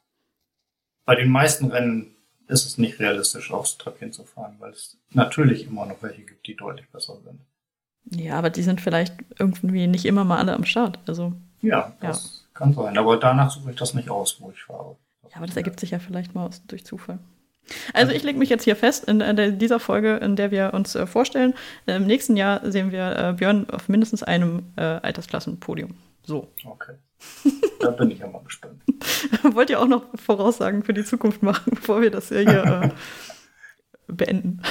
bei 1.06 1.16
den 1.16 1.30
meisten 1.30 1.72
Rennen 1.72 2.16
ist 2.48 2.66
es 2.66 2.78
nicht 2.78 3.00
realistisch, 3.00 3.52
aufs 3.52 3.78
Treppchen 3.78 4.12
zu 4.12 4.26
fahren, 4.26 4.56
weil 4.60 4.72
es 4.72 4.98
natürlich 5.12 5.68
immer 5.68 5.86
noch 5.86 6.02
welche 6.02 6.24
gibt, 6.24 6.46
die 6.48 6.56
deutlich 6.56 6.90
besser 6.90 7.18
sind. 7.24 7.40
Ja, 8.20 8.38
aber 8.38 8.50
die 8.50 8.64
sind 8.64 8.82
vielleicht 8.82 9.14
irgendwie 9.40 9.88
nicht 9.88 10.06
immer 10.06 10.24
mal 10.24 10.38
alle 10.38 10.54
am 10.54 10.66
Start. 10.66 11.00
Also, 11.08 11.34
ja, 11.62 11.96
das 12.02 12.44
ja. 12.44 12.60
kann 12.60 12.74
sein. 12.74 12.98
Aber 12.98 13.18
danach 13.18 13.52
suche 13.52 13.72
ich 13.72 13.78
das 13.78 13.94
nicht 13.94 14.10
aus, 14.10 14.42
wo 14.42 14.52
ich 14.52 14.64
fahre. 14.64 14.98
ja, 15.30 15.38
aber 15.38 15.46
das 15.46 15.56
ergibt 15.56 15.80
sich 15.80 15.92
ja 15.92 16.00
vielleicht 16.00 16.36
mal 16.36 16.48
aus, 16.48 16.62
durch 16.66 16.86
Zufall. 16.86 17.20
Also 17.94 18.12
ich 18.12 18.24
lege 18.24 18.40
mich 18.40 18.50
jetzt 18.50 18.64
hier 18.64 18.76
fest 18.76 19.06
in, 19.08 19.22
in 19.22 19.60
dieser 19.60 19.80
Folge, 19.80 20.18
in 20.18 20.36
der 20.36 20.52
wir 20.52 20.74
uns 20.74 20.96
äh, 20.96 21.06
vorstellen. 21.06 21.54
Im 21.86 22.08
nächsten 22.08 22.36
Jahr 22.36 22.70
sehen 22.70 22.92
wir 22.92 23.16
äh, 23.16 23.34
Björn 23.34 23.70
auf 23.70 23.88
mindestens 23.88 24.24
einem 24.24 24.64
äh, 24.76 24.82
Altersklassenpodium. 24.82 25.96
So. 26.24 26.52
Okay. 26.66 26.94
Da 27.80 27.92
bin 27.92 28.12
ich 28.12 28.20
ja 28.20 28.28
mal 28.28 28.44
gespannt. 28.44 28.82
Wollt 29.56 29.70
ihr 29.70 29.80
auch 29.80 29.88
noch 29.88 30.06
Voraussagen 30.16 30.84
für 30.84 30.94
die 30.94 31.04
Zukunft 31.04 31.42
machen, 31.42 31.72
bevor 31.76 32.02
wir 32.02 32.12
das 32.12 32.30
ja 32.30 32.40
hier 32.40 32.64
äh, 32.64 32.90
beenden? 34.14 34.62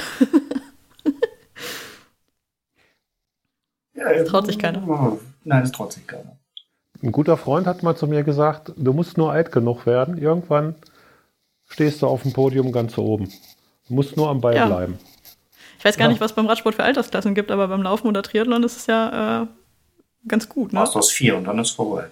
ja, 3.93 4.13
das 4.13 4.29
traut 4.29 4.47
sich 4.47 4.57
keiner. 4.57 5.17
Nein, 5.43 5.61
das 5.61 5.71
traut 5.71 5.91
sich 5.93 6.07
keiner. 6.07 6.37
Ein 7.03 7.11
guter 7.11 7.35
Freund 7.35 7.67
hat 7.67 7.83
mal 7.83 7.95
zu 7.95 8.07
mir 8.07 8.23
gesagt, 8.23 8.73
du 8.77 8.93
musst 8.93 9.17
nur 9.17 9.31
alt 9.31 9.51
genug 9.51 9.85
werden. 9.85 10.17
Irgendwann 10.17 10.75
stehst 11.67 12.01
du 12.01 12.07
auf 12.07 12.21
dem 12.21 12.33
Podium 12.33 12.71
ganz 12.71 12.97
oben. 12.97 13.29
Du 13.87 13.95
musst 13.95 14.15
nur 14.15 14.29
am 14.29 14.39
Ball 14.39 14.55
ja. 14.55 14.67
bleiben. 14.67 14.99
Ich 15.79 15.85
weiß 15.85 15.97
gar 15.97 16.05
ja. 16.05 16.09
nicht, 16.11 16.21
was 16.21 16.33
beim 16.33 16.45
Radsport 16.45 16.75
für 16.75 16.83
Altersklassen 16.83 17.33
gibt, 17.33 17.49
aber 17.49 17.67
beim 17.67 17.81
Laufen 17.81 18.07
oder 18.07 18.21
Triathlon 18.21 18.63
ist 18.63 18.77
es 18.77 18.85
ja 18.85 19.41
äh, 19.43 19.47
ganz 20.27 20.47
gut. 20.47 20.73
Ne? 20.73 20.79
Machst 20.79 20.93
du 20.93 20.99
aus 20.99 21.11
vier 21.11 21.35
und 21.35 21.45
dann 21.45 21.57
ist 21.57 21.71
vorbei. 21.71 22.07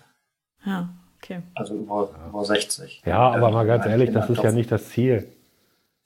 Ja, 0.70 0.90
okay. 1.22 1.42
Also 1.56 1.76
über, 1.76 2.10
über 2.30 2.46
60. 2.46 3.02
Ja, 3.06 3.32
aber 3.32 3.50
mal 3.50 3.66
ganz 3.66 3.86
ehrlich, 3.88 4.12
das 4.12 4.30
ist 4.30 4.44
ja 4.44 4.52
nicht 4.52 4.72
das 4.72 4.90
Ziel. 4.90 5.28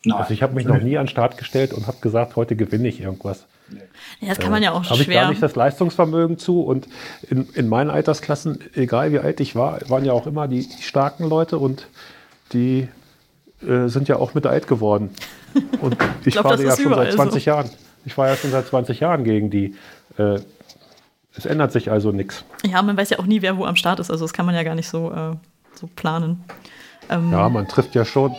Nein, 0.05 0.17
also 0.17 0.33
ich 0.33 0.41
habe 0.41 0.53
mich 0.53 0.65
noch 0.65 0.79
nie 0.79 0.97
an 0.97 1.05
den 1.05 1.09
Start 1.09 1.37
gestellt 1.37 1.73
und 1.73 1.87
habe 1.87 1.97
gesagt, 2.01 2.35
heute 2.35 2.55
gewinne 2.55 2.87
ich 2.87 3.01
irgendwas. 3.01 3.45
Nee. 3.69 4.27
das 4.27 4.39
kann 4.39 4.51
man 4.51 4.61
ja 4.61 4.73
auch 4.73 4.83
äh, 4.83 4.89
Habe 4.89 5.01
ich 5.01 5.09
gar 5.09 5.29
nicht 5.29 5.41
das 5.41 5.55
Leistungsvermögen 5.55 6.37
zu 6.37 6.61
und 6.61 6.87
in, 7.29 7.47
in 7.53 7.69
meinen 7.69 7.89
Altersklassen, 7.89 8.59
egal 8.75 9.11
wie 9.13 9.19
alt 9.19 9.39
ich 9.39 9.55
war, 9.55 9.79
waren 9.89 10.03
ja 10.03 10.11
auch 10.11 10.27
immer 10.27 10.47
die, 10.47 10.67
die 10.67 10.83
starken 10.83 11.27
Leute 11.27 11.57
und 11.57 11.87
die 12.51 12.89
äh, 13.61 13.87
sind 13.87 14.07
ja 14.07 14.17
auch 14.17 14.33
mit 14.33 14.45
alt 14.45 14.67
geworden. 14.67 15.11
Und 15.81 15.95
ich, 16.21 16.27
ich 16.27 16.33
glaub, 16.33 16.47
fahre 16.47 16.63
ja 16.63 16.75
schon 16.75 16.95
seit 16.95 17.13
20 17.13 17.43
so. 17.43 17.49
Jahren. 17.51 17.69
Ich 18.05 18.17
war 18.17 18.27
ja 18.27 18.35
schon 18.35 18.49
seit 18.49 18.65
20 18.65 18.99
Jahren 18.99 19.23
gegen 19.23 19.51
die. 19.51 19.75
Äh, 20.17 20.39
es 21.35 21.45
ändert 21.45 21.71
sich 21.71 21.89
also 21.91 22.11
nichts. 22.11 22.45
Ja, 22.65 22.81
man 22.81 22.95
weiß 22.95 23.09
ja 23.11 23.19
auch 23.19 23.25
nie, 23.25 23.41
wer 23.41 23.57
wo 23.57 23.65
am 23.65 23.75
Start 23.75 23.99
ist. 23.99 24.11
Also 24.11 24.25
das 24.25 24.33
kann 24.33 24.45
man 24.45 24.55
ja 24.55 24.63
gar 24.63 24.75
nicht 24.75 24.89
so, 24.89 25.11
äh, 25.11 25.35
so 25.73 25.87
planen. 25.95 26.43
Ähm, 27.09 27.31
ja, 27.31 27.49
man 27.49 27.67
trifft 27.67 27.95
ja 27.95 28.05
schon, 28.05 28.35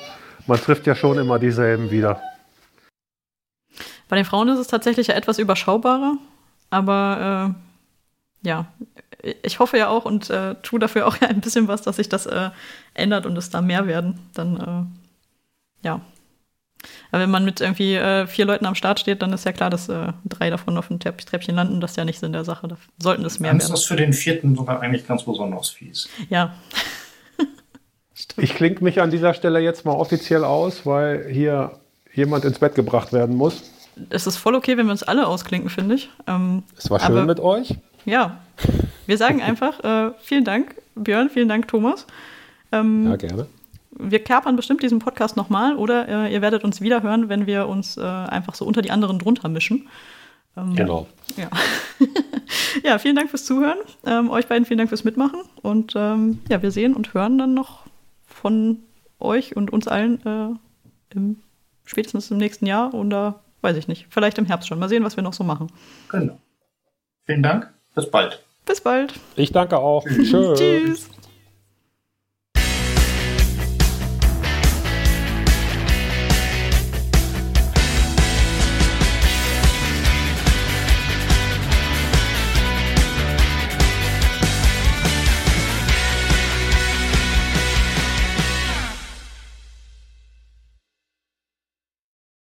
man 0.46 0.58
trifft 0.58 0.86
ja 0.86 0.94
schon 0.94 1.18
immer 1.18 1.38
dieselben 1.38 1.90
wieder. 1.90 2.20
Bei 4.08 4.16
den 4.16 4.24
Frauen 4.24 4.48
ist 4.48 4.58
es 4.58 4.68
tatsächlich 4.68 5.08
ja 5.08 5.14
etwas 5.14 5.38
überschaubarer, 5.38 6.16
aber 6.70 7.54
äh, 8.42 8.48
ja, 8.48 8.66
ich 9.42 9.58
hoffe 9.58 9.78
ja 9.78 9.88
auch 9.88 10.04
und 10.04 10.30
äh, 10.30 10.54
tue 10.62 10.78
dafür 10.78 11.06
auch 11.06 11.16
ein 11.20 11.40
bisschen 11.40 11.68
was, 11.68 11.82
dass 11.82 11.96
sich 11.96 12.08
das 12.08 12.26
äh, 12.26 12.50
ändert 12.94 13.26
und 13.26 13.36
es 13.36 13.50
da 13.50 13.60
mehr 13.60 13.86
werden. 13.86 14.20
Dann 14.34 14.56
äh, 15.82 15.86
ja, 15.86 16.00
aber 17.10 17.22
wenn 17.22 17.30
man 17.30 17.44
mit 17.44 17.60
irgendwie 17.60 17.94
äh, 17.94 18.26
vier 18.26 18.44
Leuten 18.44 18.66
am 18.66 18.74
Start 18.74 19.00
steht, 19.00 19.22
dann 19.22 19.32
ist 19.32 19.44
ja 19.44 19.52
klar, 19.52 19.70
dass 19.70 19.88
äh, 19.88 20.12
drei 20.24 20.50
davon 20.50 20.76
auf 20.76 20.88
dem 20.88 20.98
Treppchen 20.98 21.54
landen. 21.54 21.80
Das 21.80 21.92
ist 21.92 21.96
ja 21.96 22.04
nicht 22.04 22.18
Sinn 22.18 22.32
der 22.32 22.44
Sache. 22.44 22.68
Da 22.68 22.76
sollten 22.98 23.24
es 23.24 23.38
mehr 23.38 23.50
dann 23.50 23.60
werden. 23.60 23.72
Ist 23.72 23.72
das 23.72 23.84
für 23.84 23.96
den 23.96 24.12
vierten 24.12 24.54
sogar 24.56 24.80
eigentlich 24.80 25.06
ganz 25.06 25.22
besonders 25.24 25.70
fies? 25.70 26.08
Ja. 26.28 26.54
ich 28.36 28.54
klinge 28.54 28.80
mich 28.80 29.00
an 29.00 29.10
dieser 29.10 29.34
Stelle 29.34 29.60
jetzt 29.60 29.84
mal 29.84 29.92
offiziell 29.92 30.44
aus, 30.44 30.86
weil 30.86 31.28
hier 31.30 31.78
jemand 32.12 32.44
ins 32.44 32.58
Bett 32.58 32.74
gebracht 32.74 33.12
werden 33.12 33.36
muss. 33.36 33.70
Es 34.10 34.26
ist 34.26 34.36
voll 34.36 34.54
okay, 34.54 34.76
wenn 34.76 34.86
wir 34.86 34.92
uns 34.92 35.04
alle 35.04 35.26
ausklinken, 35.26 35.70
finde 35.70 35.94
ich. 35.94 36.10
Ähm, 36.26 36.64
es 36.76 36.90
war 36.90 36.98
schön 36.98 37.26
mit 37.26 37.38
euch. 37.38 37.76
Ja. 38.04 38.40
Wir 39.06 39.18
sagen 39.18 39.40
einfach 39.42 39.82
äh, 39.84 40.12
vielen 40.20 40.44
Dank, 40.44 40.74
Björn, 40.94 41.30
vielen 41.30 41.48
Dank, 41.48 41.68
Thomas. 41.68 42.06
Ähm, 42.72 43.06
ja, 43.08 43.16
gerne 43.16 43.46
wir 43.98 44.22
kerpern 44.22 44.56
bestimmt 44.56 44.82
diesen 44.82 44.98
Podcast 44.98 45.36
nochmal 45.36 45.76
oder 45.76 46.08
äh, 46.08 46.32
ihr 46.32 46.42
werdet 46.42 46.64
uns 46.64 46.80
wieder 46.80 47.02
hören, 47.02 47.28
wenn 47.28 47.46
wir 47.46 47.68
uns 47.68 47.96
äh, 47.96 48.02
einfach 48.02 48.54
so 48.54 48.64
unter 48.64 48.82
die 48.82 48.90
anderen 48.90 49.18
drunter 49.18 49.48
mischen. 49.48 49.88
Ähm, 50.56 50.74
genau. 50.74 51.06
Ja. 51.36 51.50
ja, 52.84 52.98
vielen 52.98 53.16
Dank 53.16 53.30
fürs 53.30 53.44
Zuhören. 53.44 53.78
Ähm, 54.06 54.30
euch 54.30 54.46
beiden 54.46 54.64
vielen 54.64 54.78
Dank 54.78 54.88
fürs 54.88 55.04
Mitmachen. 55.04 55.40
Und 55.62 55.94
ähm, 55.96 56.40
ja, 56.48 56.62
wir 56.62 56.70
sehen 56.70 56.94
und 56.94 57.14
hören 57.14 57.38
dann 57.38 57.54
noch 57.54 57.80
von 58.26 58.80
euch 59.18 59.56
und 59.56 59.72
uns 59.72 59.88
allen 59.88 60.24
äh, 60.24 61.14
im, 61.14 61.38
spätestens 61.84 62.30
im 62.30 62.38
nächsten 62.38 62.66
Jahr 62.66 62.94
oder 62.94 63.40
weiß 63.62 63.76
ich 63.76 63.88
nicht, 63.88 64.06
vielleicht 64.10 64.38
im 64.38 64.46
Herbst 64.46 64.68
schon. 64.68 64.78
Mal 64.78 64.88
sehen, 64.88 65.04
was 65.04 65.16
wir 65.16 65.22
noch 65.22 65.32
so 65.32 65.42
machen. 65.42 65.68
Genau. 66.10 66.38
Vielen 67.24 67.42
Dank. 67.42 67.72
Bis 67.94 68.10
bald. 68.10 68.44
Bis 68.66 68.80
bald. 68.80 69.14
Ich 69.36 69.52
danke 69.52 69.78
auch. 69.78 70.04
Tschüss. 70.04 70.58
Tschüss. 70.58 71.13